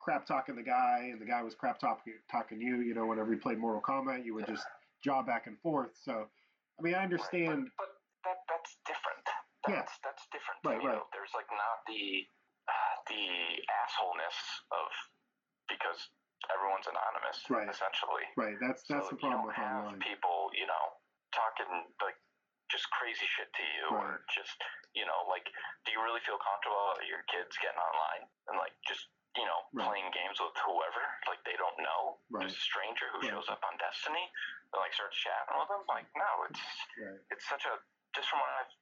crap 0.00 0.24
talking 0.26 0.56
the 0.56 0.64
guy, 0.64 1.10
and 1.12 1.20
the 1.20 1.28
guy 1.28 1.42
was 1.44 1.54
crap 1.54 1.78
talking 1.78 2.14
talking 2.30 2.58
you. 2.58 2.80
You 2.80 2.94
know, 2.94 3.04
whenever 3.04 3.32
you 3.32 3.38
played 3.38 3.58
Mortal 3.58 3.84
Kombat, 3.84 4.24
you 4.24 4.32
would 4.34 4.48
just 4.48 4.64
jaw 5.04 5.22
back 5.22 5.46
and 5.46 5.60
forth. 5.60 5.92
So, 6.00 6.24
I 6.24 6.80
mean, 6.82 6.94
I 6.96 7.04
understand. 7.04 7.68
Right, 7.68 7.76
but, 7.76 7.92
but 8.24 8.32
that 8.32 8.38
that's 8.48 8.72
different. 8.88 9.24
That's, 9.68 9.92
yeah. 9.92 10.00
that's 10.02 10.24
different. 10.32 10.58
Right, 10.64 10.80
you 10.80 10.88
right. 10.88 10.96
Know, 10.96 11.12
there's 11.12 11.36
like 11.36 11.52
not 11.52 11.84
the 11.84 12.24
uh, 12.64 12.94
the 13.12 13.24
assholeness 13.84 14.38
of 14.72 14.88
because 15.68 16.00
everyone's 16.48 16.88
anonymous, 16.88 17.38
right. 17.52 17.68
essentially. 17.68 18.24
Right. 18.40 18.56
That's 18.56 18.88
that's 18.88 19.12
so 19.12 19.14
the 19.14 19.20
problem 19.20 19.44
you 19.44 19.52
don't 19.52 19.52
with 19.52 19.60
have 19.60 19.84
online. 19.92 20.00
people, 20.00 20.48
you 20.56 20.64
know, 20.64 20.84
talking 21.32 21.68
like 22.00 22.16
just 22.70 22.88
crazy 22.94 23.28
shit 23.36 23.52
to 23.52 23.64
you, 23.76 23.84
right. 23.92 24.16
or 24.16 24.24
just 24.32 24.56
you 24.96 25.04
know, 25.08 25.24
like, 25.28 25.48
do 25.84 25.92
you 25.92 26.00
really 26.00 26.20
feel 26.24 26.40
comfortable 26.40 26.96
that 26.96 27.08
your 27.08 27.24
kids 27.28 27.52
getting 27.60 27.80
online 27.80 28.24
and 28.48 28.56
like 28.56 28.72
just 28.84 29.08
you 29.36 29.44
know 29.44 29.60
right. 29.72 29.88
playing 29.88 30.08
games 30.12 30.40
with 30.40 30.56
whoever, 30.64 31.04
like 31.28 31.40
they 31.44 31.56
don't 31.60 31.76
know, 31.80 32.20
right. 32.32 32.48
just 32.48 32.60
a 32.60 32.64
stranger 32.64 33.08
who 33.12 33.20
shows 33.24 33.48
up 33.52 33.60
on 33.64 33.76
Destiny 33.76 34.24
and 34.72 34.78
like 34.80 34.92
starts 34.96 35.16
chatting 35.20 35.56
with 35.56 35.68
them? 35.68 35.84
Like, 35.88 36.08
no, 36.16 36.30
it's 36.48 36.62
it's 37.32 37.46
such 37.48 37.64
a 37.68 37.76
just 38.16 38.28
from 38.28 38.40
what 38.40 38.52
I've 38.60 38.72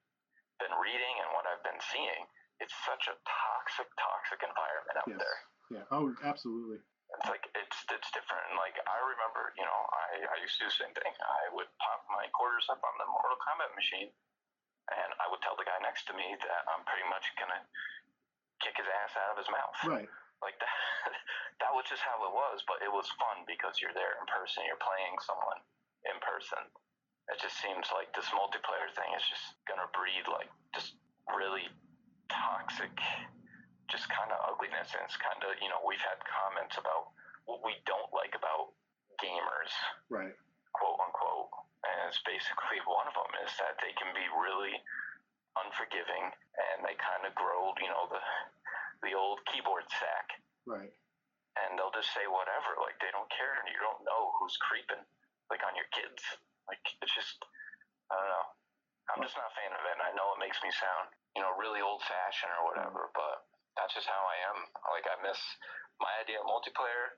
been 0.59 0.75
reading 0.77 1.15
and 1.23 1.29
what 1.33 1.47
I've 1.47 1.63
been 1.65 1.81
seeing, 1.91 2.23
it's 2.61 2.75
such 2.85 3.09
a 3.09 3.17
toxic, 3.25 3.89
toxic 3.97 4.41
environment 4.45 4.97
out 5.01 5.09
yes. 5.09 5.19
there. 5.19 5.39
Yeah. 5.71 5.87
Oh, 5.95 6.13
absolutely. 6.27 6.83
It's 7.19 7.27
like 7.27 7.45
it's 7.59 7.79
it's 7.91 8.11
different. 8.15 8.45
And 8.51 8.57
like 8.57 8.79
I 8.87 8.99
remember, 9.03 9.51
you 9.59 9.67
know, 9.67 9.81
I, 9.91 10.25
I 10.31 10.37
used 10.39 10.59
to 10.59 10.67
do 10.67 10.71
the 10.71 10.79
same 10.79 10.95
thing. 10.95 11.11
I 11.11 11.51
would 11.51 11.67
pop 11.83 12.07
my 12.07 12.31
quarters 12.31 12.71
up 12.71 12.79
on 12.81 12.95
the 13.03 13.07
Mortal 13.11 13.39
Kombat 13.43 13.75
machine, 13.75 14.11
and 14.95 15.11
I 15.19 15.27
would 15.29 15.43
tell 15.43 15.59
the 15.59 15.67
guy 15.67 15.79
next 15.83 16.07
to 16.11 16.15
me 16.15 16.39
that 16.39 16.63
I'm 16.71 16.87
pretty 16.87 17.07
much 17.11 17.27
gonna 17.35 17.67
kick 18.63 18.79
his 18.79 18.87
ass 18.87 19.13
out 19.19 19.35
of 19.35 19.39
his 19.43 19.51
mouth. 19.51 19.79
Right. 19.83 20.11
Like 20.39 20.57
that. 20.63 20.73
that 21.67 21.73
was 21.75 21.85
just 21.91 22.01
how 22.07 22.17
it 22.25 22.33
was, 22.33 22.63
but 22.65 22.81
it 22.81 22.89
was 22.89 23.11
fun 23.19 23.43
because 23.45 23.83
you're 23.83 23.95
there 23.97 24.17
in 24.17 24.25
person. 24.31 24.65
You're 24.65 24.81
playing 24.81 25.19
someone 25.27 25.61
in 26.07 26.17
person. 26.23 26.63
It 27.29 27.39
just 27.43 27.59
seems 27.59 27.91
like 27.91 28.11
this 28.15 28.31
multiplayer 28.33 28.91
thing 28.95 29.11
is 29.19 29.27
just 29.27 29.59
gonna 29.67 29.91
breed 29.93 30.31
like 30.31 30.51
just 30.75 30.95
really 31.35 31.67
toxic 32.31 32.95
just 33.91 34.09
kind 34.09 34.31
of 34.31 34.39
ugliness 34.47 34.95
and 34.95 35.03
it's 35.05 35.19
kind 35.19 35.43
of 35.43 35.53
you 35.59 35.69
know 35.69 35.83
we've 35.83 36.03
had 36.03 36.19
comments 36.25 36.79
about 36.79 37.13
what 37.45 37.61
we 37.67 37.75
don't 37.85 38.11
like 38.15 38.33
about 38.39 38.73
gamers 39.19 39.75
right. 40.09 40.35
quote 40.73 40.99
unquote 41.03 41.51
and 41.85 42.09
it's 42.09 42.23
basically 42.23 42.79
one 42.89 43.11
of 43.11 43.15
them 43.19 43.33
is 43.43 43.53
that 43.59 43.77
they 43.83 43.93
can 43.99 44.11
be 44.15 44.25
really 44.39 44.79
unforgiving 45.59 46.31
and 46.31 46.87
they 46.87 46.95
kind 46.97 47.27
of 47.27 47.35
grow 47.35 47.75
you 47.83 47.91
know 47.91 48.07
the 48.09 48.23
the 49.03 49.17
old 49.17 49.41
keyboard 49.49 49.89
sack. 49.97 50.29
Right. 50.69 50.93
And 51.59 51.77
they'll 51.77 51.93
just 51.93 52.13
say 52.15 52.25
whatever 52.31 52.79
like 52.81 52.97
they 53.03 53.11
don't 53.13 53.29
care 53.33 53.59
and 53.61 53.69
you 53.69 53.81
don't 53.81 54.05
know 54.07 54.33
who's 54.39 54.57
creeping 54.61 55.03
like 55.51 55.65
on 55.67 55.75
your 55.75 55.89
kids. 55.93 56.23
Like 56.69 56.81
it's 57.03 57.13
just 57.13 57.43
i 58.11 58.15
don't 58.15 58.31
know. 58.31 58.49
I'm 59.11 59.23
just 59.27 59.35
not 59.35 59.51
a 59.51 59.59
fan 59.59 59.75
of 59.75 59.83
it 59.83 59.95
and 59.99 60.07
i 60.07 60.15
know 60.15 60.39
it 60.39 60.45
makes 60.45 60.63
me 60.63 60.71
sound 60.71 61.11
you 61.35 61.43
know 61.43 61.51
really 61.59 61.83
old 61.83 61.99
fashioned 62.07 62.55
or 62.63 62.71
whatever 62.71 63.11
mm. 63.11 63.17
but 63.19 63.43
that's 63.81 63.97
just 63.97 64.07
how 64.07 64.21
I 64.21 64.37
am. 64.53 64.59
Like 64.93 65.09
I 65.09 65.17
miss 65.25 65.41
my 66.01 66.13
idea 66.21 66.37
of 66.41 66.47
multiplayer 66.49 67.17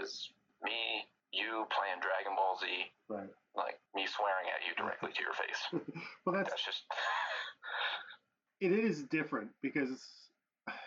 is 0.00 0.32
me, 0.64 1.04
you 1.32 1.68
playing 1.68 2.00
Dragon 2.00 2.32
Ball 2.36 2.56
Z, 2.56 2.66
right? 3.08 3.28
Like 3.56 3.76
me 3.94 4.08
swearing 4.08 4.48
at 4.48 4.64
you 4.64 4.72
directly 4.76 5.12
to 5.12 5.20
your 5.20 5.36
face. 5.36 5.62
well, 6.24 6.34
that's, 6.34 6.50
that's 6.50 6.64
just. 6.64 6.82
it 8.60 8.72
is 8.72 9.04
different 9.04 9.50
because 9.62 10.00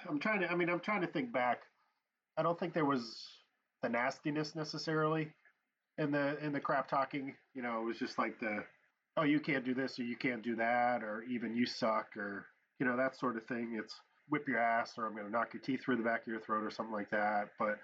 I'm 0.10 0.20
trying 0.20 0.42
to. 0.42 0.52
I 0.52 0.56
mean, 0.56 0.70
I'm 0.70 0.80
trying 0.80 1.02
to 1.02 1.08
think 1.08 1.32
back. 1.32 1.62
I 2.38 2.44
don't 2.44 2.60
think 2.60 2.74
there 2.74 2.86
was 2.86 3.26
the 3.84 3.90
nastiness 3.90 4.56
necessarily 4.56 5.34
in 5.98 6.12
the 6.12 6.38
in 6.44 6.54
the 6.54 6.60
crap 6.60 6.88
talking. 6.88 7.36
You 7.54 7.62
know, 7.62 7.82
it 7.82 7.86
was 7.86 7.98
just 7.98 8.18
like 8.18 8.40
the, 8.40 8.64
oh, 9.18 9.24
you 9.24 9.40
can't 9.40 9.66
do 9.66 9.74
this 9.74 10.00
or 10.00 10.04
you 10.04 10.16
can't 10.16 10.44
do 10.44 10.56
that 10.56 11.04
or 11.04 11.24
even 11.24 11.56
you 11.56 11.66
suck 11.66 12.16
or 12.18 12.48
you 12.80 12.86
know 12.86 12.98
that 12.98 13.18
sort 13.18 13.38
of 13.38 13.46
thing. 13.46 13.78
It's 13.82 13.96
whip 14.30 14.48
your 14.48 14.60
ass 14.60 14.94
or 14.98 15.06
I'm 15.06 15.14
going 15.14 15.26
to 15.26 15.32
knock 15.32 15.54
your 15.54 15.62
teeth 15.62 15.82
through 15.84 15.98
the 15.98 16.04
back 16.04 16.22
of 16.22 16.28
your 16.28 16.40
throat 16.40 16.64
or 16.64 16.72
something 16.72 16.94
like 16.94 17.10
that. 17.12 17.50
But 17.60 17.80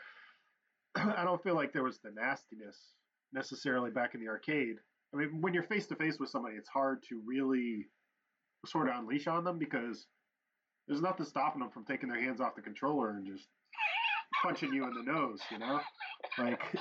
I 0.95 1.23
don't 1.23 1.41
feel 1.41 1.55
like 1.55 1.73
there 1.73 1.83
was 1.83 1.99
the 1.99 2.11
nastiness 2.11 2.77
necessarily 3.33 3.91
back 3.91 4.15
in 4.15 4.21
the 4.21 4.27
arcade. 4.29 4.75
I 5.13 5.17
mean, 5.17 5.41
when 5.41 5.53
you're 5.53 5.63
face 5.63 5.87
to 5.87 5.95
face 5.95 6.19
with 6.19 6.29
somebody, 6.29 6.55
it's 6.55 6.69
hard 6.69 7.03
to 7.09 7.21
really 7.25 7.87
sort 8.65 8.89
of 8.89 8.95
unleash 8.95 9.27
on 9.27 9.43
them 9.43 9.59
because 9.59 10.07
there's 10.87 11.01
nothing 11.01 11.25
stopping 11.25 11.61
them 11.61 11.71
from 11.71 11.85
taking 11.85 12.09
their 12.09 12.19
hands 12.21 12.41
off 12.41 12.55
the 12.55 12.61
controller 12.61 13.11
and 13.11 13.25
just 13.25 13.47
punching 14.41 14.73
you 14.73 14.85
in 14.85 14.93
the 14.93 15.03
nose, 15.03 15.39
you 15.51 15.59
know? 15.59 15.79
Like 16.37 16.61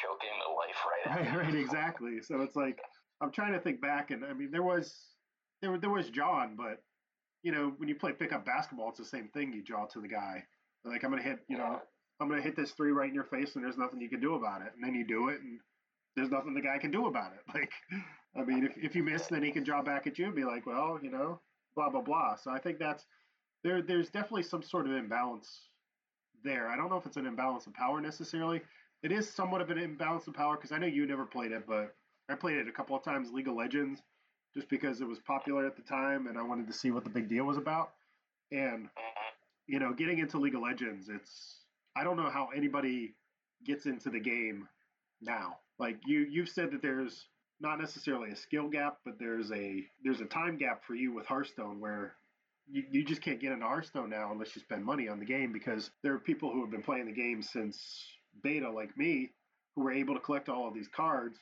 choking 0.00 0.36
the 0.46 0.52
life 0.54 0.76
right 1.06 1.26
Right, 1.26 1.36
right, 1.46 1.54
exactly. 1.54 2.20
So 2.22 2.40
it's 2.42 2.56
like 2.56 2.78
I'm 3.20 3.32
trying 3.32 3.52
to 3.52 3.60
think 3.60 3.80
back 3.80 4.10
and 4.10 4.24
I 4.24 4.32
mean 4.32 4.50
there 4.50 4.62
was 4.62 4.94
there 5.62 5.78
there 5.78 5.90
was 5.90 6.10
John, 6.10 6.56
but 6.56 6.82
you 7.48 7.54
know, 7.54 7.72
when 7.78 7.88
you 7.88 7.94
play 7.94 8.12
pickup 8.12 8.44
basketball, 8.44 8.90
it's 8.90 8.98
the 8.98 9.06
same 9.06 9.28
thing. 9.28 9.54
You 9.54 9.62
draw 9.62 9.86
to 9.86 10.02
the 10.02 10.06
guy. 10.06 10.44
Like 10.84 11.02
I'm 11.02 11.08
gonna 11.08 11.22
hit, 11.22 11.38
you 11.48 11.56
know, 11.56 11.80
I'm 12.20 12.28
gonna 12.28 12.42
hit 12.42 12.56
this 12.56 12.72
three 12.72 12.90
right 12.90 13.08
in 13.08 13.14
your 13.14 13.24
face, 13.24 13.54
and 13.54 13.64
there's 13.64 13.78
nothing 13.78 14.02
you 14.02 14.10
can 14.10 14.20
do 14.20 14.34
about 14.34 14.60
it. 14.60 14.72
And 14.74 14.84
then 14.84 14.94
you 14.94 15.06
do 15.06 15.30
it, 15.30 15.40
and 15.40 15.58
there's 16.14 16.28
nothing 16.28 16.52
the 16.52 16.60
guy 16.60 16.76
can 16.76 16.90
do 16.90 17.06
about 17.06 17.32
it. 17.32 17.40
Like, 17.54 17.72
I 18.36 18.44
mean, 18.44 18.66
if 18.66 18.76
if 18.76 18.94
you 18.94 19.02
miss, 19.02 19.28
then 19.28 19.42
he 19.42 19.50
can 19.50 19.64
draw 19.64 19.80
back 19.82 20.06
at 20.06 20.18
you 20.18 20.26
and 20.26 20.34
be 20.34 20.44
like, 20.44 20.66
well, 20.66 20.98
you 21.02 21.10
know, 21.10 21.40
blah 21.74 21.88
blah 21.88 22.02
blah. 22.02 22.36
So 22.36 22.50
I 22.50 22.58
think 22.58 22.78
that's 22.78 23.06
there. 23.64 23.80
There's 23.80 24.10
definitely 24.10 24.42
some 24.42 24.62
sort 24.62 24.86
of 24.86 24.92
imbalance 24.92 25.70
there. 26.44 26.68
I 26.68 26.76
don't 26.76 26.90
know 26.90 26.98
if 26.98 27.06
it's 27.06 27.16
an 27.16 27.26
imbalance 27.26 27.66
of 27.66 27.72
power 27.72 27.98
necessarily. 28.02 28.60
It 29.02 29.10
is 29.10 29.26
somewhat 29.26 29.62
of 29.62 29.70
an 29.70 29.78
imbalance 29.78 30.26
of 30.26 30.34
power 30.34 30.56
because 30.56 30.72
I 30.72 30.76
know 30.76 30.86
you 30.86 31.06
never 31.06 31.24
played 31.24 31.52
it, 31.52 31.66
but 31.66 31.94
I 32.28 32.34
played 32.34 32.58
it 32.58 32.68
a 32.68 32.72
couple 32.72 32.94
of 32.94 33.02
times. 33.02 33.32
League 33.32 33.48
of 33.48 33.54
Legends 33.54 34.02
just 34.58 34.68
because 34.68 35.00
it 35.00 35.06
was 35.06 35.20
popular 35.20 35.64
at 35.64 35.76
the 35.76 35.82
time 35.82 36.26
and 36.26 36.36
I 36.36 36.42
wanted 36.42 36.66
to 36.66 36.72
see 36.72 36.90
what 36.90 37.04
the 37.04 37.10
big 37.10 37.28
deal 37.28 37.44
was 37.44 37.56
about. 37.56 37.92
And 38.50 38.88
you 39.68 39.78
know, 39.78 39.92
getting 39.92 40.18
into 40.18 40.36
League 40.38 40.56
of 40.56 40.62
Legends, 40.62 41.08
it's 41.08 41.60
I 41.96 42.02
don't 42.02 42.16
know 42.16 42.28
how 42.28 42.48
anybody 42.56 43.14
gets 43.64 43.86
into 43.86 44.10
the 44.10 44.18
game 44.18 44.66
now. 45.20 45.58
Like 45.78 46.00
you 46.06 46.26
you've 46.28 46.48
said 46.48 46.72
that 46.72 46.82
there's 46.82 47.26
not 47.60 47.78
necessarily 47.78 48.32
a 48.32 48.36
skill 48.36 48.68
gap, 48.68 48.98
but 49.04 49.16
there's 49.20 49.52
a 49.52 49.84
there's 50.02 50.20
a 50.20 50.24
time 50.24 50.56
gap 50.56 50.82
for 50.84 50.96
you 50.96 51.12
with 51.12 51.26
Hearthstone 51.26 51.78
where 51.78 52.14
you, 52.68 52.82
you 52.90 53.04
just 53.04 53.22
can't 53.22 53.40
get 53.40 53.52
into 53.52 53.64
Hearthstone 53.64 54.10
now 54.10 54.32
unless 54.32 54.56
you 54.56 54.62
spend 54.62 54.84
money 54.84 55.06
on 55.06 55.20
the 55.20 55.24
game 55.24 55.52
because 55.52 55.88
there 56.02 56.14
are 56.14 56.18
people 56.18 56.50
who 56.50 56.62
have 56.62 56.70
been 56.72 56.82
playing 56.82 57.06
the 57.06 57.12
game 57.12 57.42
since 57.42 57.78
beta 58.42 58.68
like 58.68 58.96
me 58.96 59.30
who 59.76 59.84
were 59.84 59.92
able 59.92 60.14
to 60.14 60.20
collect 60.20 60.48
all 60.48 60.66
of 60.66 60.74
these 60.74 60.88
cards 60.88 61.38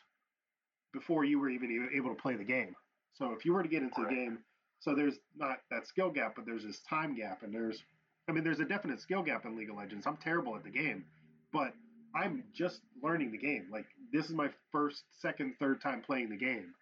before 0.92 1.24
you 1.24 1.38
were 1.38 1.48
even 1.48 1.88
able 1.94 2.10
to 2.10 2.20
play 2.20 2.34
the 2.34 2.44
game. 2.44 2.74
So 3.18 3.32
if 3.32 3.44
you 3.44 3.54
were 3.54 3.62
to 3.62 3.68
get 3.68 3.82
into 3.82 4.02
the 4.02 4.14
game, 4.14 4.38
so 4.80 4.94
there's 4.94 5.18
not 5.36 5.58
that 5.70 5.86
skill 5.86 6.10
gap, 6.10 6.34
but 6.36 6.44
there's 6.44 6.64
this 6.64 6.80
time 6.88 7.16
gap, 7.16 7.42
and 7.42 7.52
there's, 7.52 7.82
I 8.28 8.32
mean, 8.32 8.44
there's 8.44 8.60
a 8.60 8.64
definite 8.64 9.00
skill 9.00 9.22
gap 9.22 9.46
in 9.46 9.56
League 9.56 9.70
of 9.70 9.76
Legends. 9.76 10.06
I'm 10.06 10.18
terrible 10.18 10.54
at 10.54 10.64
the 10.64 10.70
game, 10.70 11.04
but 11.52 11.72
I'm 12.14 12.44
just 12.54 12.80
learning 13.02 13.32
the 13.32 13.38
game. 13.38 13.68
Like 13.70 13.86
this 14.12 14.26
is 14.26 14.32
my 14.32 14.50
first, 14.70 15.04
second, 15.18 15.54
third 15.58 15.80
time 15.80 16.02
playing 16.02 16.30
the 16.30 16.36
game, 16.36 16.74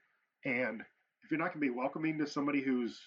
and 0.44 0.80
if 1.22 1.30
you're 1.30 1.38
not 1.38 1.54
going 1.54 1.60
to 1.60 1.66
be 1.66 1.70
welcoming 1.70 2.18
to 2.18 2.26
somebody 2.26 2.60
who's 2.60 3.00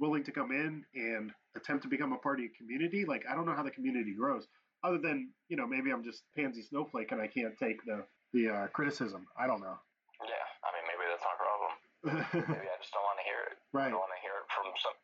willing 0.00 0.24
to 0.24 0.32
come 0.32 0.50
in 0.50 0.84
and 0.94 1.30
attempt 1.56 1.82
to 1.82 1.88
become 1.88 2.12
a 2.12 2.18
part 2.18 2.38
of 2.38 2.44
your 2.44 2.52
community, 2.56 3.04
like 3.04 3.24
I 3.30 3.34
don't 3.34 3.46
know 3.46 3.54
how 3.54 3.62
the 3.62 3.70
community 3.70 4.14
grows. 4.14 4.46
Other 4.82 4.98
than 4.98 5.30
you 5.48 5.56
know 5.56 5.66
maybe 5.66 5.90
I'm 5.90 6.02
just 6.02 6.22
pansy 6.36 6.62
snowflake 6.62 7.12
and 7.12 7.20
I 7.20 7.26
can't 7.26 7.56
take 7.58 7.84
the 7.84 8.04
the 8.32 8.48
uh, 8.48 8.66
criticism. 8.68 9.26
I 9.38 9.46
don't 9.46 9.60
know. 9.60 9.76
Yeah, 10.24 10.46
I 10.64 10.68
mean 10.72 10.84
maybe 10.88 11.08
that's 11.10 11.22
my 11.22 11.36
problem. 11.36 11.91
Maybe 12.02 12.68
I 12.68 12.78
just 12.82 12.90
don't 12.90 13.06
want 13.06 13.22
to 13.22 13.26
hear 13.26 13.40
it. 13.50 13.56
Right. 13.70 13.86
I 13.86 13.90
don't 13.94 14.02
want 14.02 14.14
to 14.14 14.22
hear 14.22 14.34
it 14.42 14.46
from 14.50 14.66
some 14.82 14.96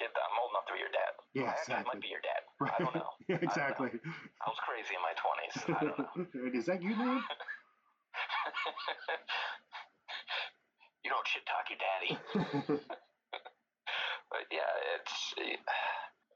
kid 0.00 0.08
that 0.16 0.24
I'm 0.24 0.40
old 0.40 0.56
enough 0.56 0.64
to 0.68 0.72
be 0.72 0.80
your 0.80 0.88
dad. 0.92 1.12
Yeah, 1.36 1.52
I 1.52 1.60
exactly. 1.60 1.92
might 1.92 2.00
be 2.00 2.08
your 2.08 2.24
dad. 2.24 2.40
Right. 2.56 2.72
I 2.76 2.78
don't 2.80 2.96
know. 2.96 3.12
yeah, 3.28 3.36
exactly. 3.44 3.92
I, 3.92 4.00
I, 4.40 4.48
was 4.48 4.56
crazy 4.64 4.96
in 4.96 5.02
my 5.04 5.12
20s. 5.12 5.68
I 5.68 5.84
don't 5.84 6.00
know. 6.00 6.08
Is 6.58 6.64
that 6.72 6.80
you, 6.80 6.96
man? 6.96 7.20
you 11.04 11.12
don't 11.12 11.28
shit 11.28 11.44
talk 11.44 11.68
your 11.68 11.76
daddy. 11.78 12.16
but 14.32 14.48
yeah, 14.50 14.72
it's 14.98 15.14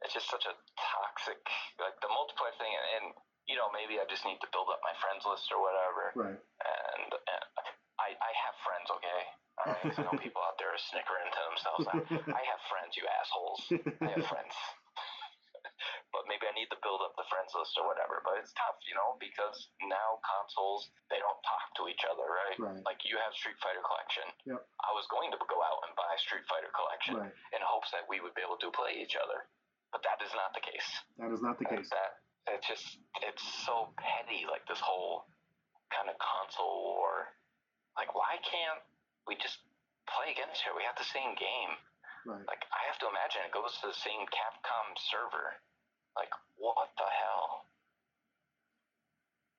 it's 0.05 0.12
just 0.12 0.29
such 0.29 0.45
a 0.45 0.53
toxic 0.77 1.41
like 1.81 1.97
the 2.05 2.12
multiplayer 2.12 2.53
thing, 2.61 2.69
and, 2.71 2.87
and 3.01 3.17
you 3.49 3.57
know 3.57 3.73
maybe 3.73 3.97
I 3.99 4.05
just 4.07 4.23
need 4.29 4.39
to 4.45 4.49
build 4.55 4.71
up 4.71 4.79
my 4.85 4.93
friends 5.01 5.25
list 5.27 5.51
or 5.51 5.59
whatever. 5.59 6.12
Right. 6.15 6.39
And, 6.39 7.11
and 7.11 7.43
I 7.99 8.15
I 8.15 8.31
have 8.47 8.55
friends, 8.62 8.87
okay. 9.01 9.27
I 9.65 10.03
know 10.05 10.17
people 10.21 10.43
out 10.45 10.57
there 10.61 10.73
are 10.73 10.83
snickering 10.93 11.29
to 11.33 11.41
themselves. 11.49 11.85
I, 11.89 11.99
I 12.37 12.43
have 12.53 12.61
friends, 12.69 12.93
you 12.97 13.05
assholes. 13.09 13.61
I 14.01 14.11
have 14.19 14.27
friends. 14.29 14.55
but 16.15 16.25
maybe 16.31 16.45
I 16.47 16.53
need 16.55 16.65
need 16.65 16.71
to 16.73 16.81
build 16.87 17.05
up 17.05 17.12
the 17.19 17.27
friends 17.29 17.53
list 17.53 17.77
or 17.77 17.85
whatever. 17.85 18.25
But 18.25 18.41
it's 18.41 18.55
tough, 18.57 18.81
you 18.89 18.97
know, 18.97 19.21
because 19.21 19.69
now 19.85 20.17
consoles 20.25 20.89
they 21.12 21.21
don't 21.21 21.37
talk 21.45 21.67
to 21.77 21.91
each 21.93 22.01
other, 22.09 22.25
right? 22.25 22.57
Right. 22.57 22.81
Like 22.89 23.05
you 23.05 23.21
have 23.21 23.37
Street 23.37 23.59
Fighter 23.61 23.85
Collection. 23.85 24.25
Yep. 24.49 24.65
I 24.81 24.91
was 24.97 25.05
going 25.12 25.29
to 25.35 25.39
go 25.45 25.59
out 25.61 25.85
and 25.85 25.93
buy 25.99 26.09
Street 26.25 26.47
Fighter 26.49 26.73
Collection 26.73 27.21
Right. 27.21 27.35
in 27.53 27.61
hopes 27.61 27.93
that 27.93 28.09
we 28.09 28.25
would 28.25 28.33
be 28.33 28.41
able 28.41 28.57
to 28.65 28.71
play 28.73 28.97
each 28.97 29.12
other, 29.19 29.45
but 29.93 30.01
that 30.09 30.25
is 30.25 30.33
not 30.33 30.57
the 30.57 30.65
case. 30.65 30.89
That 31.21 31.29
is 31.35 31.43
not 31.45 31.61
the 31.61 31.67
That- 31.69 31.85
case. 31.85 31.91
That 31.93 32.23
it's 32.57 32.65
just 32.65 32.87
it's 33.21 33.45
so 33.69 33.93
petty, 34.01 34.49
like 34.49 34.65
this 34.65 34.81
whole 34.81 35.29
kind 35.93 36.09
of 36.09 36.17
console 36.17 36.97
war. 36.97 37.35
Like, 38.01 38.15
why 38.17 38.41
can't 38.41 38.81
we 39.27 39.37
just 39.37 39.59
play 40.09 40.33
against 40.33 40.61
other? 40.62 40.72
We 40.77 40.85
have 40.85 40.97
the 40.97 41.09
same 41.09 41.35
game. 41.37 41.72
Right. 42.27 42.45
Like, 42.49 42.64
I 42.72 42.81
have 42.89 42.99
to 43.05 43.09
imagine 43.09 43.45
it 43.45 43.53
goes 43.53 43.77
to 43.81 43.89
the 43.89 44.01
same 44.01 44.25
Capcom 44.33 44.97
server. 45.12 45.61
Like, 46.16 46.33
what 46.57 46.89
the 46.97 47.05
hell? 47.05 47.68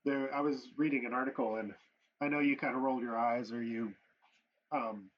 There, 0.05 0.33
I 0.33 0.41
was 0.41 0.69
reading 0.77 1.05
an 1.05 1.13
article, 1.13 1.57
and 1.57 1.73
I 2.21 2.27
know 2.27 2.39
you 2.39 2.57
kind 2.57 2.75
of 2.75 2.81
rolled 2.81 3.01
your 3.01 3.17
eyes, 3.17 3.51
or 3.51 3.61
you, 3.61 3.93
um, 4.71 5.09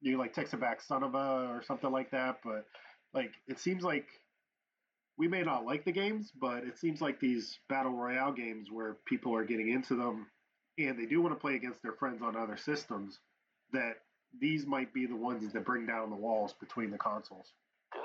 you 0.00 0.18
like 0.18 0.34
texted 0.34 0.60
back 0.60 0.80
"son 0.82 1.02
of 1.02 1.14
a" 1.14 1.48
or 1.50 1.62
something 1.66 1.90
like 1.90 2.10
that. 2.10 2.40
But 2.44 2.66
like, 3.14 3.32
it 3.48 3.58
seems 3.58 3.82
like 3.82 4.06
we 5.16 5.28
may 5.28 5.42
not 5.42 5.64
like 5.64 5.84
the 5.84 5.92
games, 5.92 6.32
but 6.40 6.64
it 6.64 6.78
seems 6.78 7.00
like 7.00 7.20
these 7.20 7.58
battle 7.68 7.92
royale 7.92 8.32
games 8.32 8.68
where 8.70 8.96
people 9.06 9.34
are 9.34 9.44
getting 9.44 9.70
into 9.70 9.96
them, 9.96 10.26
and 10.78 10.98
they 10.98 11.06
do 11.06 11.20
want 11.20 11.34
to 11.34 11.40
play 11.40 11.54
against 11.56 11.82
their 11.82 11.92
friends 11.92 12.22
on 12.22 12.36
other 12.36 12.56
systems. 12.56 13.18
That 13.72 13.96
these 14.40 14.66
might 14.66 14.92
be 14.92 15.06
the 15.06 15.16
ones 15.16 15.52
that 15.52 15.64
bring 15.64 15.86
down 15.86 16.10
the 16.10 16.16
walls 16.16 16.54
between 16.58 16.90
the 16.90 16.98
consoles. 16.98 17.52
Good. 17.92 18.02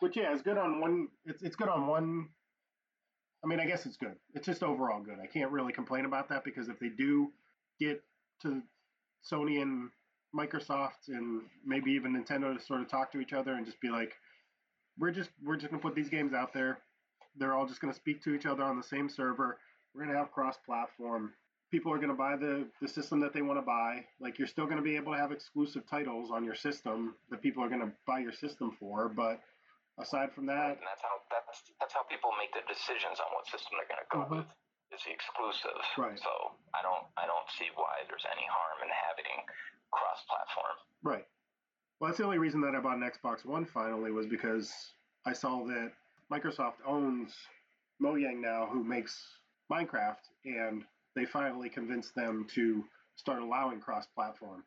Which 0.00 0.16
yeah, 0.16 0.32
it's 0.32 0.42
good 0.42 0.58
on 0.58 0.80
one. 0.80 1.08
It's 1.26 1.42
it's 1.42 1.56
good 1.56 1.68
on 1.68 1.86
one. 1.86 2.28
I 3.44 3.46
mean, 3.46 3.60
I 3.60 3.66
guess 3.66 3.86
it's 3.86 3.96
good. 3.96 4.16
It's 4.34 4.46
just 4.46 4.62
overall 4.62 5.00
good. 5.00 5.18
I 5.22 5.26
can't 5.26 5.50
really 5.50 5.72
complain 5.72 6.06
about 6.06 6.28
that 6.30 6.44
because 6.44 6.68
if 6.68 6.78
they 6.80 6.88
do 6.88 7.30
get 7.78 8.02
to 8.42 8.62
Sony 9.30 9.62
and 9.62 9.90
Microsoft 10.34 11.08
and 11.08 11.42
maybe 11.64 11.92
even 11.92 12.14
Nintendo 12.14 12.56
to 12.56 12.62
sort 12.64 12.80
of 12.80 12.88
talk 12.88 13.12
to 13.12 13.20
each 13.20 13.32
other 13.32 13.54
and 13.54 13.64
just 13.64 13.80
be 13.80 13.90
like, 13.90 14.14
we're 14.98 15.10
just 15.10 15.30
we're 15.44 15.56
just 15.56 15.70
gonna 15.70 15.82
put 15.82 15.94
these 15.94 16.08
games 16.08 16.32
out 16.32 16.52
there. 16.52 16.78
They're 17.36 17.54
all 17.54 17.66
just 17.66 17.80
gonna 17.80 17.94
speak 17.94 18.22
to 18.24 18.34
each 18.34 18.46
other 18.46 18.62
on 18.62 18.76
the 18.76 18.82
same 18.82 19.08
server. 19.08 19.58
We're 19.94 20.04
gonna 20.04 20.18
have 20.18 20.32
cross-platform. 20.32 21.32
People 21.70 21.92
are 21.92 21.98
gonna 21.98 22.14
buy 22.14 22.36
the 22.36 22.66
the 22.80 22.88
system 22.88 23.20
that 23.20 23.32
they 23.32 23.42
want 23.42 23.58
to 23.58 23.62
buy. 23.62 24.04
Like 24.20 24.38
you're 24.38 24.48
still 24.48 24.66
gonna 24.66 24.82
be 24.82 24.96
able 24.96 25.12
to 25.12 25.18
have 25.18 25.32
exclusive 25.32 25.86
titles 25.88 26.30
on 26.30 26.44
your 26.44 26.54
system 26.54 27.14
that 27.30 27.42
people 27.42 27.62
are 27.62 27.68
gonna 27.68 27.92
buy 28.06 28.20
your 28.20 28.32
system 28.32 28.72
for, 28.80 29.08
but 29.08 29.40
aside 29.98 30.32
from 30.32 30.46
that, 30.46 30.78
and 30.78 30.86
that's 30.86 31.02
how 31.02 31.20
that's 31.30 31.62
that's 31.80 31.92
how 31.94 32.02
people 32.04 32.30
make 32.38 32.52
their 32.54 32.64
decisions 32.68 33.20
on 33.20 33.26
what 33.34 33.46
system 33.46 33.76
they're 33.76 33.88
going 33.88 34.00
to 34.00 34.08
go 34.10 34.20
Mhm. 34.24 34.46
with. 34.46 34.54
Is 34.90 35.04
the 35.04 35.12
exclusive. 35.12 35.76
Right. 35.98 36.18
So 36.18 36.56
I 36.72 36.80
don't 36.80 37.04
I 37.18 37.26
don't 37.26 37.48
see 37.50 37.68
why 37.74 38.04
there's 38.08 38.24
any 38.32 38.46
harm 38.46 38.82
in 38.82 38.88
having 38.88 39.44
cross-platform. 39.90 40.76
Right. 41.02 41.26
Well, 42.00 42.08
that's 42.08 42.18
the 42.18 42.24
only 42.24 42.38
reason 42.38 42.60
that 42.62 42.74
I 42.74 42.80
bought 42.80 42.96
an 42.96 43.02
Xbox 43.02 43.44
One 43.44 43.66
finally 43.66 44.12
was 44.12 44.26
because 44.26 44.94
I 45.26 45.32
saw 45.32 45.64
that 45.66 45.92
Microsoft 46.30 46.76
owns 46.86 47.34
Mojang 48.00 48.38
now, 48.40 48.66
who 48.66 48.84
makes 48.84 49.40
Minecraft, 49.70 50.22
and 50.44 50.86
they 51.18 51.24
finally 51.24 51.68
convinced 51.68 52.14
them 52.14 52.46
to 52.54 52.84
start 53.16 53.42
allowing 53.42 53.80
cross-platform. 53.80 54.62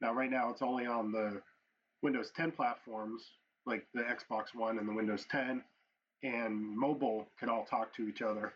Now, 0.00 0.12
right 0.12 0.30
now, 0.30 0.50
it's 0.50 0.60
only 0.60 0.86
on 0.86 1.10
the 1.12 1.40
Windows 2.02 2.30
10 2.36 2.52
platforms, 2.52 3.22
like 3.64 3.86
the 3.94 4.02
Xbox 4.02 4.54
One 4.54 4.78
and 4.78 4.86
the 4.86 4.92
Windows 4.92 5.24
10, 5.30 5.62
and 6.22 6.76
mobile 6.76 7.26
can 7.40 7.48
all 7.48 7.64
talk 7.64 7.94
to 7.96 8.06
each 8.06 8.20
other. 8.20 8.52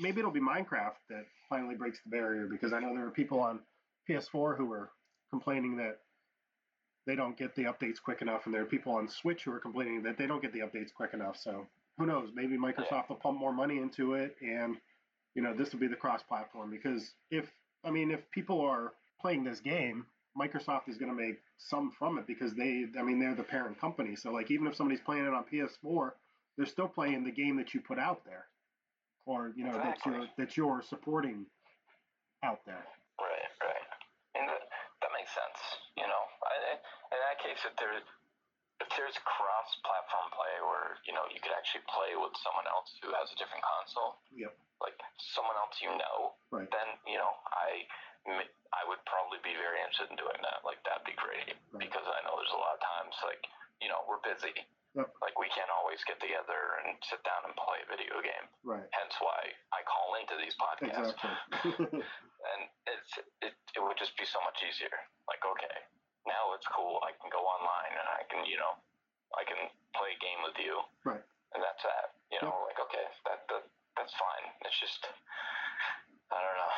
Maybe 0.00 0.20
it'll 0.20 0.30
be 0.30 0.40
Minecraft 0.40 0.96
that 1.10 1.26
finally 1.50 1.74
breaks 1.74 1.98
the 2.04 2.10
barrier 2.10 2.46
because 2.46 2.72
I 2.72 2.80
know 2.80 2.94
there 2.94 3.06
are 3.06 3.10
people 3.10 3.40
on 3.40 3.60
PS4 4.08 4.56
who 4.56 4.72
are 4.72 4.90
complaining 5.30 5.76
that 5.76 5.98
they 7.06 7.14
don't 7.14 7.36
get 7.36 7.54
the 7.56 7.64
updates 7.64 8.00
quick 8.02 8.22
enough, 8.22 8.46
and 8.46 8.54
there 8.54 8.62
are 8.62 8.66
people 8.66 8.94
on 8.94 9.08
Switch 9.08 9.42
who 9.44 9.52
are 9.52 9.58
complaining 9.58 10.02
that 10.04 10.16
they 10.16 10.26
don't 10.26 10.40
get 10.40 10.52
the 10.52 10.60
updates 10.60 10.94
quick 10.94 11.12
enough. 11.12 11.36
So 11.36 11.66
who 11.98 12.06
knows? 12.06 12.30
Maybe 12.34 12.56
Microsoft 12.56 13.08
will 13.08 13.16
pump 13.16 13.38
more 13.38 13.52
money 13.52 13.78
into 13.78 14.14
it, 14.14 14.36
and 14.40 14.76
you 15.34 15.42
know 15.42 15.54
this 15.54 15.72
will 15.72 15.80
be 15.80 15.86
the 15.86 15.96
cross-platform. 15.96 16.70
Because 16.70 17.14
if 17.30 17.50
I 17.84 17.90
mean, 17.90 18.10
if 18.10 18.28
people 18.30 18.60
are 18.60 18.92
playing 19.20 19.44
this 19.44 19.60
game, 19.60 20.06
Microsoft 20.38 20.88
is 20.88 20.96
going 20.96 21.10
to 21.10 21.16
make 21.16 21.40
some 21.58 21.92
from 21.98 22.18
it 22.18 22.26
because 22.26 22.54
they, 22.54 22.86
I 22.98 23.02
mean, 23.02 23.18
they're 23.18 23.34
the 23.34 23.42
parent 23.42 23.80
company. 23.80 24.14
So 24.16 24.30
like, 24.30 24.50
even 24.50 24.66
if 24.66 24.76
somebody's 24.76 25.00
playing 25.00 25.24
it 25.24 25.34
on 25.34 25.44
PS4, 25.50 26.12
they're 26.56 26.66
still 26.66 26.88
playing 26.88 27.24
the 27.24 27.30
game 27.30 27.56
that 27.56 27.74
you 27.74 27.80
put 27.80 27.98
out 27.98 28.24
there, 28.24 28.46
or 29.26 29.52
you 29.56 29.64
know 29.64 29.78
that 29.78 29.98
you're 30.04 30.26
that 30.38 30.56
you're 30.56 30.82
supporting 30.82 31.46
out 32.42 32.60
there. 32.66 32.82
Right, 33.18 33.50
right. 33.62 33.88
And 34.34 34.48
that, 34.48 34.62
that 35.02 35.10
makes 35.14 35.30
sense. 35.30 35.58
You 35.96 36.06
know, 36.06 36.22
I, 36.42 36.78
in 37.14 37.18
that 37.18 37.38
case, 37.42 37.62
if 37.62 37.74
there 37.78 37.94
if 38.80 38.88
there's 38.94 39.18
cross-platform 39.26 40.26
play 40.34 40.54
where 40.62 40.98
you 41.06 41.12
know 41.14 41.26
you 41.34 41.40
could 41.42 41.54
actually 41.54 41.82
play 41.90 42.14
with 42.14 42.34
someone 42.42 42.66
else 42.70 42.94
who 43.02 43.10
has 43.14 43.26
a 43.34 43.36
different 43.38 43.62
console, 43.66 44.22
Yep. 44.34 44.54
like 44.82 44.98
someone 45.34 45.58
else 45.58 45.74
you 45.82 45.90
know, 45.94 46.38
Right. 46.54 46.70
then 46.70 46.88
you 47.06 47.18
know 47.18 47.32
I 47.50 47.86
I 48.76 48.84
would 48.86 49.00
probably 49.08 49.40
be 49.40 49.56
very 49.56 49.80
interested 49.80 50.12
in 50.12 50.16
doing 50.20 50.38
that. 50.44 50.60
Like 50.62 50.78
that'd 50.86 51.06
be 51.08 51.16
great 51.18 51.56
Right. 51.74 51.80
because 51.88 52.04
I 52.06 52.20
know 52.26 52.36
there's 52.38 52.54
a 52.54 52.60
lot 52.60 52.76
of 52.78 52.82
times 52.82 53.14
like 53.26 53.42
you 53.82 53.88
know 53.90 54.04
we're 54.06 54.22
busy. 54.22 54.54
Yep. 54.96 55.10
Like 55.20 55.36
we 55.38 55.48
can't 55.52 55.68
always 55.70 56.00
get 56.08 56.16
together 56.18 56.80
and 56.82 56.96
sit 57.04 57.20
down 57.22 57.44
and 57.44 57.54
play 57.58 57.82
a 57.84 57.88
video 57.92 58.18
game. 58.24 58.46
Right. 58.64 58.86
Hence 58.94 59.14
why 59.20 59.52
I 59.74 59.82
call 59.84 60.16
into 60.22 60.34
these 60.40 60.56
podcasts 60.56 61.12
Exactly. 61.18 62.02
and 62.54 62.60
it's 62.88 63.12
it, 63.42 63.54
it 63.76 63.80
would 63.82 63.98
just 64.00 64.16
be 64.16 64.24
so 64.24 64.40
much 64.46 64.62
easier. 64.64 64.92
Like, 65.28 65.44
okay, 65.44 65.76
now 66.28 66.52
it's 66.54 66.68
cool. 66.70 67.00
I 67.02 67.16
can 67.16 67.32
go 67.32 67.40
online 67.42 67.92
and 67.96 68.08
I 68.14 68.22
can, 68.28 68.44
you 68.44 68.60
know, 68.60 68.76
I 69.34 69.42
can 69.48 69.58
play 69.96 70.12
a 70.14 70.20
game 70.20 70.40
with 70.44 70.56
you. 70.60 70.78
Right. 71.08 71.24
And 71.56 71.60
that's 71.64 71.80
that. 71.82 72.12
You 72.28 72.38
know, 72.44 72.52
like 72.68 72.76
okay, 72.76 73.06
that, 73.24 73.48
that 73.48 73.64
that's 73.96 74.12
fine. 74.20 74.44
It's 74.68 74.76
just 74.78 75.00
I 76.28 76.36
don't 76.36 76.58
know. 76.60 76.74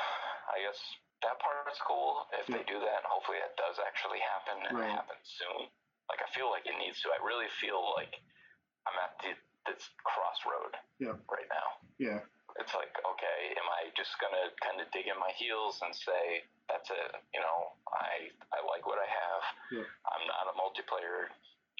I 0.55 0.57
guess 0.63 0.79
that 1.27 1.37
part 1.43 1.67
is 1.69 1.79
cool 1.85 2.25
if 2.39 2.47
they 2.47 2.63
do 2.71 2.79
that, 2.79 2.99
and 3.03 3.09
hopefully 3.11 3.43
that 3.43 3.59
does 3.59 3.77
actually 3.83 4.23
happen 4.23 4.57
and 4.71 4.75
Right. 4.79 4.89
it 4.89 4.95
happens 4.95 5.27
soon. 5.27 5.67
Like 6.07 6.23
I 6.23 6.29
feel 6.35 6.49
like 6.55 6.65
it 6.71 6.79
needs 6.79 7.03
to. 7.03 7.11
I 7.11 7.19
really 7.23 7.51
feel 7.61 7.83
like 7.99 8.15
I'm 8.87 8.97
at 9.03 9.15
the, 9.21 9.35
this 9.69 9.85
crossroad 10.07 10.73
Yeah. 11.03 11.19
right 11.29 11.51
now 11.53 11.69
yeah. 12.01 12.21
It's 12.59 12.75
like, 12.75 12.91
okay, 12.99 13.39
am 13.55 13.69
I 13.71 13.93
just 13.95 14.17
gonna 14.19 14.51
kind 14.65 14.83
of 14.83 14.91
dig 14.91 15.07
in 15.07 15.19
my 15.21 15.31
heels 15.39 15.79
and 15.85 15.95
say 15.95 16.43
that's 16.67 16.91
it? 16.91 17.11
You 17.37 17.41
know, 17.45 17.59
I 17.95 18.33
I 18.51 18.59
like 18.67 18.85
what 18.89 18.99
I 18.99 19.07
have. 19.07 19.43
Yeah. 19.71 19.87
I'm 20.11 20.25
not 20.27 20.51
a 20.51 20.55
multiplayer 20.59 21.31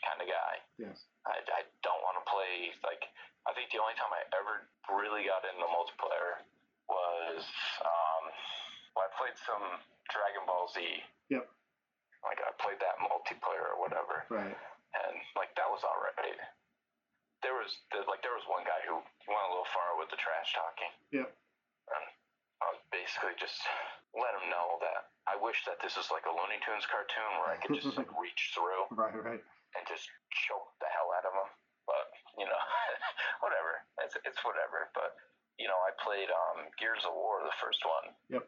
kind 0.07 0.21
of 0.23 0.29
guy. 0.31 0.55
Yes. 0.79 1.05
I, 1.27 1.41
I 1.43 1.62
don't 1.83 2.01
want 2.07 2.16
to 2.23 2.25
play 2.31 2.71
like. 2.87 3.05
I 3.49 3.57
think 3.57 3.73
the 3.73 3.81
only 3.81 3.97
time 3.97 4.12
I 4.12 4.21
ever 4.37 4.68
really 5.01 5.25
got 5.25 5.43
into 5.49 5.64
multiplayer 5.73 6.45
was 6.93 7.41
um, 7.81 8.23
when 8.93 9.09
I 9.09 9.11
played 9.16 9.37
some 9.49 9.81
Dragon 10.12 10.45
Ball 10.45 10.68
Z. 10.77 10.85
Yep. 11.33 11.49
Like 12.21 12.41
I 12.45 12.53
played 12.61 12.77
that 12.85 13.01
multiplayer 13.01 13.64
or 13.73 13.81
whatever 13.81 14.29
Right. 14.29 14.53
and 14.53 15.14
like 15.41 15.57
that 15.57 15.73
was 15.73 15.81
all 15.89 15.97
right. 16.05 16.37
There 17.41 17.57
was 17.57 17.72
there, 17.93 18.05
like 18.05 18.20
there 18.20 18.36
was 18.36 18.45
one 18.49 18.64
guy 18.68 18.80
who 18.84 19.01
went 19.01 19.45
a 19.49 19.51
little 19.53 19.68
far 19.72 19.97
with 19.97 20.12
the 20.12 20.20
trash 20.20 20.53
talking. 20.53 20.93
Yeah. 21.12 21.28
And 21.91 22.05
I 22.61 22.76
basically 22.93 23.32
just 23.41 23.57
let 24.12 24.36
him 24.36 24.53
know 24.53 24.76
that 24.84 25.09
I 25.24 25.41
wish 25.41 25.64
that 25.64 25.80
this 25.80 25.97
was 25.97 26.12
like 26.12 26.28
a 26.28 26.32
Looney 26.34 26.61
Tunes 26.61 26.84
cartoon 26.84 27.30
where 27.41 27.51
I 27.55 27.59
could 27.61 27.72
just 27.80 27.97
like 27.97 28.11
reach 28.24 28.53
through 28.53 28.93
Right. 28.93 29.16
Right. 29.16 29.43
and 29.76 29.82
just 29.88 30.05
choke 30.47 30.68
the 30.84 30.91
hell 30.93 31.09
out 31.16 31.24
of 31.24 31.32
him. 31.32 31.51
But 31.88 32.05
you 32.36 32.45
know, 32.45 32.62
whatever. 33.45 33.80
It's 34.05 34.16
it's 34.28 34.41
whatever. 34.45 34.93
But 34.93 35.16
you 35.57 35.68
know, 35.68 35.80
I 35.80 35.93
played 36.01 36.28
um, 36.28 36.68
Gears 36.76 37.05
of 37.09 37.16
War, 37.16 37.41
the 37.45 37.57
first 37.61 37.80
one. 37.88 38.12
Yep. 38.36 38.45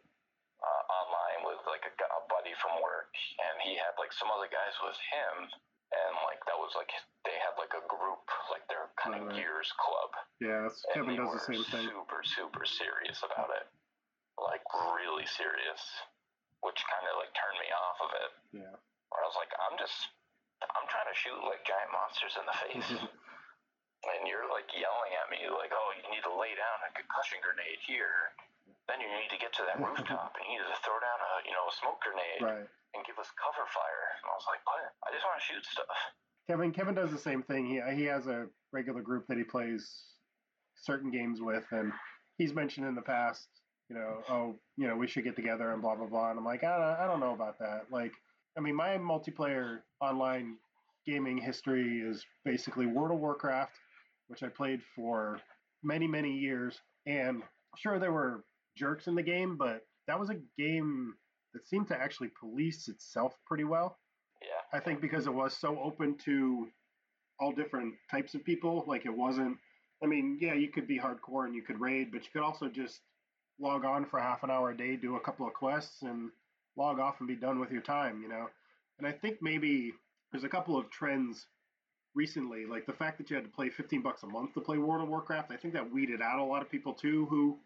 Uh, 0.62 0.82
online 0.94 1.40
with 1.48 1.58
like 1.66 1.82
a, 1.82 1.90
a 1.90 2.20
buddy 2.30 2.54
from 2.62 2.78
work, 2.84 3.10
and 3.40 3.56
he 3.66 3.74
had 3.74 3.98
like 3.98 4.14
some 4.14 4.30
other 4.30 4.46
guys 4.46 4.76
with 4.86 4.94
him, 5.10 5.50
and 5.92 6.12
like 6.24 6.40
that 6.48 6.56
was 6.58 6.72
like 6.74 6.88
they 7.28 7.36
had 7.38 7.54
like 7.60 7.72
a 7.76 7.84
group, 7.86 8.24
like 8.50 8.64
their 8.72 8.90
kind 8.98 9.14
of 9.20 9.28
Right. 9.28 9.36
Gears 9.38 9.70
club, 9.78 10.10
Yeah. 10.42 10.66
Kevin 10.96 11.14
does 11.20 11.32
the 11.36 11.44
same 11.46 11.62
thing. 11.70 11.86
super 11.86 12.20
super 12.24 12.64
serious 12.66 13.20
about 13.22 13.50
it, 13.54 13.66
like 14.40 14.64
really 14.96 15.26
serious, 15.28 15.82
which 16.64 16.80
kind 16.90 17.06
of 17.12 17.14
like 17.22 17.30
turned 17.36 17.58
me 17.62 17.68
off 17.70 17.98
of 18.02 18.10
it. 18.18 18.30
Yeah. 18.64 18.74
Where 19.12 19.20
I 19.22 19.26
was 19.28 19.36
like, 19.38 19.52
I'm 19.54 19.76
just, 19.76 19.94
I'm 20.64 20.86
trying 20.88 21.06
to 21.12 21.16
shoot 21.20 21.36
like 21.44 21.62
giant 21.68 21.92
monsters 21.92 22.34
in 22.40 22.44
the 22.48 22.56
face, 22.64 22.90
and 24.10 24.20
you're 24.26 24.48
like 24.50 24.66
yelling 24.74 25.12
at 25.20 25.28
me 25.30 25.46
like, 25.52 25.70
oh, 25.70 25.88
you 26.00 26.06
need 26.10 26.24
to 26.26 26.34
lay 26.34 26.56
down 26.58 26.78
a 26.88 26.90
concussion 26.96 27.38
grenade 27.44 27.78
here. 27.86 28.32
Then 28.90 28.98
you 28.98 29.06
need 29.14 29.30
to 29.30 29.38
get 29.38 29.54
to 29.60 29.64
that 29.70 29.78
rooftop 29.84 30.34
and 30.34 30.44
you 30.50 30.58
need 30.58 30.66
to 30.66 30.80
throw 30.82 30.98
down 30.98 31.18
a, 31.22 31.32
you 31.46 31.54
know, 31.54 31.70
a 31.70 31.74
smoke 31.78 32.02
grenade 32.02 32.42
right. 32.42 32.66
And 32.94 33.04
give 33.06 33.18
us 33.18 33.28
cover 33.40 33.64
fire. 33.72 34.04
And 34.20 34.26
I 34.28 34.34
was 34.36 34.46
like, 34.48 34.62
what? 34.66 34.84
I 35.06 35.12
just 35.12 35.24
want 35.24 35.40
to 35.40 35.44
shoot 35.44 35.64
stuff. 35.64 35.96
Kevin 36.48 36.72
Kevin 36.72 36.94
does 36.94 37.10
the 37.10 37.18
same 37.18 37.42
thing. 37.42 37.66
He 37.66 37.80
he 37.94 38.04
has 38.04 38.26
a 38.26 38.46
regular 38.72 39.00
group 39.00 39.26
that 39.28 39.38
he 39.38 39.44
plays 39.44 39.88
certain 40.76 41.10
games 41.10 41.40
with, 41.40 41.64
and 41.70 41.92
he's 42.38 42.54
mentioned 42.54 42.86
in 42.86 42.94
the 42.94 43.02
past, 43.02 43.46
you 43.88 43.96
know, 43.96 44.22
oh, 44.28 44.54
you 44.76 44.88
know, 44.88 44.96
we 44.96 45.06
should 45.06 45.24
get 45.24 45.36
together 45.36 45.72
and 45.72 45.80
blah 45.80 45.94
blah 45.94 46.06
blah. 46.06 46.30
And 46.30 46.38
I'm 46.38 46.44
like, 46.44 46.64
I 46.64 46.76
don't, 46.78 47.00
I 47.00 47.06
don't 47.06 47.20
know 47.20 47.34
about 47.34 47.58
that. 47.60 47.86
Like, 47.90 48.12
I 48.58 48.60
mean, 48.60 48.74
my 48.74 48.98
multiplayer 48.98 49.80
online 50.00 50.56
gaming 51.06 51.38
history 51.38 52.00
is 52.00 52.24
basically 52.44 52.86
World 52.86 53.12
of 53.12 53.18
Warcraft, 53.18 53.72
which 54.28 54.42
I 54.42 54.48
played 54.48 54.80
for 54.96 55.38
many 55.82 56.06
many 56.06 56.32
years, 56.32 56.80
and 57.06 57.42
sure 57.76 57.98
there 57.98 58.12
were 58.12 58.44
jerks 58.76 59.06
in 59.06 59.14
the 59.14 59.22
game, 59.22 59.56
but 59.56 59.82
that 60.08 60.18
was 60.18 60.30
a 60.30 60.36
game 60.58 61.14
that 61.54 61.66
seemed 61.66 61.88
to 61.88 61.96
actually 61.96 62.30
police 62.38 62.88
itself 62.88 63.34
pretty 63.46 63.64
well. 63.64 63.98
Yeah. 64.40 64.78
I 64.78 64.82
think 64.82 65.00
because 65.00 65.26
it 65.26 65.34
was 65.34 65.56
so 65.56 65.78
open 65.80 66.16
to 66.24 66.68
all 67.40 67.52
different 67.52 67.94
types 68.10 68.34
of 68.34 68.44
people. 68.44 68.84
Like 68.86 69.04
it 69.04 69.16
wasn't. 69.16 69.56
I 70.02 70.06
mean, 70.06 70.38
yeah, 70.40 70.54
you 70.54 70.68
could 70.68 70.88
be 70.88 70.98
hardcore 70.98 71.46
and 71.46 71.54
you 71.54 71.62
could 71.62 71.80
raid, 71.80 72.10
but 72.10 72.22
you 72.24 72.30
could 72.32 72.42
also 72.42 72.68
just 72.68 73.00
log 73.60 73.84
on 73.84 74.04
for 74.04 74.18
half 74.18 74.42
an 74.42 74.50
hour 74.50 74.70
a 74.70 74.76
day, 74.76 74.96
do 74.96 75.16
a 75.16 75.20
couple 75.20 75.46
of 75.46 75.54
quests, 75.54 76.02
and 76.02 76.30
log 76.76 76.98
off 76.98 77.16
and 77.20 77.28
be 77.28 77.36
done 77.36 77.60
with 77.60 77.70
your 77.70 77.82
time. 77.82 78.20
You 78.22 78.28
know. 78.28 78.48
And 78.98 79.06
I 79.06 79.12
think 79.12 79.38
maybe 79.40 79.92
there's 80.30 80.44
a 80.44 80.48
couple 80.48 80.78
of 80.78 80.90
trends 80.90 81.46
recently, 82.14 82.66
like 82.66 82.86
the 82.86 82.92
fact 82.92 83.18
that 83.18 83.30
you 83.30 83.36
had 83.36 83.44
to 83.44 83.50
play 83.50 83.70
15 83.70 84.02
bucks 84.02 84.22
a 84.22 84.26
month 84.26 84.54
to 84.54 84.60
play 84.60 84.78
World 84.78 85.02
of 85.02 85.08
Warcraft. 85.08 85.50
I 85.50 85.56
think 85.56 85.74
that 85.74 85.90
weeded 85.90 86.20
out 86.20 86.38
a 86.38 86.44
lot 86.44 86.62
of 86.62 86.70
people 86.70 86.92
too 86.92 87.26
who 87.26 87.58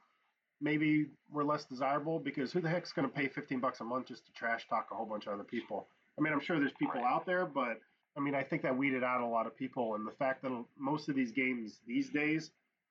maybe 0.61 1.07
were 1.31 1.45
less 1.45 1.65
desirable 1.65 2.19
because 2.19 2.53
who 2.53 2.61
the 2.61 2.69
heck's 2.69 2.93
going 2.93 3.09
to 3.09 3.15
pay 3.15 3.29
15 3.29 3.61
bucks 3.61 3.81
a 3.81 3.85
month 3.85 4.07
just 4.07 4.27
to 4.27 4.33
trash 4.33 4.67
talk 4.69 4.89
a 4.93 4.95
whole 4.95 5.07
bunch 5.07 5.27
of 5.27 5.35
other 5.35 5.45
people? 5.45 5.89
I 6.19 6.23
mean, 6.23 6.33
I'm 6.33 6.41
sure 6.41 6.59
there's 6.59 6.73
people 6.73 7.01
Right. 7.03 7.13
out 7.13 7.27
there, 7.27 7.45
but 7.47 7.81
I 8.17 8.21
mean, 8.21 8.35
I 8.35 8.43
think 8.43 8.63
that 8.63 8.77
weeded 8.77 9.05
out 9.05 9.21
a 9.21 9.27
lot 9.27 9.47
of 9.47 9.57
people. 9.57 9.95
And 9.95 10.07
the 10.07 10.13
fact 10.13 10.43
that 10.43 10.65
most 10.79 11.09
of 11.09 11.15
these 11.15 11.33
games 11.33 11.79
these 11.87 12.09
days 12.11 12.51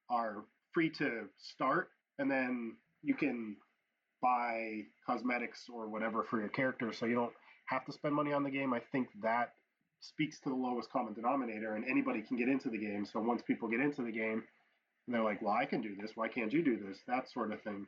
are 0.09 0.45
free 0.73 0.89
to 0.91 1.27
start, 1.37 1.89
and 2.19 2.29
then 2.29 2.77
you 3.01 3.15
can 3.15 3.57
buy 4.21 4.81
cosmetics 5.05 5.67
or 5.73 5.87
whatever 5.87 6.23
for 6.23 6.39
your 6.39 6.49
character, 6.49 6.93
so 6.93 7.05
you 7.05 7.15
don't 7.15 7.33
have 7.67 7.85
to 7.85 7.91
spend 7.91 8.13
money 8.13 8.33
on 8.33 8.43
the 8.43 8.51
game. 8.51 8.73
I 8.73 8.79
think 8.91 9.07
that 9.23 9.53
speaks 9.99 10.39
to 10.41 10.49
the 10.49 10.55
lowest 10.55 10.91
common 10.91 11.13
denominator, 11.13 11.75
and 11.75 11.85
anybody 11.89 12.21
can 12.21 12.37
get 12.37 12.47
into 12.47 12.69
the 12.69 12.77
game. 12.77 13.05
So 13.05 13.19
once 13.19 13.41
people 13.41 13.67
get 13.67 13.79
into 13.79 14.03
the 14.03 14.11
game, 14.11 14.43
and 15.05 15.15
they're 15.15 15.23
like, 15.23 15.41
"Well, 15.41 15.53
I 15.53 15.65
can 15.65 15.81
do 15.81 15.95
this. 15.95 16.15
Why 16.15 16.27
can't 16.27 16.53
you 16.53 16.63
do 16.63 16.77
this?" 16.77 16.99
That 17.07 17.29
sort 17.29 17.51
of 17.51 17.61
thing. 17.61 17.87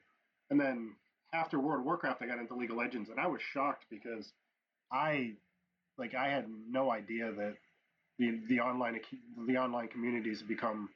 And 0.50 0.60
then 0.60 0.96
after 1.34 1.60
World 1.60 1.80
of 1.80 1.86
Warcraft, 1.86 2.22
I 2.22 2.28
got 2.28 2.40
into 2.40 2.56
League 2.56 2.72
of 2.72 2.78
Legends, 2.78 3.10
and 3.10 3.20
I 3.20 3.28
was 3.28 3.42
shocked 3.42 3.86
because 3.90 4.32
I, 4.92 5.34
like, 5.98 6.16
I 6.16 6.30
had 6.30 6.48
no 6.70 6.92
idea 6.92 7.32
that 7.32 7.56
the 8.20 8.40
the 8.48 8.60
online 8.60 9.00
the 9.46 9.58
online 9.58 9.88
communities 9.88 10.40
have 10.40 10.48
become 10.48 10.90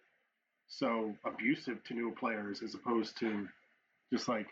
so 0.67 1.15
abusive 1.26 1.84
to 1.84 1.93
new 1.93 2.11
players 2.11 2.61
as 2.63 2.74
opposed 2.74 3.17
to 3.19 3.47
just 4.11 4.28
like, 4.28 4.47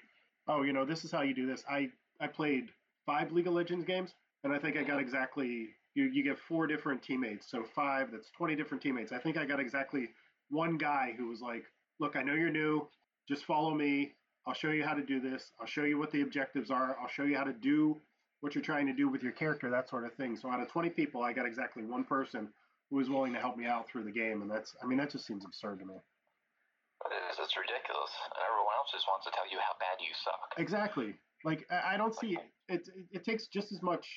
oh, 0.48 0.64
you 0.64 0.74
know, 0.74 0.86
this 0.86 1.04
is 1.06 1.12
how 1.12 1.22
you 1.22 1.34
do 1.34 1.48
this. 1.48 1.64
I 1.70 1.90
I 2.20 2.28
played 2.28 2.70
five 3.06 3.32
League 3.32 3.48
of 3.48 3.54
Legends 3.54 3.86
games, 3.86 4.14
and 4.44 4.54
I 4.54 4.60
think 4.60 4.78
I 4.78 4.84
got 4.84 5.00
exactly 5.00 5.70
you 5.96 6.06
you 6.06 6.24
get 6.24 6.38
four 6.38 6.68
different 6.68 7.02
teammates, 7.02 7.50
so 7.50 7.64
five 7.64 8.12
that's 8.12 8.30
twenty 8.38 8.56
different 8.56 8.84
teammates. 8.84 9.12
I 9.12 9.20
think 9.20 9.38
I 9.38 9.46
got 9.46 9.60
exactly 9.60 10.10
one 10.50 10.78
guy 10.78 11.14
who 11.18 11.28
was 11.28 11.42
like, 11.42 11.64
look, 12.00 12.16
I 12.16 12.24
know 12.24 12.34
you're 12.34 12.50
new, 12.50 12.88
just 13.28 13.46
follow 13.46 13.74
me. 13.74 14.14
I'll 14.48 14.54
show 14.54 14.72
you 14.72 14.84
how 14.84 14.94
to 14.94 15.04
do 15.04 15.20
this. 15.20 15.52
I'll 15.60 15.68
show 15.68 15.84
you 15.84 15.98
what 16.00 16.12
the 16.12 16.22
objectives 16.22 16.72
are. 16.72 16.98
I'll 17.02 17.10
show 17.10 17.24
you 17.24 17.38
how 17.38 17.44
to 17.44 17.54
do 17.54 18.02
what 18.42 18.56
you're 18.56 18.64
trying 18.64 18.88
to 18.88 18.94
do 18.94 19.10
with 19.10 19.22
your 19.22 19.34
character, 19.34 19.70
that 19.70 19.90
sort 19.90 20.06
of 20.06 20.14
thing. 20.14 20.38
So 20.38 20.50
out 20.50 20.62
of 20.62 20.72
20 20.72 20.90
people, 20.92 21.22
I 21.22 21.34
got 21.34 21.46
exactly 21.46 21.84
one 21.84 22.04
person 22.04 22.48
who 22.90 22.98
was 22.98 23.10
willing 23.10 23.34
to 23.34 23.40
help 23.40 23.58
me 23.58 23.66
out 23.66 23.88
through 23.90 24.06
the 24.06 24.12
game, 24.12 24.42
and 24.42 24.50
that's 24.50 24.76
I 24.82 24.88
mean 24.88 24.98
that 24.98 25.12
just 25.12 25.28
seems 25.28 25.46
absurd 25.46 25.80
to 25.80 25.86
me. 25.86 25.94
It 25.94 27.14
is. 27.32 27.38
It's 27.40 27.56
ridiculous. 27.56 28.12
And 28.26 28.34
everyone 28.44 28.74
else 28.78 28.90
just 28.92 29.06
wants 29.08 29.26
to 29.26 29.32
tell 29.32 29.48
you 29.52 29.60
how 29.60 29.78
bad 29.80 30.02
you 30.02 30.12
suck. 30.24 30.58
Exactly. 30.58 31.16
Like 31.46 31.66
I 31.70 31.98
don't 31.98 32.16
see 32.16 32.36
it. 32.36 32.50
It, 32.68 32.90
it 33.12 33.24
takes 33.24 33.48
just 33.48 33.72
as 33.72 33.82
much 33.82 34.08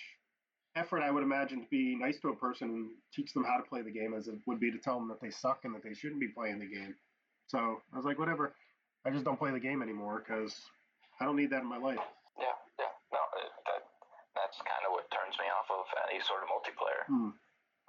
effort, 0.76 1.02
I 1.02 1.10
would 1.10 1.22
imagine, 1.22 1.60
to 1.62 1.68
be 1.70 1.94
nice 1.96 2.18
to 2.20 2.28
a 2.30 2.36
person 2.36 2.68
and 2.70 2.90
teach 3.12 3.32
them 3.32 3.44
how 3.44 3.56
to 3.56 3.62
play 3.68 3.82
the 3.82 3.90
game 3.90 4.14
as 4.14 4.28
it 4.28 4.34
would 4.46 4.60
be 4.60 4.70
to 4.70 4.78
tell 4.78 4.98
them 4.98 5.08
that 5.08 5.20
they 5.20 5.30
suck 5.30 5.64
and 5.64 5.74
that 5.74 5.82
they 5.84 5.94
shouldn't 5.94 6.20
be 6.20 6.28
playing 6.28 6.58
the 6.58 6.66
game. 6.70 6.94
So 7.48 7.82
I 7.92 7.96
was 7.96 8.04
like, 8.06 8.18
whatever. 8.18 8.54
I 9.04 9.10
just 9.10 9.24
don't 9.26 9.38
play 9.38 9.50
the 9.50 9.60
game 9.60 9.82
anymore 9.82 10.22
because 10.24 10.54
I 11.20 11.24
don't 11.26 11.36
need 11.36 11.50
that 11.50 11.60
in 11.66 11.68
my 11.68 11.76
life. 11.78 11.98
Yeah, 12.38 12.54
yeah. 12.78 12.92
No, 13.12 13.20
it, 13.42 13.50
that 13.66 13.82
that's 14.38 14.56
kind 14.62 14.84
of 14.88 14.94
what 14.96 15.10
turns 15.12 15.34
me 15.36 15.44
off 15.52 15.68
of 15.68 15.84
any 16.08 16.22
sort 16.24 16.40
of 16.46 16.48
multiplayer. 16.48 17.02
Hmm. 17.10 17.34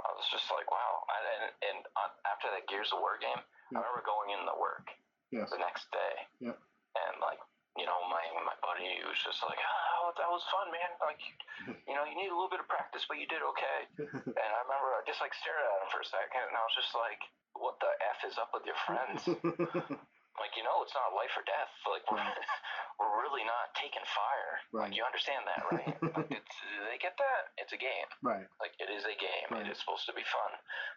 I 0.03 0.09
was 0.17 0.25
just 0.33 0.49
like, 0.51 0.67
wow. 0.73 1.05
And 1.07 1.23
and, 1.29 1.43
and 1.69 1.79
on, 1.95 2.09
after 2.27 2.49
that 2.51 2.65
Gears 2.67 2.89
of 2.91 2.99
War 2.99 3.15
game, 3.21 3.39
I 3.71 3.79
remember 3.79 4.03
going 4.03 4.33
in 4.35 4.41
to 4.43 4.57
work 4.59 4.89
Yes. 5.31 5.47
the 5.53 5.61
next 5.61 5.87
day. 5.93 6.13
Yep. 6.49 6.57
And 6.59 7.13
like, 7.21 7.39
you 7.77 7.85
know, 7.89 7.97
my 8.05 8.21
my 8.45 8.57
buddy 8.61 9.01
was 9.05 9.17
just 9.21 9.41
like, 9.41 9.57
oh, 9.57 10.13
that 10.13 10.29
was 10.29 10.45
fun, 10.53 10.69
man. 10.69 10.91
Like, 11.01 11.21
you 11.89 11.95
know, 11.97 12.05
you 12.05 12.13
need 12.13 12.29
a 12.29 12.35
little 12.35 12.51
bit 12.51 12.61
of 12.61 12.69
practice, 12.69 13.05
but 13.09 13.17
you 13.17 13.25
did 13.25 13.41
okay. 13.41 13.79
And 13.97 14.51
I 14.53 14.59
remember 14.65 14.93
I 14.93 15.01
just 15.09 15.21
like 15.23 15.33
stared 15.33 15.57
at 15.57 15.81
him 15.81 15.89
for 15.89 16.01
a 16.05 16.07
second, 16.07 16.43
and 16.49 16.55
I 16.55 16.63
was 16.63 16.75
just 16.77 16.93
like, 16.93 17.21
what 17.57 17.77
the 17.81 17.89
f 18.13 18.19
is 18.29 18.37
up 18.37 18.53
with 18.53 18.65
your 18.65 18.77
friends? 18.85 19.25
like, 20.41 20.53
you 20.57 20.65
know, 20.65 20.81
it's 20.85 20.93
not 20.97 21.13
life 21.17 21.33
or 21.33 21.45
death. 21.45 21.73
Like, 21.85 22.05
we're 22.09 22.21
we're 23.01 23.13
really 23.25 23.45
not 23.45 23.73
taking 23.77 24.05
fire. 24.05 24.53
Right. 24.69 24.89
Like, 24.89 24.93
you 24.97 25.05
understand 25.05 25.45
that, 25.49 25.61
right? 25.69 25.93
like, 26.13 26.29
it's, 26.29 26.55
they 26.89 27.01
get 27.01 27.17
that. 27.17 27.53
It's 27.57 27.73
a 27.73 27.81
game. 27.81 28.09
right. 28.21 28.45
Like, 28.61 28.77
it 28.77 28.89
is 28.93 29.05
a 29.05 29.17
game. 29.17 29.49
Right. 29.49 29.65
It 29.65 29.73
is 29.73 29.81
supposed 29.81 30.05
to 30.09 30.13
be 30.13 30.25
fun. 30.29 30.53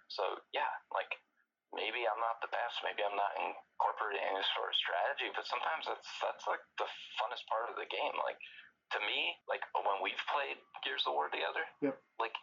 So 0.08 0.44
yeah, 0.52 0.68
like 0.92 1.16
maybe 1.74 2.04
I'm 2.06 2.20
not 2.22 2.38
the 2.44 2.52
best. 2.52 2.78
Maybe 2.86 3.02
I'm 3.02 3.16
not 3.18 3.32
incorporating 3.40 4.22
any 4.22 4.44
sort 4.54 4.70
of 4.70 4.76
strategy, 4.78 5.28
but 5.34 5.46
sometimes 5.48 5.86
that's 5.90 6.10
that's 6.22 6.44
like 6.46 6.62
the 6.78 6.86
funnest 7.18 7.42
part 7.50 7.70
of 7.72 7.76
the 7.80 7.88
game. 7.90 8.14
Like 8.22 8.38
to 8.94 8.98
me, 9.02 9.34
like 9.50 9.62
when 9.74 9.98
we've 10.04 10.20
played 10.30 10.58
Gears 10.86 11.02
of 11.10 11.14
War 11.18 11.26
together, 11.32 11.64
Yep. 11.82 11.96
like 12.22 12.36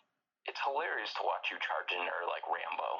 it's 0.43 0.59
hilarious 0.67 1.07
to 1.15 1.23
watch 1.23 1.47
you 1.47 1.55
charging 1.63 2.03
in 2.03 2.07
there 2.09 2.27
like 2.27 2.43
Rambo, 2.43 2.91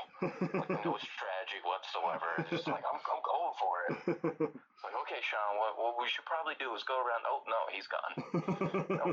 like 0.63 0.71
no 0.87 0.95
strategy 0.95 1.59
whatsoever. 1.67 2.29
It's 2.39 2.51
just 2.63 2.67
like 2.71 2.87
I'm, 2.87 2.99
I'm 3.03 3.19
going 3.19 3.55
for 3.59 3.73
it. 3.83 3.93
It's 4.39 4.83
like 4.87 4.95
okay, 5.03 5.19
Sean, 5.27 5.59
what 5.59 5.75
what 5.75 5.99
we 5.99 6.07
should 6.07 6.23
probably 6.23 6.55
do 6.55 6.71
is 6.71 6.87
go 6.87 6.95
around. 7.03 7.27
Oh 7.27 7.43
no, 7.51 7.59
he's 7.75 7.87
gone. 7.91 8.15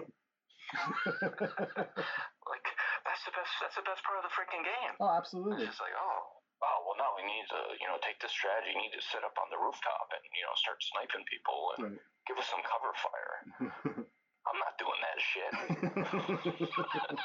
Like 2.50 2.66
that's 3.06 3.22
the 3.26 3.30
best. 3.34 3.52
That's 3.62 3.76
the 3.78 3.86
best 3.86 4.02
part 4.02 4.18
of 4.18 4.24
the 4.26 4.32
freaking 4.34 4.62
game. 4.66 4.94
oh, 4.98 5.06
It's 5.18 5.26
absolutely. 5.30 5.66
just 5.66 5.78
like, 5.78 5.94
oh, 5.94 6.39
oh, 6.62 6.78
well, 6.84 6.96
now 7.00 7.10
we 7.16 7.24
need 7.24 7.46
to, 7.50 7.60
you 7.80 7.86
know, 7.88 7.96
take 8.04 8.20
this 8.20 8.32
strategy. 8.32 8.72
You 8.76 8.80
need 8.84 8.92
to 8.96 9.02
sit 9.12 9.24
up 9.24 9.34
on 9.40 9.48
the 9.52 9.58
rooftop 9.60 10.08
and, 10.12 10.22
you 10.36 10.42
know, 10.44 10.54
start 10.60 10.78
sniping 10.84 11.24
people 11.28 11.60
and 11.76 11.80
Right. 11.96 12.00
give 12.28 12.36
us 12.36 12.48
some 12.52 12.62
cover 12.64 12.92
fire. 13.00 13.34
I'm 14.48 14.58
not 14.60 14.74
doing 14.80 15.00
that 15.04 15.18
shit. 15.20 15.52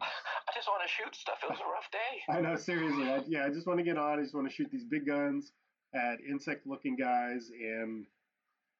I 0.00 0.50
just 0.54 0.68
want 0.68 0.82
to 0.82 0.90
shoot 0.90 1.14
stuff. 1.14 1.38
It 1.42 1.50
was 1.50 1.58
a 1.62 1.66
rough 1.70 1.88
day. 1.90 2.12
I 2.30 2.40
know, 2.42 2.54
seriously. 2.56 3.06
I, 3.10 3.22
yeah, 3.26 3.46
I 3.46 3.50
just 3.50 3.66
want 3.66 3.78
to 3.78 3.86
get 3.86 3.98
on. 3.98 4.18
I 4.18 4.22
just 4.22 4.34
want 4.34 4.46
to 4.48 4.54
shoot 4.54 4.70
these 4.70 4.84
big 4.86 5.06
guns 5.06 5.52
at 5.94 6.20
insect-looking 6.22 6.94
guys 6.96 7.50
and 7.50 8.06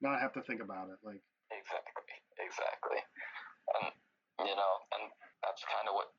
not 0.00 0.20
have 0.22 0.32
to 0.38 0.42
think 0.46 0.62
about 0.62 0.90
it. 0.90 0.98
Like, 1.02 1.22
Exactly, 1.50 2.14
exactly. 2.38 3.00
And, 3.74 3.90
you 4.46 4.54
know, 4.54 4.72
and 4.98 5.11
that's 5.42 5.62
kind 5.66 5.90
of 5.90 5.98
what 5.98 6.14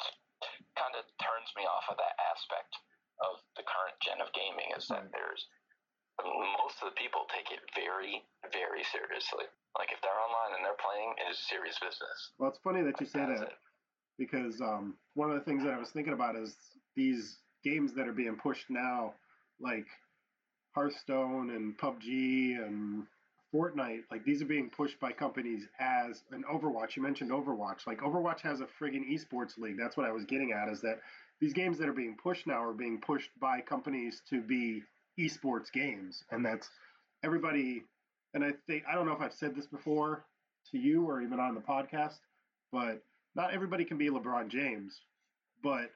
kind 0.75 0.91
of 0.99 1.07
turns 1.23 1.49
me 1.55 1.63
off 1.63 1.87
of 1.87 1.95
that 1.95 2.15
aspect 2.35 2.75
of 3.23 3.39
the 3.55 3.63
current 3.63 3.95
gen 4.03 4.19
of 4.19 4.27
that 4.91 5.11
there's 5.11 5.45
most 6.59 6.77
of 6.83 6.93
the 6.93 6.97
people 7.01 7.25
take 7.33 7.49
it 7.51 7.59
very, 7.73 8.21
very 8.51 8.83
seriously. 8.91 9.45
Like 9.77 9.89
if 9.91 9.99
they're 10.01 10.11
online 10.11 10.57
and 10.57 10.61
they're 10.65 10.77
playing, 10.77 11.15
it 11.17 11.31
is 11.31 11.39
serious 11.49 11.79
business. 11.79 12.31
well, 12.37 12.49
it's 12.49 12.59
funny 12.63 12.81
that 12.83 12.99
you 12.99 13.07
say 13.07 13.19
That's 13.25 13.39
that 13.39 13.47
it. 13.47 13.59
because 14.19 14.59
um, 14.61 14.95
one 15.15 15.29
of 15.31 15.35
the 15.35 15.45
things 15.45 15.63
that 15.63 15.73
I 15.73 15.79
was 15.79 15.89
thinking 15.89 16.13
about 16.13 16.35
is 16.35 16.55
these 16.95 17.37
games 17.63 17.93
that 17.93 18.07
are 18.07 18.13
being 18.13 18.35
pushed 18.35 18.69
now, 18.69 19.13
like 19.59 19.85
Hearthstone 20.75 21.49
and 21.51 21.77
PUBG 21.77 22.57
and 22.63 23.05
Fortnite, 23.53 24.03
like 24.11 24.23
these 24.23 24.41
are 24.41 24.45
being 24.45 24.69
pushed 24.69 24.99
by 24.99 25.11
companies 25.11 25.67
as 25.79 26.23
an 26.31 26.43
Overwatch. 26.51 26.95
You 26.95 27.03
mentioned 27.03 27.31
Overwatch. 27.31 27.87
Like 27.87 27.99
Overwatch 27.99 28.41
has 28.41 28.61
a 28.61 28.67
friggin' 28.79 29.03
esports 29.11 29.57
league. 29.57 29.77
That's 29.77 29.97
what 29.97 30.05
I 30.05 30.11
was 30.11 30.23
getting 30.25 30.51
at. 30.53 30.71
Is 30.71 30.81
that 30.81 30.99
these 31.41 31.53
games 31.53 31.79
that 31.79 31.89
are 31.89 31.93
being 31.93 32.15
pushed 32.21 32.45
now 32.45 32.63
are 32.63 32.71
being 32.71 33.01
pushed 33.01 33.31
by 33.39 33.59
companies 33.59 34.21
to 34.29 34.41
be 34.41 34.83
esports 35.19 35.71
games, 35.73 36.23
and 36.29 36.45
that's 36.45 36.69
everybody. 37.23 37.83
And 38.33 38.45
I 38.45 38.51
think 38.67 38.83
I 38.89 38.93
don't 38.93 39.07
know 39.07 39.13
if 39.13 39.21
I've 39.21 39.33
said 39.33 39.55
this 39.55 39.65
before 39.65 40.23
to 40.71 40.77
you 40.77 41.03
or 41.09 41.21
even 41.21 41.39
on 41.39 41.55
the 41.55 41.61
podcast, 41.61 42.19
but 42.71 43.01
not 43.35 43.53
everybody 43.53 43.83
can 43.83 43.97
be 43.97 44.09
LeBron 44.09 44.49
James, 44.49 45.01
but 45.63 45.89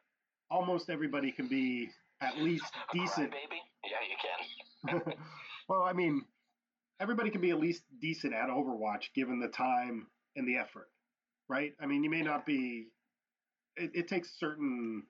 almost 0.49 0.89
everybody 0.89 1.31
can 1.31 1.47
be 1.47 1.89
at 2.21 2.37
least 2.39 2.73
decent. 2.91 3.31
baby. 3.31 3.61
Yeah, 3.83 4.89
you 4.91 5.01
can. 5.03 5.13
well, 5.69 5.83
I 5.83 5.93
mean, 5.93 6.25
everybody 6.99 7.29
can 7.29 7.41
be 7.41 7.51
at 7.51 7.59
least 7.59 7.83
decent 8.01 8.33
at 8.33 8.49
Overwatch 8.49 9.13
given 9.13 9.39
the 9.39 9.47
time 9.47 10.07
and 10.35 10.47
the 10.47 10.57
effort, 10.57 10.89
right? 11.47 11.73
I 11.79 11.85
mean, 11.85 12.03
you 12.03 12.09
may 12.09 12.23
not 12.23 12.47
be. 12.47 12.87
It, 13.77 13.91
it 13.93 14.07
takes 14.07 14.39
certain 14.39 15.03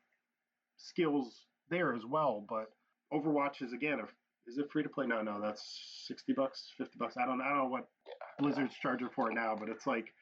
skills 0.77 1.45
there 1.69 1.93
as 1.95 2.03
well, 2.05 2.45
but 2.47 2.71
Overwatch 3.13 3.61
is 3.61 3.73
again 3.73 3.99
a 3.99 4.05
is 4.47 4.59
it 4.59 4.71
free 4.71 4.83
to 4.83 4.89
play? 4.89 5.07
No, 5.07 5.21
no, 5.23 5.41
that's 5.41 5.63
sixty 6.07 6.33
bucks, 6.33 6.71
fifty 6.77 6.97
bucks. 6.99 7.15
I 7.17 7.25
don't, 7.25 7.41
I 7.41 7.49
don't 7.49 7.57
know 7.57 7.65
what 7.65 7.87
Yeah. 8.07 8.13
Blizzard's 8.39 8.75
charging 8.75 9.09
for 9.15 9.31
it 9.31 9.33
now, 9.33 9.55
but 9.59 9.69
it's 9.69 9.87
like, 9.87 10.13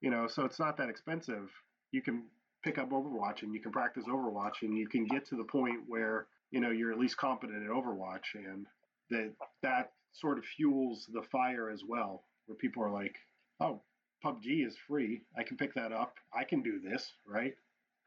you 0.00 0.10
know, 0.10 0.28
so 0.28 0.44
it's 0.44 0.60
not 0.60 0.76
that 0.76 0.88
expensive. 0.88 1.50
You 1.90 2.00
can 2.00 2.24
pick 2.62 2.78
up 2.78 2.90
Overwatch 2.90 3.42
and 3.42 3.52
you 3.52 3.60
can 3.60 3.72
practice 3.72 4.04
Overwatch 4.08 4.62
and 4.62 4.78
you 4.78 4.86
can 4.86 5.04
get 5.06 5.26
to 5.26 5.36
the 5.36 5.42
point 5.44 5.80
where 5.88 6.28
you 6.52 6.60
know 6.60 6.70
you're 6.70 6.92
at 6.92 6.98
least 6.98 7.16
competent 7.16 7.64
at 7.64 7.70
Overwatch, 7.70 8.34
and 8.34 8.66
that 9.10 9.32
that 9.62 9.92
sort 10.12 10.38
of 10.38 10.44
fuels 10.44 11.08
the 11.12 11.22
fire 11.32 11.68
as 11.70 11.82
well, 11.86 12.22
where 12.46 12.56
people 12.56 12.84
are 12.84 12.90
like, 12.90 13.16
oh, 13.60 13.82
PUBG 14.24 14.64
is 14.64 14.76
free. 14.86 15.22
I 15.36 15.42
can 15.42 15.56
pick 15.56 15.74
that 15.74 15.90
up. 15.90 16.14
I 16.32 16.44
can 16.44 16.62
do 16.62 16.78
this, 16.78 17.10
right? 17.26 17.54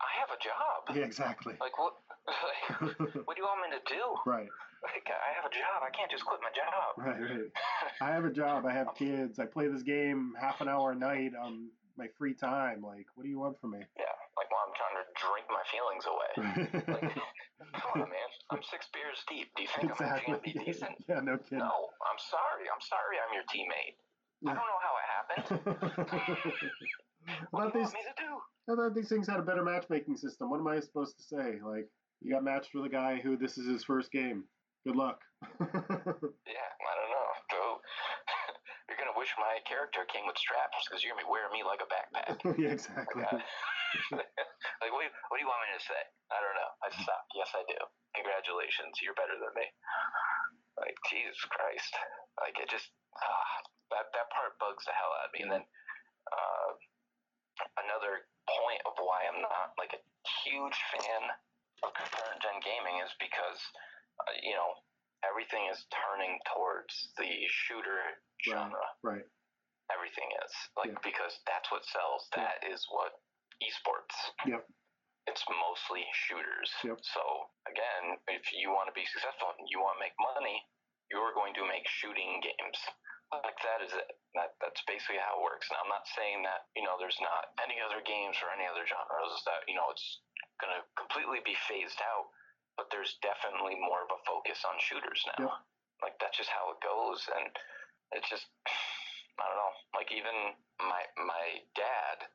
I 0.02 0.12
have 0.18 0.34
a 0.34 0.40
job. 0.42 0.90
Yeah, 0.98 1.06
exactly. 1.06 1.56
Like 1.62 1.78
what? 1.80 1.94
Like, 2.32 2.98
what 3.26 3.34
do 3.34 3.40
you 3.42 3.50
want 3.50 3.66
me 3.66 3.74
to 3.74 3.84
do? 3.90 4.04
right. 4.30 4.50
Like 4.82 5.06
I 5.10 5.30
have 5.38 5.46
a 5.46 5.54
job. 5.54 5.86
I 5.86 5.90
can't 5.94 6.10
just 6.10 6.26
quit 6.26 6.42
my 6.42 6.50
job. 6.54 6.98
Right, 6.98 7.22
right. 7.22 7.50
I 8.02 8.10
have 8.14 8.26
a 8.26 8.34
job. 8.34 8.66
I 8.66 8.74
have 8.74 8.94
kids. 8.98 9.38
I 9.38 9.46
play 9.46 9.68
this 9.68 9.82
game 9.82 10.34
half 10.42 10.62
an 10.62 10.70
hour 10.70 10.94
a 10.94 10.96
night 10.98 11.34
on 11.38 11.70
my 11.98 12.10
free 12.18 12.34
time. 12.34 12.82
Like, 12.82 13.06
what 13.14 13.24
do 13.26 13.30
you 13.30 13.38
want 13.38 13.62
from 13.62 13.78
me? 13.78 13.82
Yeah, 13.98 14.16
like 14.38 14.50
while 14.50 14.66
I'm 14.66 14.74
trying 14.74 14.98
to 14.98 15.06
drink 15.22 15.46
my 15.54 15.66
feelings 15.70 16.06
away. 16.10 16.32
Like, 16.98 17.14
come 17.78 18.02
on, 18.02 18.10
man. 18.10 18.30
I'm 18.50 18.64
six 18.70 18.90
beers 18.90 19.22
deep. 19.30 19.54
Do 19.54 19.62
you 19.62 19.70
think 19.70 19.94
I'm 20.02 20.22
gonna 20.26 20.42
be 20.42 20.54
decent? 20.54 20.98
Yeah, 21.06 21.22
no 21.22 21.38
kidding. 21.38 21.62
No, 21.62 21.94
I'm 22.02 22.18
sorry. 22.18 22.66
I'm 22.66 22.82
sorry. 22.82 23.22
I'm 23.22 23.34
your 23.38 23.46
teammate. 23.54 24.02
I 24.48 24.54
don't 24.54 24.66
know 24.66 24.82
how 24.82 24.94
it 24.98 25.08
happened. 25.10 25.46
I 25.78 27.46
What 27.52 27.70
thought 27.70 27.74
do 27.74 27.80
you 27.80 27.86
these, 27.86 27.94
want 27.94 28.02
me 28.02 28.10
to 28.10 28.18
do? 28.18 28.32
I 28.74 28.76
thought 28.76 28.96
these 28.96 29.10
things 29.10 29.28
had 29.30 29.38
a 29.40 29.46
better 29.46 29.64
matchmaking 29.64 30.18
system. 30.18 30.50
What 30.50 30.60
am 30.60 30.68
I 30.68 30.80
supposed 30.80 31.18
to 31.18 31.24
say? 31.24 31.62
Like, 31.62 31.86
you 32.22 32.34
got 32.34 32.44
matched 32.44 32.74
with 32.74 32.86
a 32.86 32.90
guy 32.90 33.22
who 33.22 33.38
this 33.38 33.58
is 33.58 33.68
his 33.70 33.84
first 33.84 34.12
game. 34.12 34.46
Good 34.86 34.96
luck. 34.96 35.22
Yeah, 35.62 36.70
I 36.74 36.94
don't 36.98 37.12
know. 37.14 37.30
Go. 37.54 37.64
You're 38.90 39.00
gonna 39.00 39.16
wish 39.16 39.32
my 39.40 39.62
character 39.70 40.04
came 40.12 40.28
with 40.28 40.36
straps 40.36 40.84
because 40.84 41.00
you're 41.00 41.16
gonna 41.16 41.24
be 41.24 41.32
wearing 41.32 41.54
me 41.56 41.64
like 41.64 41.80
a 41.80 41.88
backpack. 41.88 42.44
yeah, 42.60 42.76
exactly. 42.76 43.24
like, 43.24 44.92
what 44.92 45.00
do, 45.00 45.08
you, 45.08 45.14
what 45.32 45.40
do 45.40 45.42
you 45.42 45.48
want 45.48 45.64
me 45.64 45.72
to 45.80 45.80
say? 45.80 46.02
I 46.28 46.44
don't 46.44 46.58
know. 46.60 46.72
I 46.84 46.88
suck. 47.00 47.24
Yes, 47.32 47.56
I 47.56 47.64
do. 47.72 47.80
Congratulations, 48.20 49.00
you're 49.00 49.16
better 49.16 49.40
than 49.40 49.54
me. 49.56 49.64
Like, 50.76 51.00
Jesus 51.08 51.40
Christ. 51.48 51.94
Like, 52.44 52.60
it 52.60 52.68
just, 52.68 52.92
ah, 53.16 53.64
that, 53.92 54.12
that 54.16 54.28
part 54.32 54.56
bugs 54.60 54.84
the 54.88 54.96
hell 54.96 55.12
out 55.22 55.28
of 55.30 55.34
me. 55.36 55.42
And 55.46 55.52
then, 55.52 55.66
uh, 56.32 56.70
another 57.84 58.26
point 58.48 58.82
of 58.88 58.96
why 59.00 59.28
I'm 59.28 59.42
not, 59.44 59.76
like, 59.78 59.94
a 59.94 60.02
huge 60.44 60.78
fan 60.96 61.24
of 61.84 61.94
current 61.94 62.40
gen 62.42 62.60
gaming 62.64 63.00
is 63.04 63.12
because, 63.20 63.60
uh, 64.26 64.34
you 64.42 64.54
know, 64.56 64.72
everything 65.28 65.70
is 65.70 65.86
turning 65.94 66.40
towards 66.50 67.14
the 67.18 67.30
shooter 67.48 68.18
genre 68.42 68.82
Right. 69.06 69.26
everything 69.94 70.30
is 70.44 70.54
like 70.78 70.90
Yeah. 70.90 70.98
because 71.04 71.40
that's 71.46 71.70
what 71.70 71.86
sells 71.86 72.28
Yeah. 72.36 72.44
That 72.50 72.64
is 72.66 72.82
what 72.90 73.22
esports 73.62 74.18
Yep. 74.48 74.68
it's 75.28 75.46
mostly 75.48 76.08
shooters 76.14 76.74
Yep. 76.84 77.04
so 77.04 77.52
again 77.68 78.18
if 78.30 78.52
you 78.52 78.72
want 78.72 78.88
to 78.88 78.94
be 78.94 79.06
successful 79.06 79.54
and 79.60 79.70
you 79.70 79.80
want 79.80 79.98
to 79.98 80.00
make 80.00 80.18
money 80.18 80.66
you're 81.12 81.34
going 81.34 81.54
to 81.54 81.66
make 81.66 81.88
shooting 81.88 82.42
games 82.42 82.80
like 83.32 83.56
that 83.64 83.80
is 83.80 83.92
it 83.96 84.20
that 84.36 84.60
that's 84.60 84.84
basically 84.88 85.20
how 85.20 85.40
it 85.40 85.44
works 85.44 85.68
and 85.72 85.80
i'm 85.80 85.88
not 85.92 86.04
saying 86.16 86.44
that 86.44 86.68
you 86.76 86.84
know 86.84 87.00
there's 87.00 87.20
not 87.24 87.56
any 87.64 87.80
other 87.80 88.04
games 88.04 88.36
or 88.44 88.52
any 88.52 88.68
other 88.68 88.84
genres 88.84 89.34
that 89.48 89.64
you 89.72 89.76
know 89.76 89.88
it's 89.92 90.20
going 90.60 90.72
to 90.76 90.84
completely 91.00 91.40
be 91.48 91.56
phased 91.72 92.00
out 92.04 92.28
but 92.76 92.92
there's 92.92 93.16
definitely 93.24 93.76
more 93.80 94.04
of 94.04 94.12
a 94.12 94.20
focus 94.28 94.60
on 94.68 94.76
shooters 94.84 95.24
now 95.40 95.48
Yep. 95.48 95.56
like 96.04 96.16
that's 96.20 96.36
just 96.36 96.52
how 96.52 96.72
it 96.76 96.80
goes 96.84 97.24
and 97.40 97.48
it's 98.12 98.28
just 98.28 98.48
I 99.40 99.48
don't 99.48 99.58
know. 99.58 99.74
Like 99.98 100.12
even 100.14 100.36
my 100.86 101.02
my 101.18 101.46
dad, 101.74 102.28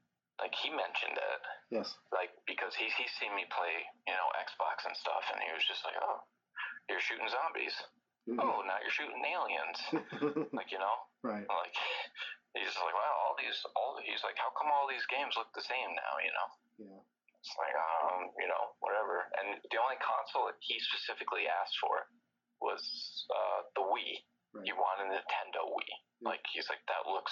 like 0.43 0.57
he 0.59 0.73
mentioned 0.75 1.15
it, 1.15 1.41
Yes. 1.71 1.95
like 2.11 2.35
because 2.49 2.75
he's 2.75 2.91
he's 2.99 3.13
seen 3.21 3.31
me 3.37 3.47
play, 3.53 3.85
you 4.11 4.17
know, 4.17 4.27
Xbox 4.43 4.83
and 4.89 4.97
stuff, 4.97 5.23
and 5.31 5.39
he 5.45 5.53
was 5.55 5.63
just 5.71 5.85
like, 5.87 5.95
oh, 6.03 6.25
you're 6.91 6.99
shooting 7.05 7.29
zombies. 7.31 7.77
Oh, 8.27 8.59
now 8.67 8.79
you're 8.83 8.91
shooting 8.91 9.23
aliens. 9.23 9.79
like 10.59 10.75
you 10.75 10.83
know, 10.83 10.97
right. 11.23 11.47
like 11.47 11.77
he's 12.59 12.75
like, 12.81 12.97
wow, 12.97 13.15
all 13.23 13.37
these, 13.39 13.59
all 13.77 13.95
he's 14.03 14.25
like, 14.25 14.41
how 14.41 14.51
come 14.57 14.73
all 14.73 14.89
these 14.89 15.05
games 15.07 15.37
look 15.37 15.53
the 15.53 15.63
same 15.63 15.93
now? 15.95 16.15
You 16.19 16.33
know. 16.35 16.49
Yeah. 16.91 17.03
It's 17.47 17.55
like, 17.63 17.77
um, 17.79 18.35
you 18.43 18.49
know, 18.51 18.75
whatever. 18.83 19.31
And 19.39 19.63
the 19.71 19.79
only 19.79 19.95
console 20.03 20.51
that 20.51 20.59
he 20.59 20.83
specifically 20.83 21.47
asked 21.47 21.79
for 21.79 22.11
was 22.59 22.83
uh, 23.31 23.71
the 23.79 23.87
Wii. 23.87 24.27
Right. 24.51 24.67
He 24.67 24.75
wanted 24.75 25.15
a 25.15 25.23
Nintendo 25.23 25.63
Wii. 25.71 25.87
Yeah. 26.19 26.33
Like 26.33 26.43
he's 26.51 26.67
like 26.73 26.81
that 26.89 27.05
looks 27.07 27.31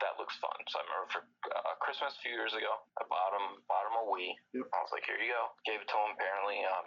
that 0.00 0.16
looks 0.16 0.34
fun. 0.40 0.56
So 0.72 0.80
I 0.80 0.82
remember 0.88 1.08
for 1.12 1.22
uh, 1.52 1.76
Christmas 1.84 2.16
a 2.16 2.22
few 2.24 2.32
years 2.32 2.56
ago, 2.56 2.72
I 2.96 3.04
bought 3.06 3.36
him 3.36 3.60
bought 3.68 3.86
him 3.86 4.00
a 4.00 4.04
Wii. 4.08 4.32
Yep. 4.56 4.66
I 4.72 4.78
was 4.80 4.90
like, 4.90 5.04
here 5.04 5.20
you 5.20 5.30
go. 5.30 5.52
Gave 5.68 5.84
it 5.84 5.88
to 5.92 5.98
him. 6.00 6.16
Apparently, 6.16 6.64
um, 6.64 6.86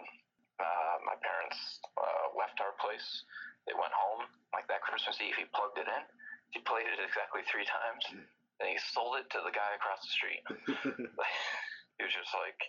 uh, 0.60 0.96
my 1.04 1.16
parents 1.20 1.58
uh, 1.96 2.32
left 2.36 2.60
our 2.60 2.74
place. 2.80 3.24
They 3.68 3.76
went 3.76 3.92
home. 3.92 4.28
Like 4.54 4.68
that 4.72 4.80
Christmas 4.80 5.20
Eve, 5.20 5.36
he 5.36 5.46
plugged 5.52 5.76
it 5.76 5.88
in. 5.88 6.02
He 6.54 6.62
played 6.64 6.88
it 6.88 7.00
exactly 7.02 7.44
three 7.50 7.66
times. 7.66 8.04
Then 8.56 8.72
he 8.72 8.80
sold 8.96 9.20
it 9.20 9.28
to 9.36 9.44
the 9.44 9.52
guy 9.52 9.76
across 9.76 10.00
the 10.00 10.12
street 10.16 10.40
he 11.96 12.04
was 12.04 12.12
just 12.12 12.32
like, 12.36 12.60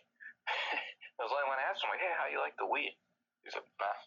I 1.16 1.20
was 1.24 1.32
like, 1.32 1.48
when 1.48 1.60
I 1.60 1.68
asked 1.68 1.84
him, 1.84 1.92
like, 1.92 2.04
hey, 2.04 2.16
how 2.16 2.28
you 2.32 2.40
like 2.40 2.56
the 2.56 2.68
Wii? 2.68 2.92
He's 3.44 3.56
like, 3.56 3.68
nah. 3.80 4.00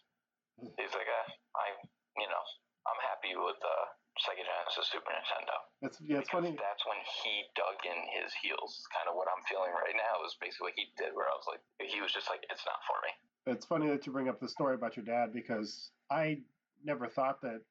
He's 0.77 0.93
like, 0.93 1.09
uh, 1.09 1.27
I, 1.57 1.73
you 2.17 2.29
know, 2.29 2.45
I'm 2.85 3.01
happy 3.01 3.37
with 3.37 3.59
uh, 3.61 3.85
Sega 4.19 4.43
Genesis, 4.43 4.89
Super 4.91 5.11
Nintendo. 5.13 5.55
That's 5.81 5.97
yeah. 6.01 6.19
It's 6.19 6.29
funny. 6.29 6.53
that's 6.57 6.83
when 6.85 6.99
he 7.23 7.45
dug 7.55 7.77
in 7.85 7.99
his 8.21 8.33
heels. 8.41 8.83
Kind 8.91 9.07
of 9.07 9.15
what 9.15 9.27
I'm 9.29 9.43
feeling 9.47 9.71
right 9.71 9.95
now 9.95 10.25
is 10.25 10.35
basically 10.41 10.73
what 10.73 10.77
he 10.77 10.89
did, 10.97 11.13
where 11.13 11.29
I 11.29 11.35
was 11.37 11.47
like, 11.47 11.61
he 11.79 12.01
was 12.01 12.11
just 12.11 12.29
like, 12.29 12.43
it's 12.49 12.65
not 12.65 12.81
for 12.85 12.97
me. 13.05 13.11
It's 13.53 13.65
funny 13.65 13.87
that 13.89 14.05
you 14.05 14.11
bring 14.11 14.29
up 14.29 14.39
the 14.39 14.49
story 14.49 14.75
about 14.75 14.97
your 14.97 15.05
dad 15.05 15.33
because 15.33 15.91
I 16.09 16.41
never 16.83 17.07
thought 17.07 17.41
that 17.41 17.61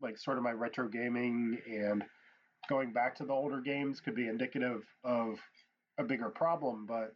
like 0.00 0.16
sort 0.16 0.38
of 0.38 0.44
my 0.44 0.52
retro 0.52 0.88
gaming 0.88 1.58
and 1.68 2.04
going 2.68 2.92
back 2.92 3.14
to 3.16 3.24
the 3.24 3.32
older 3.32 3.60
games 3.60 4.00
could 4.00 4.14
be 4.14 4.28
indicative 4.28 4.82
of 5.04 5.38
a 5.98 6.04
bigger 6.04 6.30
problem. 6.30 6.86
But 6.86 7.12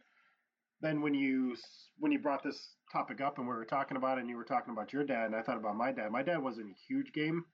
then 0.81 1.01
when 1.01 1.13
you 1.13 1.55
when 1.97 2.11
you 2.11 2.19
brought 2.19 2.43
this 2.43 2.74
topic 2.91 3.21
up 3.21 3.37
and 3.37 3.47
we 3.47 3.53
were 3.53 3.65
talking 3.65 3.97
about 3.97 4.17
it 4.17 4.21
and 4.21 4.29
you 4.29 4.37
were 4.37 4.43
talking 4.43 4.73
about 4.73 4.93
your 4.93 5.03
dad 5.03 5.25
and 5.25 5.35
I 5.35 5.41
thought 5.41 5.57
about 5.57 5.75
my 5.75 5.91
dad. 5.91 6.11
My 6.11 6.23
dad 6.23 6.41
wasn't 6.41 6.71
a 6.71 6.75
huge 6.87 7.11
game 7.13 7.45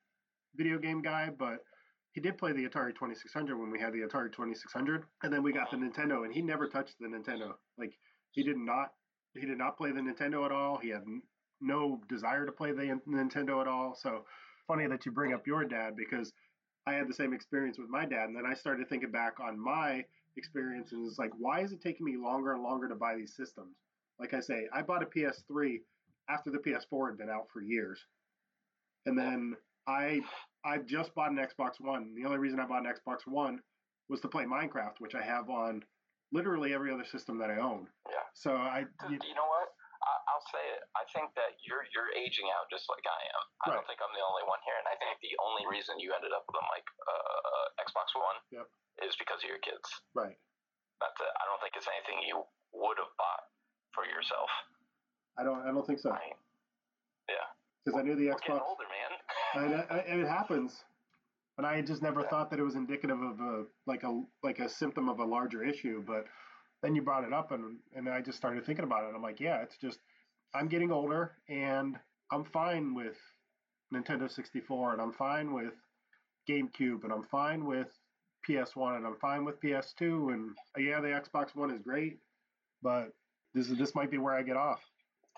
video 0.56 0.78
game 0.78 1.02
guy, 1.02 1.30
but 1.38 1.64
he 2.12 2.22
did 2.22 2.38
play 2.38 2.52
the 2.52 2.68
Atari 2.68 2.94
2600 2.94 3.58
when 3.58 3.72
we 3.72 3.80
had 3.80 3.94
the 3.94 4.00
Atari 4.00 4.32
2600 4.32 5.04
and 5.24 5.34
then 5.34 5.44
we 5.44 5.54
got 5.54 5.72
the 5.72 5.78
Nintendo 5.78 6.26
and 6.26 6.34
he 6.34 6.42
never 6.42 6.68
touched 6.68 6.96
the 7.00 7.08
Nintendo. 7.08 7.54
Like 7.78 7.94
he 8.32 8.44
did 8.44 8.58
not 8.58 8.92
he 9.34 9.46
did 9.46 9.58
not 9.58 9.78
play 9.78 9.92
the 9.92 10.02
Nintendo 10.02 10.46
at 10.46 10.52
all. 10.52 10.78
He 10.78 10.90
had 10.90 11.04
no 11.62 12.02
desire 12.10 12.46
to 12.46 12.52
play 12.52 12.72
the 12.72 13.00
Nintendo 13.08 13.62
at 13.62 13.68
all. 13.68 13.96
So 13.96 14.26
funny 14.68 14.88
that 14.88 15.06
you 15.06 15.12
bring 15.12 15.34
up 15.34 15.48
your 15.48 15.64
dad 15.64 15.96
because 15.96 16.34
I 16.88 16.94
had 16.94 17.08
the 17.08 17.14
same 17.14 17.34
experience 17.34 17.78
with 17.78 17.90
my 17.90 18.06
dad, 18.06 18.28
and 18.28 18.36
then 18.36 18.46
I 18.46 18.56
started 18.56 18.90
thinking 18.90 19.12
back 19.12 19.40
on 19.40 19.60
my 19.60 20.04
experience, 20.36 20.92
and 20.92 21.06
it's 21.06 21.20
like, 21.20 21.32
why 21.38 21.62
is 21.62 21.72
it 21.72 21.82
taking 21.82 22.06
me 22.06 22.18
longer 22.18 22.54
and 22.54 22.64
longer 22.64 22.88
to 22.88 22.96
buy 22.96 23.16
these 23.16 23.36
systems? 23.36 23.76
Like 24.22 24.38
I 24.38 24.40
say, 24.40 24.70
I 24.70 24.86
bought 24.86 25.02
a 25.02 25.10
PS3 25.10 25.82
after 26.30 26.54
the 26.54 26.62
PS4 26.62 27.10
had 27.10 27.18
been 27.18 27.34
out 27.34 27.50
for 27.50 27.66
years, 27.66 27.98
and 29.10 29.18
then 29.18 29.58
I 29.90 30.22
I 30.64 30.78
just 30.86 31.10
bought 31.18 31.34
an 31.34 31.42
Xbox 31.42 31.82
One. 31.82 32.14
The 32.14 32.24
only 32.30 32.38
reason 32.38 32.62
I 32.62 32.70
bought 32.70 32.86
an 32.86 32.94
Xbox 32.94 33.26
One 33.26 33.58
was 34.14 34.22
to 34.22 34.30
play 34.30 34.46
Minecraft, 34.46 35.02
which 35.02 35.18
I 35.18 35.26
have 35.26 35.50
on 35.50 35.82
literally 36.32 36.70
every 36.78 36.94
other 36.94 37.04
system 37.04 37.42
that 37.42 37.50
I 37.50 37.58
own. 37.58 37.90
Yeah. 38.06 38.22
So 38.38 38.54
I 38.54 38.86
Dude, 39.10 39.26
you 39.26 39.34
know 39.34 39.50
what? 39.50 39.74
I, 40.06 40.14
I'll 40.30 40.46
say 40.54 40.62
it. 40.78 40.82
I 40.94 41.04
think 41.18 41.34
that 41.34 41.58
you're 41.66 41.82
you're 41.98 42.14
aging 42.14 42.46
out 42.54 42.70
just 42.70 42.86
like 42.94 43.02
I 43.10 43.20
am. 43.26 43.42
I 43.42 43.66
Right. 43.74 43.76
don't 43.82 43.88
think 43.90 44.06
I'm 44.06 44.14
the 44.14 44.22
only 44.22 44.46
one 44.46 44.62
here, 44.70 44.78
and 44.78 44.86
I 44.86 44.94
think 45.02 45.18
the 45.26 45.34
only 45.42 45.66
reason 45.66 45.98
you 45.98 46.14
ended 46.14 46.30
up 46.30 46.46
with 46.46 46.62
a 46.62 46.66
mic, 46.70 46.86
uh, 47.10 47.66
Xbox 47.82 48.14
One 48.14 48.38
Yep. 48.54 48.68
is 49.10 49.18
because 49.18 49.42
of 49.42 49.50
your 49.50 49.62
kids. 49.66 49.90
right. 50.14 50.38
That's 51.02 51.18
it. 51.18 51.34
I 51.42 51.50
don't 51.50 51.58
think 51.66 51.74
it's 51.74 51.90
anything 51.90 52.22
you 52.30 52.46
would 52.78 52.98
have 53.02 53.10
bought 53.18 53.44
for 53.94 54.06
yourself. 54.06 54.50
I 55.38 55.44
don't 55.44 55.62
I 55.68 55.72
don't 55.72 55.86
think 55.86 56.00
so 56.00 56.12
I, 56.12 56.20
because 57.86 58.00
I 58.00 58.04
knew 58.04 58.16
the 58.16 58.28
Xbox. 58.28 58.62
older, 58.62 58.86
man. 59.56 59.64
and, 59.66 59.74
it- 59.74 60.06
and 60.08 60.22
it 60.22 60.28
happens. 60.28 60.84
But 61.58 61.66
I 61.66 61.82
just 61.82 62.02
never 62.02 62.24
thought 62.24 62.50
that 62.52 62.60
it 62.60 62.64
was 62.64 62.76
indicative 62.76 63.22
of 63.22 63.40
a 63.40 63.66
like 63.86 64.04
a 64.04 64.24
like 64.44 64.60
a 64.60 64.70
symptom 64.70 65.10
of 65.10 65.20
a 65.20 65.26
larger 65.26 65.64
issue. 65.64 66.04
But 66.06 66.26
then 66.82 66.96
you 66.96 67.02
brought 67.02 67.24
it 67.24 67.34
up, 67.34 67.52
and 67.52 67.78
and 67.96 68.10
I 68.10 68.22
just 68.22 68.38
started 68.38 68.66
thinking 68.66 68.86
about 68.86 69.04
it. 69.04 69.14
I'm 69.16 69.22
like, 69.22 69.40
yeah, 69.40 69.62
it's 69.62 69.78
just 69.78 70.00
I'm 70.56 70.68
getting 70.68 70.92
older, 70.92 71.34
and 71.50 71.98
I'm 72.32 72.46
fine 72.46 72.94
with 72.96 73.18
Nintendo 73.94 74.32
64, 74.32 74.94
and 74.94 75.02
I'm 75.02 75.12
fine 75.14 75.54
with 75.54 75.74
GameCube, 76.50 77.04
and 77.04 77.12
I'm 77.12 77.24
fine 77.24 77.66
with 77.66 77.88
PS1, 78.48 78.98
and 78.98 79.06
I'm 79.06 79.18
fine 79.18 79.44
with 79.46 79.60
PS2. 79.62 80.34
And 80.34 80.56
yeah, 80.78 81.02
the 81.02 81.10
Xbox 81.10 81.56
One 81.56 81.70
is 81.70 81.82
great, 81.82 82.20
but 82.82 83.10
this 83.54 83.70
is 83.70 83.78
this 83.78 83.94
might 83.96 84.12
be 84.12 84.18
where 84.18 84.34
I 84.36 84.44
get 84.44 84.58
off. 84.58 84.82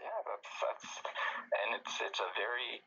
Yeah, 0.01 0.19
that's 0.27 0.49
that's, 0.61 0.89
and 1.63 1.69
it's 1.79 1.93
it's 2.01 2.19
a 2.21 2.29
very 2.37 2.81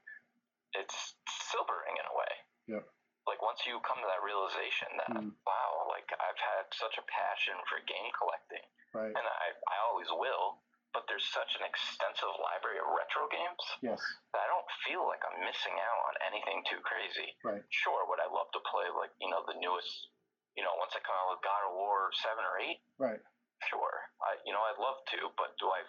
it's 0.75 1.15
sobering 1.51 1.97
in 1.99 2.07
a 2.07 2.15
way. 2.15 2.33
Yep. 2.79 2.85
Like 3.27 3.43
once 3.43 3.63
you 3.67 3.79
come 3.83 3.99
to 3.99 4.09
that 4.11 4.23
realization 4.23 4.91
that 5.03 5.11
Mm. 5.19 5.35
wow, 5.47 5.73
like 5.91 6.07
I've 6.15 6.39
had 6.39 6.67
such 6.75 6.95
a 6.99 7.05
passion 7.11 7.57
for 7.67 7.79
game 7.87 8.11
collecting, 8.15 8.63
Right. 8.95 9.11
and 9.15 9.27
I 9.27 9.47
I 9.71 9.77
always 9.91 10.11
will. 10.11 10.63
But 10.95 11.05
there's 11.13 11.29
such 11.29 11.53
an 11.61 11.65
extensive 11.69 12.33
library 12.41 12.81
of 12.81 12.89
retro 12.89 13.29
games 13.29 13.61
Yes. 13.85 14.01
that 14.33 14.41
I 14.41 14.49
don't 14.49 14.65
feel 14.89 15.05
like 15.05 15.21
I'm 15.29 15.45
missing 15.45 15.77
out 15.77 16.01
on 16.09 16.15
anything 16.33 16.65
too 16.73 16.81
crazy. 16.81 17.37
Right. 17.45 17.61
Sure, 17.69 18.09
would 18.09 18.17
I 18.23 18.25
love 18.33 18.49
to 18.57 18.61
play 18.65 18.89
like 18.97 19.13
you 19.21 19.29
know 19.29 19.45
the 19.45 19.59
newest, 19.61 20.09
you 20.57 20.65
know, 20.65 20.73
once 20.81 20.97
I 20.97 21.01
come 21.05 21.13
out 21.21 21.37
with 21.37 21.43
God 21.45 21.69
of 21.69 21.75
War 21.77 22.09
seven 22.17 22.41
or 22.49 22.57
eight? 22.65 22.81
Right. 22.97 23.21
Sure, 23.69 24.06
I 24.27 24.37
you 24.43 24.51
know 24.53 24.63
I'd 24.67 24.81
love 24.83 24.99
to, 25.15 25.31
but 25.39 25.55
do 25.63 25.71
I 25.71 25.81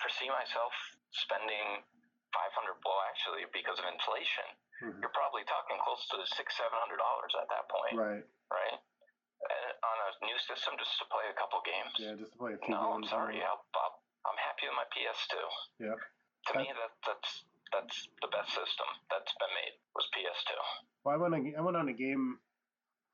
foresee 0.00 0.28
myself 0.28 0.72
spending 1.16 1.80
500? 2.36 2.76
Well, 2.84 3.00
actually, 3.08 3.48
because 3.56 3.80
of 3.80 3.86
inflation, 3.88 4.46
Mhm. 4.84 5.00
you're 5.00 5.16
probably 5.16 5.44
talking 5.48 5.78
close 5.80 6.04
to 6.12 6.20
six, 6.36 6.52
seven 6.56 6.76
hundred 6.76 7.00
dollars 7.00 7.32
at 7.40 7.48
that 7.48 7.64
point, 7.72 7.96
Right. 7.96 8.24
right? 8.52 8.76
And 8.76 9.72
on 9.84 9.96
a 10.04 10.24
new 10.28 10.36
system, 10.44 10.76
just 10.76 10.96
to 11.00 11.04
play 11.08 11.24
a 11.28 11.36
couple 11.40 11.60
games. 11.64 11.92
Yeah, 11.98 12.14
just 12.20 12.32
to 12.32 12.38
play 12.38 12.52
a 12.54 12.58
few 12.58 12.74
no, 12.76 12.92
I'm 12.92 13.04
sorry. 13.04 13.40
I'll, 13.42 13.64
I'll, 13.74 14.02
I'm 14.26 14.36
happy 14.36 14.66
with 14.68 14.76
my 14.76 14.84
PS2. 14.92 15.34
Yeah. 15.78 15.96
To 15.96 16.52
me, 16.58 16.72
that 16.72 16.92
that's 17.04 17.44
that's 17.72 18.08
the 18.22 18.28
best 18.28 18.50
system 18.54 18.86
that's 19.10 19.32
been 19.40 19.52
made 19.54 19.74
was 19.94 20.06
PS2. 20.12 20.52
Well, 21.04 21.14
I 21.14 21.18
went 21.18 21.34
on, 21.34 21.54
I 21.56 21.60
went 21.60 21.76
on 21.76 21.88
a 21.88 21.92
game 21.92 22.40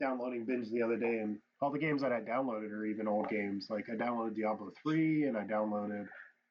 downloading 0.00 0.44
binge 0.44 0.68
the 0.70 0.82
other 0.82 0.96
day, 0.96 1.18
and 1.18 1.40
all 1.62 1.70
the 1.70 1.78
games 1.78 2.02
that 2.02 2.12
I 2.12 2.20
downloaded 2.20 2.72
are 2.72 2.84
even 2.84 3.06
old 3.06 3.28
games. 3.28 3.68
Like 3.70 3.86
I 3.88 3.94
downloaded 3.94 4.34
Diablo 4.34 4.72
three, 4.82 5.24
and 5.24 5.38
I 5.38 5.44
downloaded 5.44 6.06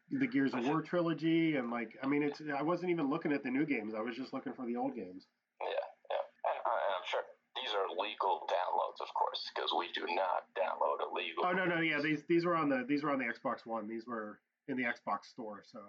the 0.10 0.26
Gears 0.26 0.54
of 0.54 0.66
War 0.66 0.82
trilogy, 0.82 1.58
and 1.58 1.70
like 1.70 1.90
I 2.02 2.08
mean, 2.08 2.24
it's 2.24 2.42
I 2.58 2.64
wasn't 2.64 2.92
even 2.92 3.10
looking 3.10 3.34
at 3.34 3.44
the 3.44 3.52
new 3.52 3.66
games. 3.66 3.94
I 3.96 4.00
was 4.02 4.16
just 4.16 4.34
looking 4.34 4.54
for 4.54 4.66
the 4.66 4.78
old 4.78 4.96
games. 4.96 5.28
Yeah, 5.60 5.68
yeah. 5.68 6.24
And, 6.48 6.60
uh, 6.66 6.72
and 6.72 6.94
I'm 6.96 7.06
sure 7.06 7.22
these 7.60 7.76
are 7.76 7.88
legal 8.02 8.48
downloads, 8.48 9.02
of 9.02 9.14
course, 9.14 9.52
because 9.54 9.72
we 9.78 9.92
do 9.94 10.08
not 10.16 10.48
download 10.58 11.04
illegal. 11.12 11.44
Oh 11.46 11.52
no, 11.52 11.66
no, 11.66 11.82
yeah, 11.82 12.00
these 12.02 12.24
these 12.30 12.46
were 12.46 12.56
on 12.56 12.70
the 12.70 12.86
these 12.88 13.04
were 13.04 13.12
on 13.12 13.20
the 13.20 13.26
Xbox 13.26 13.66
One. 13.66 13.88
These 13.88 14.08
were 14.08 14.40
in 14.70 14.78
the 14.78 14.84
Xbox 14.84 15.26
store. 15.26 15.64
So 15.70 15.80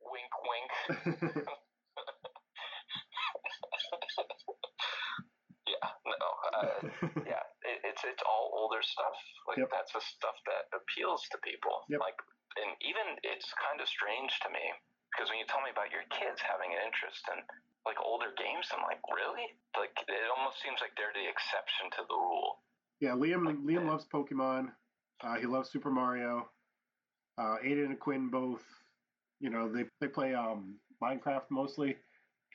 Wink, 0.00 0.32
wink. 0.48 1.46
Yeah, 5.66 5.90
no. 6.06 6.28
Uh, 6.54 7.10
yeah, 7.26 7.42
it's 8.06 8.22
all 8.24 8.50
older 8.54 8.80
stuff. 8.82 9.16
Like 9.50 9.58
Yep. 9.58 9.70
that's 9.74 9.92
the 9.92 10.00
stuff 10.02 10.36
that 10.46 10.70
appeals 10.74 11.26
to 11.34 11.38
people. 11.42 11.84
Yep. 11.90 12.00
Like, 12.00 12.18
and 12.62 12.72
even 12.80 13.18
it's 13.22 13.50
kind 13.60 13.78
of 13.82 13.86
strange 13.90 14.32
to 14.42 14.48
me 14.50 14.62
because 15.12 15.28
when 15.28 15.38
you 15.38 15.46
tell 15.46 15.60
me 15.62 15.70
about 15.74 15.90
your 15.92 16.06
kids 16.14 16.40
having 16.40 16.72
an 16.72 16.80
interest 16.86 17.22
in 17.34 17.42
like 17.84 17.98
older 18.02 18.32
games, 18.34 18.66
I'm 18.74 18.82
like, 18.82 18.98
really? 19.10 19.46
Like, 19.78 19.94
it 20.08 20.26
almost 20.36 20.58
seems 20.62 20.78
like 20.82 20.90
they're 20.98 21.14
the 21.14 21.26
exception 21.28 21.86
to 21.98 22.02
the 22.08 22.18
rule. 22.18 22.58
yeah, 22.98 23.14
Liam 23.14 23.62
Liam 23.62 23.86
loves 23.86 24.06
Pokemon. 24.10 24.72
Uh, 25.22 25.36
he 25.36 25.46
loves 25.46 25.70
Super 25.70 25.90
Mario. 25.90 26.48
Uh, 27.38 27.56
Aiden 27.64 27.86
and 27.86 28.00
Quinn 28.00 28.28
both, 28.28 28.64
you 29.40 29.50
know, 29.50 29.70
they 29.70 29.84
they 30.00 30.08
play 30.08 30.34
um, 30.34 30.76
Minecraft 31.02 31.50
mostly. 31.50 31.96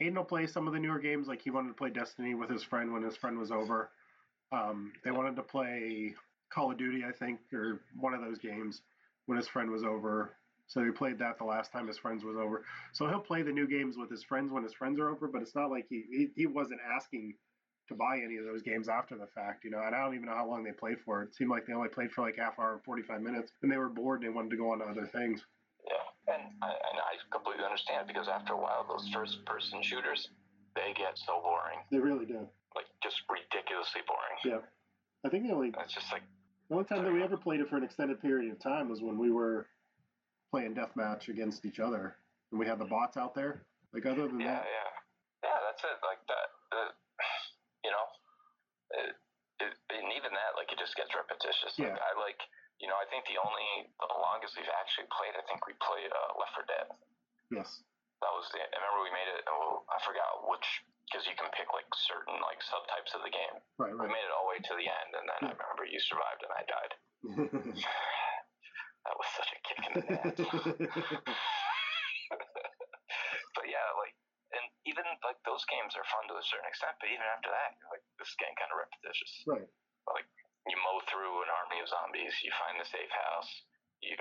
Aiden 0.02 0.16
will 0.16 0.24
play 0.26 0.48
some 0.48 0.68
of 0.68 0.74
the 0.74 0.80
newer 0.80 1.00
games, 1.00 1.28
like 1.28 1.42
he 1.42 1.52
wanted 1.52 1.70
to 1.70 1.76
play 1.76 1.90
Destiny 1.92 2.34
with 2.36 2.50
his 2.50 2.64
friend 2.64 2.92
when 2.92 3.04
his 3.04 3.16
friend 3.16 3.38
was 3.38 3.52
over. 3.52 3.92
Um, 4.52 4.92
they 5.04 5.12
wanted 5.12 5.36
to 5.38 5.44
play 5.44 6.16
Call 6.52 6.72
of 6.72 6.78
Duty, 6.78 7.04
I 7.08 7.12
think, 7.12 7.40
or 7.54 7.82
one 8.00 8.14
of 8.14 8.22
those 8.22 8.38
games 8.38 8.82
when 9.26 9.38
his 9.38 9.48
friend 9.48 9.72
was 9.72 9.84
over. 9.84 10.32
So 10.68 10.84
he 10.84 10.92
played 10.92 11.20
that 11.20 11.38
the 11.38 11.44
last 11.44 11.72
time 11.72 11.88
his 11.88 11.98
friends 11.98 12.24
was 12.24 12.36
over. 12.38 12.64
So 12.94 13.08
he'll 13.08 13.20
play 13.20 13.42
the 13.42 13.52
new 13.52 13.68
games 13.68 13.98
with 13.98 14.10
his 14.10 14.24
friends 14.24 14.52
when 14.52 14.64
his 14.64 14.74
friends 14.74 15.00
are 15.00 15.10
over, 15.10 15.28
but 15.28 15.42
it's 15.42 15.56
not 15.56 15.70
like 15.70 15.86
he 15.90 16.04
he, 16.10 16.28
he 16.36 16.46
wasn't 16.46 16.80
asking 16.96 17.36
to 17.90 17.96
buy 17.96 18.20
any 18.24 18.38
of 18.38 18.46
those 18.46 18.62
games 18.62 18.88
after 18.88 19.18
the 19.18 19.28
fact, 19.28 19.66
you 19.66 19.72
know. 19.72 19.82
And 19.86 19.94
I 19.94 20.04
don't 20.04 20.14
even 20.14 20.28
know 20.28 20.36
how 20.36 20.48
long 20.48 20.64
they 20.64 20.72
played 20.72 21.00
for. 21.04 21.24
It 21.24 21.36
seemed 21.36 21.50
like 21.50 21.66
they 21.66 21.74
only 21.74 21.90
played 21.90 22.12
for 22.12 22.22
like 22.22 22.38
half 22.38 22.58
hour 22.58 22.74
and 22.74 22.84
forty 22.84 23.04
five 23.04 23.22
minutes, 23.22 23.52
and 23.62 23.72
they 23.72 23.78
were 23.78 23.90
bored 23.90 24.22
and 24.22 24.30
they 24.30 24.34
wanted 24.34 24.52
to 24.52 24.58
go 24.58 24.72
on 24.72 24.80
to 24.80 24.86
other 24.86 25.06
things. 25.06 25.42
Yeah, 25.86 26.34
and 26.36 26.44
I, 26.62 26.68
and 26.68 26.98
I 27.00 27.20
completely 27.32 27.66
understand 27.66 28.08
because 28.08 28.28
after 28.28 28.54
a 28.54 28.58
while, 28.58 28.86
those 28.88 29.10
first-person 29.14 29.82
shooters 29.82 30.30
they 30.76 30.94
get 30.96 31.18
so 31.18 31.42
boring, 31.42 31.80
They 31.92 32.00
really 32.00 32.26
do. 32.26 32.48
Like 32.76 32.88
just 33.04 33.22
ridiculously 33.30 34.02
boring. 34.08 34.38
Yeah. 34.46 34.62
I 35.26 35.30
think 35.30 35.46
the 35.48 35.54
only 35.54 35.70
It's 35.70 35.94
just 35.94 36.12
like 36.12 36.24
the 36.70 36.76
only 36.76 36.88
time 36.88 37.04
that 37.04 37.14
we 37.14 37.22
ever 37.22 37.38
played 37.38 37.60
it 37.60 37.70
for 37.70 37.78
an 37.78 37.84
extended 37.84 38.22
period 38.22 38.52
of 38.52 38.60
time 38.60 38.90
was 38.90 39.02
when 39.02 39.18
we 39.20 39.30
were 39.32 39.68
playing 40.50 40.74
deathmatch 40.76 41.28
against 41.30 41.66
each 41.66 41.80
other, 41.80 42.16
and 42.52 42.60
we 42.60 42.66
had 42.66 42.80
the 42.80 42.86
bots 42.88 43.18
out 43.18 43.36
there. 43.36 43.64
Like 43.94 44.06
other 44.08 44.28
than 44.28 44.40
Yeah, 44.40 44.56
that, 44.60 44.66
yeah, 44.66 44.72
yeah. 44.72 45.50
Yeah, 45.52 45.58
that's 45.68 45.84
it. 45.84 45.98
Like 46.00 46.24
that. 46.32 46.48
Uh, 46.72 46.92
you 47.86 47.92
know, 47.92 48.06
it, 49.04 49.16
it, 49.68 49.72
and 49.92 50.10
even 50.16 50.32
that, 50.32 50.56
like, 50.56 50.72
it 50.72 50.80
just 50.80 50.96
gets 50.96 51.12
repetitious. 51.12 51.76
Like, 51.76 51.92
Yeah. 51.92 52.00
I 52.00 52.16
like, 52.20 52.40
you 52.80 52.88
know, 52.88 52.96
I 52.96 53.06
think 53.12 53.28
the 53.28 53.36
only, 53.42 53.92
the 54.00 54.08
longest 54.16 54.56
we've 54.56 54.72
actually 54.80 55.12
played, 55.12 55.36
I 55.36 55.44
think 55.46 55.68
we 55.68 55.76
played 55.84 56.08
uh, 56.08 56.40
Left 56.40 56.56
4 56.56 56.66
Dead. 56.72 56.88
yes, 57.52 57.84
That 58.22 58.34
was 58.38 58.46
the. 58.54 58.62
I 58.62 58.70
remember 58.78 59.02
we 59.02 59.10
made 59.14 59.30
it. 59.34 59.42
Oh, 59.50 59.82
I 59.90 59.98
forgot 60.06 60.46
which, 60.46 60.68
because 61.10 61.26
you 61.26 61.34
can 61.34 61.50
pick 61.58 61.66
like 61.74 61.90
certain 61.94 62.38
like 62.46 62.62
subtypes 62.62 63.18
of 63.18 63.26
the 63.26 63.34
game. 63.34 63.58
right, 63.82 63.94
We 63.98 64.08
made 64.10 64.26
it 64.26 64.34
all 64.34 64.46
the 64.46 64.54
way 64.54 64.62
to 64.62 64.74
the 64.78 64.86
end, 64.86 65.12
and 65.18 65.26
then 65.26 65.42
I 65.50 65.58
remember 65.58 65.90
you 65.90 65.98
survived 66.00 66.46
and 66.46 66.54
I 66.54 66.64
died. 66.70 66.94
That 69.02 69.18
was 69.18 69.26
such 69.34 69.50
a 69.50 69.58
kick 69.66 69.82
in 69.82 69.92
the 69.98 70.06
nuts. 70.14 70.38
but 73.58 73.66
yeah, 73.66 73.88
like, 73.98 74.14
and 74.54 74.62
even 74.86 75.02
like 75.26 75.42
those 75.42 75.66
games 75.66 75.98
are 75.98 76.06
fun 76.14 76.30
to 76.30 76.38
a 76.38 76.46
certain 76.46 76.70
extent, 76.70 76.94
but 77.02 77.10
even 77.10 77.26
after 77.34 77.50
that, 77.50 77.82
like, 77.90 78.06
this 78.22 78.30
is 78.30 78.38
getting 78.38 78.54
kind 78.62 78.70
of 78.70 78.78
repetitious. 78.78 79.34
right. 79.50 79.66
Like 80.06 80.30
you 80.70 80.78
mow 80.86 81.02
through 81.10 81.34
an 81.42 81.50
army 81.50 81.82
of 81.82 81.90
zombies, 81.90 82.38
you 82.46 82.54
find 82.62 82.78
the 82.78 82.86
safe 82.86 83.10
house, 83.10 83.50
you 84.02 84.18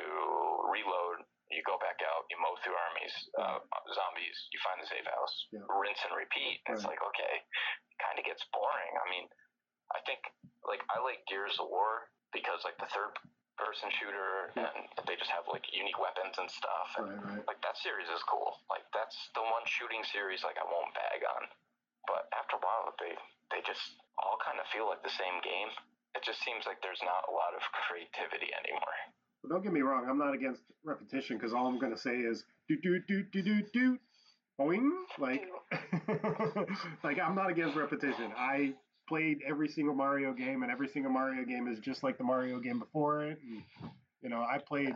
reload, 0.68 1.24
you 1.50 1.60
go 1.66 1.80
back 1.82 1.98
out, 2.04 2.28
you 2.30 2.36
mow 2.38 2.54
through 2.62 2.76
armies, 2.76 3.14
uh, 3.40 3.58
zombies, 3.90 4.36
you 4.54 4.58
find 4.62 4.78
the 4.78 4.86
safe 4.86 5.04
house, 5.08 5.34
Yeah. 5.50 5.66
rinse 5.68 5.98
and 6.06 6.14
repeat. 6.14 6.62
And 6.68 6.76
It's 6.76 6.86
like, 6.86 7.02
okay, 7.02 7.42
kind 7.98 8.16
of 8.18 8.24
gets 8.24 8.44
boring. 8.54 8.92
I 8.96 9.06
mean, 9.10 9.26
I 9.96 10.00
think, 10.06 10.22
like, 10.62 10.84
I 10.94 11.00
like 11.02 11.26
Gears 11.26 11.58
of 11.58 11.66
War 11.68 12.12
because, 12.32 12.62
like, 12.64 12.78
the 12.78 12.86
third 12.86 13.18
person 13.58 13.90
shooter, 13.98 14.52
Yeah. 14.56 14.70
and 14.72 14.88
they 15.06 15.16
just 15.16 15.30
have, 15.30 15.48
like, 15.48 15.66
unique 15.72 15.98
weapons 15.98 16.38
and 16.38 16.48
stuff. 16.50 16.88
And, 16.96 17.08
Right, 17.24 17.36
right. 17.36 17.46
like 17.48 17.60
that 17.62 17.76
series 17.78 18.08
is 18.08 18.22
cool. 18.24 18.56
Like 18.70 18.84
that's 18.92 19.16
the 19.34 19.42
one 19.42 19.64
shooting 19.66 20.02
series 20.04 20.42
like 20.44 20.56
I 20.56 20.64
won't 20.64 20.94
bag 20.94 21.24
on. 21.24 21.48
But 22.06 22.28
after 22.32 22.56
a 22.56 22.60
while 22.60 22.94
they 22.98 23.16
they 23.50 23.60
just 23.62 24.00
all 24.18 24.38
kind 24.38 24.58
of 24.60 24.66
feel 24.68 24.86
like 24.88 25.02
the 25.02 25.10
same 25.10 25.40
game. 25.40 25.70
It 26.14 26.22
just 26.22 26.40
seems 26.42 26.64
like 26.66 26.80
there's 26.82 27.02
not 27.02 27.28
a 27.28 27.32
lot 27.32 27.52
of 27.54 27.62
creativity 27.86 28.54
anymore. 28.54 28.96
But 29.42 29.50
don't 29.50 29.62
get 29.62 29.72
me 29.72 29.80
wrong, 29.80 30.06
I'm 30.08 30.18
not 30.18 30.34
against 30.34 30.62
repetition 30.84 31.36
because 31.36 31.52
all 31.52 31.66
I'm 31.66 31.78
gonna 31.78 31.96
say 31.96 32.16
is 32.16 32.44
do 32.68 32.76
do 32.82 33.00
do 33.08 33.22
do 33.22 33.42
do 33.42 33.62
do 33.72 33.98
boing 34.60 34.90
like 35.18 35.44
like 37.04 37.18
I'm 37.18 37.34
not 37.34 37.50
against 37.50 37.76
repetition. 37.76 38.32
I 38.36 38.74
played 39.08 39.38
every 39.46 39.68
single 39.68 39.94
Mario 39.94 40.32
game 40.32 40.62
and 40.62 40.70
every 40.70 40.88
single 40.88 41.10
Mario 41.10 41.44
game 41.44 41.68
is 41.68 41.78
just 41.80 42.02
like 42.02 42.18
the 42.18 42.24
Mario 42.24 42.60
game 42.60 42.78
before 42.78 43.24
it. 43.24 43.38
And, 43.42 43.62
you 44.22 44.28
know, 44.28 44.40
I 44.40 44.58
played 44.58 44.94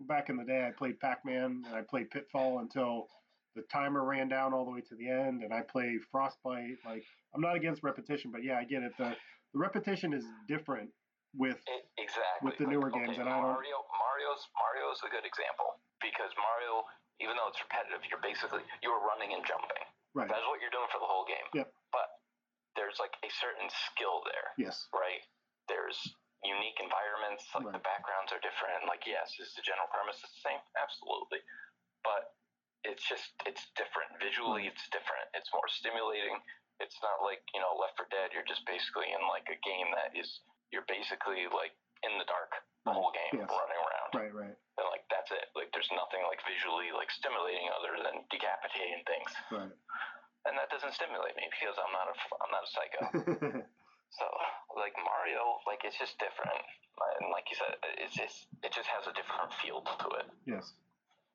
back 0.00 0.28
in 0.28 0.36
the 0.36 0.44
day 0.44 0.66
I 0.66 0.72
played 0.76 1.00
Pac-Man 1.00 1.62
and 1.66 1.74
I 1.74 1.80
played 1.80 2.10
Pitfall 2.10 2.58
until 2.58 3.06
the 3.54 3.62
timer 3.72 4.04
ran 4.04 4.28
down 4.28 4.52
all 4.52 4.66
the 4.66 4.70
way 4.70 4.82
to 4.82 4.94
the 4.96 5.08
end 5.08 5.42
and 5.42 5.54
I 5.54 5.62
played 5.62 6.00
Frostbite. 6.10 6.78
Like 6.84 7.04
I'm 7.34 7.40
not 7.40 7.56
against 7.56 7.82
repetition, 7.82 8.30
but 8.32 8.42
yeah, 8.42 8.58
I 8.58 8.64
get 8.64 8.82
it. 8.82 8.92
The 8.98 9.14
the 9.54 9.60
repetition 9.60 10.12
is 10.12 10.24
different 10.48 10.90
with 11.36 11.60
It, 11.68 11.84
exactly. 12.00 12.42
With 12.48 12.56
the 12.58 12.64
Like, 12.66 12.72
newer 12.72 12.90
games, 12.90 13.14
okay, 13.16 13.20
and 13.20 13.28
I 13.28 13.36
don't- 13.40 13.52
Mario 13.52 13.84
Mario's 13.92 14.42
Mario's 14.56 15.00
a 15.04 15.08
good 15.12 15.24
example 15.24 15.78
because 16.00 16.32
Mario, 16.36 16.84
even 17.20 17.36
though 17.36 17.48
it's 17.48 17.60
repetitive, 17.60 18.04
you're 18.08 18.20
basically 18.20 18.64
you're 18.82 19.00
running 19.00 19.32
and 19.32 19.44
jumping. 19.44 19.84
right. 20.14 20.28
That's 20.28 20.46
what 20.48 20.60
you're 20.60 20.70
doing 20.72 20.88
for 20.88 20.98
the 20.98 21.06
whole 21.06 21.24
game. 21.26 21.44
Yep. 21.52 21.72
But 21.92 22.08
there's 22.74 22.98
like 22.98 23.12
a 23.24 23.30
certain 23.30 23.68
skill 23.70 24.22
there. 24.24 24.52
Yes. 24.56 24.88
right? 24.92 25.20
There's 25.68 25.96
unique 26.44 26.78
environments, 26.80 27.44
like 27.54 27.72
the 27.72 27.78
backgrounds 27.84 28.32
are 28.32 28.38
different. 28.40 28.86
Like, 28.86 29.04
yes, 29.06 29.34
is 29.40 29.52
the 29.54 29.62
general 29.62 29.88
premise 29.88 30.20
the 30.22 30.28
same? 30.44 30.60
Absolutely. 30.76 31.40
But 32.04 32.36
it's 32.84 33.02
just, 33.08 33.32
it's 33.44 33.66
different. 33.74 34.12
Visually, 34.20 34.68
it's 34.68 34.86
different. 34.88 35.26
It's 35.34 35.50
more 35.52 35.66
stimulating. 35.68 36.38
It's 36.78 37.00
not 37.02 37.20
like, 37.24 37.42
you 37.52 37.58
know, 37.60 37.74
Left 37.74 37.96
4 37.96 38.06
Dead, 38.12 38.30
you're 38.32 38.46
just 38.46 38.64
basically 38.68 39.10
in 39.10 39.18
like 39.28 39.48
a 39.50 39.58
game 39.66 39.90
that 39.96 40.14
is, 40.14 40.40
you're 40.74 40.86
basically 40.90 41.46
like 41.52 41.74
in 42.04 42.12
the 42.18 42.26
dark 42.28 42.52
the 42.86 42.94
whole 42.94 43.10
game, 43.10 43.42
Yes. 43.42 43.50
running 43.50 43.80
around. 43.82 44.10
Right, 44.14 44.30
right, 44.34 44.54
And 44.78 44.86
like, 44.94 45.02
that's 45.10 45.30
it. 45.34 45.50
Like, 45.58 45.74
there's 45.74 45.90
nothing 45.90 46.22
like 46.30 46.38
visually 46.46 46.94
like 46.94 47.10
stimulating 47.10 47.66
other 47.74 47.98
than 47.98 48.22
decapitating 48.30 49.02
things. 49.10 49.30
right. 49.50 49.74
And 50.46 50.54
that 50.54 50.70
doesn't 50.70 50.94
stimulate 50.94 51.34
me 51.34 51.50
because 51.50 51.74
I'm 51.74 51.90
not 51.90 52.06
a, 52.06 52.14
I'm 52.38 52.52
not 52.54 52.62
a 52.62 52.70
psycho. 52.70 53.02
So 54.14 54.22
like 54.78 54.94
Mario, 55.02 55.58
like 55.66 55.82
it's 55.82 55.98
just 55.98 56.14
different. 56.22 56.62
And 57.18 57.28
like 57.34 57.50
you 57.50 57.58
said, 57.58 57.74
it's 57.98 58.14
just 58.14 58.46
it 58.62 58.70
just 58.70 58.86
has 58.86 59.02
a 59.10 59.12
different 59.18 59.50
feel 59.60 59.82
to 59.82 60.08
it. 60.22 60.30
Yes. 60.46 60.72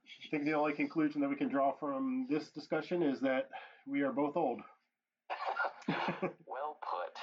I 0.07 0.27
think 0.31 0.45
the 0.47 0.53
only 0.55 0.71
conclusion 0.71 1.19
that 1.19 1.27
we 1.29 1.35
can 1.35 1.49
draw 1.51 1.75
from 1.75 2.27
this 2.31 2.47
discussion 2.55 3.03
is 3.03 3.19
that 3.27 3.49
we 3.85 4.01
are 4.07 4.13
both 4.15 4.37
old. 4.39 4.61
well 6.47 6.79
put. 6.79 7.13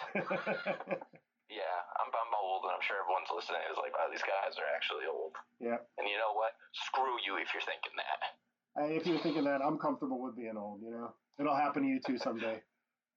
yeah, 1.49 1.77
I'm, 1.97 2.11
I'm 2.13 2.33
old, 2.37 2.69
and 2.69 2.73
I'm 2.77 2.85
sure 2.85 3.01
everyone's 3.01 3.33
listening 3.33 3.65
is 3.73 3.81
like, 3.81 3.97
wow, 3.97 4.13
these 4.13 4.23
guys 4.23 4.53
are 4.61 4.69
actually 4.77 5.09
old. 5.09 5.33
Yeah. 5.65 5.81
And 5.97 6.05
you 6.07 6.21
know 6.21 6.37
what? 6.37 6.53
Screw 6.93 7.17
you 7.25 7.38
if 7.49 7.55
you're 7.57 7.65
thinking 7.65 7.97
that. 7.97 8.21
Uh, 8.77 8.93
if 8.93 9.07
you're 9.07 9.19
thinking 9.25 9.45
that, 9.45 9.65
I'm 9.65 9.79
comfortable 9.79 10.21
with 10.21 10.37
being 10.37 10.57
old. 10.57 10.83
You 10.85 10.93
know, 10.93 11.15
it'll 11.41 11.57
happen 11.57 11.83
to 11.83 11.89
you 11.89 12.01
too 12.05 12.19
someday. 12.19 12.61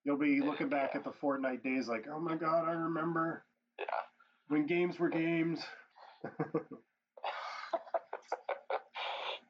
You'll 0.04 0.18
be 0.18 0.42
looking 0.42 0.70
back 0.70 0.96
at 0.96 1.04
the 1.04 1.12
Fortnite 1.12 1.62
days 1.62 1.88
like, 1.88 2.08
oh 2.10 2.20
my 2.20 2.36
god, 2.36 2.66
I 2.66 2.72
remember. 2.72 3.46
Yeah. 3.78 3.86
When 4.48 4.66
games 4.66 4.98
were 4.98 5.10
games. 5.10 5.62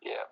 yeah, 0.04 0.26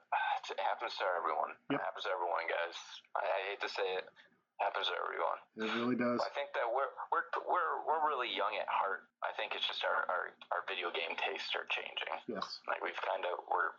it 0.52 0.60
happens 0.60 0.98
to 1.00 1.06
everyone. 1.16 1.56
Yep. 1.72 1.80
It 1.80 1.84
happens 1.86 2.04
to 2.04 2.12
everyone, 2.12 2.44
guys. 2.50 2.76
I, 3.16 3.54
hate 3.54 3.62
to 3.62 3.70
say 3.70 3.88
it. 3.96 4.04
it. 4.04 4.12
Happens 4.60 4.92
to 4.92 4.96
everyone. 5.00 5.40
It 5.56 5.72
really 5.80 5.96
does. 5.96 6.20
I 6.20 6.28
think 6.36 6.52
that 6.52 6.68
we're 6.68 6.92
we're 7.16 7.24
we're 7.48 7.80
we're 7.88 8.04
really 8.12 8.28
young 8.28 8.52
at 8.60 8.68
heart. 8.68 9.08
I 9.24 9.32
think 9.40 9.56
it's 9.56 9.64
just 9.64 9.88
our 9.88 10.04
our, 10.12 10.36
our 10.52 10.68
video 10.68 10.92
game 10.92 11.16
tastes 11.16 11.56
are 11.56 11.64
changing. 11.72 12.12
Yes. 12.28 12.60
Like 12.68 12.84
we've 12.84 13.00
kind 13.08 13.24
of 13.24 13.40
we're 13.48 13.72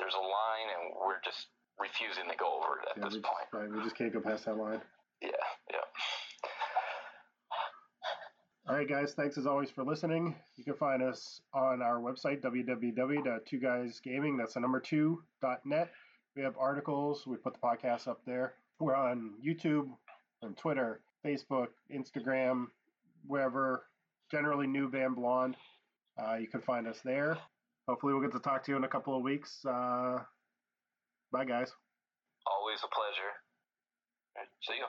there's 0.00 0.16
a 0.16 0.24
line 0.24 0.68
and 0.72 0.82
we're 0.96 1.20
just 1.20 1.52
refusing 1.76 2.24
to 2.32 2.36
go 2.40 2.48
over 2.56 2.80
it 2.80 2.88
at 2.88 2.89
yeah, 3.00 3.08
this 3.08 3.14
point. 3.14 3.48
Right, 3.52 3.70
we 3.70 3.82
just 3.82 3.96
can't 3.96 4.12
go 4.12 4.20
past 4.20 4.44
that 4.44 4.56
line. 4.56 4.80
Yeah, 5.22 5.30
yeah. 5.70 5.78
All 8.68 8.76
right, 8.76 8.88
guys. 8.88 9.14
Thanks 9.14 9.36
as 9.36 9.46
always 9.46 9.70
for 9.70 9.82
listening. 9.84 10.36
You 10.56 10.62
can 10.64 10.74
find 10.74 11.02
us 11.02 11.40
on 11.52 11.82
our 11.82 11.98
website, 12.00 12.40
www.twoguysgaming. 12.40 14.38
That's 14.38 14.54
the 14.54 14.60
number 14.60 14.78
two 14.78 15.24
dot 15.42 15.66
net. 15.66 15.90
We 16.36 16.42
have 16.42 16.56
articles. 16.56 17.26
We 17.26 17.36
put 17.36 17.54
the 17.54 17.58
podcast 17.58 18.06
up 18.06 18.20
there. 18.24 18.54
We're 18.78 18.94
on 18.94 19.32
YouTube, 19.44 19.88
on 20.42 20.54
Twitter, 20.54 21.00
Facebook, 21.26 21.68
Instagram, 21.92 22.66
wherever. 23.26 23.86
Generally, 24.30 24.68
New 24.68 24.88
and 24.94 25.16
Blonde. 25.16 25.56
Uh, 26.16 26.36
you 26.36 26.46
can 26.46 26.60
find 26.60 26.86
us 26.86 27.00
there. 27.04 27.36
Hopefully, 27.88 28.12
we'll 28.12 28.22
get 28.22 28.30
to 28.32 28.38
talk 28.38 28.62
to 28.64 28.70
you 28.70 28.76
in 28.76 28.84
a 28.84 28.88
couple 28.88 29.16
of 29.16 29.22
weeks. 29.24 29.64
Uh, 29.66 30.18
bye, 31.32 31.44
guys. 31.44 31.72
Always 32.80 32.92
a 32.92 32.96
pleasure. 32.96 33.32
See 34.64 34.74
you. 34.78 34.86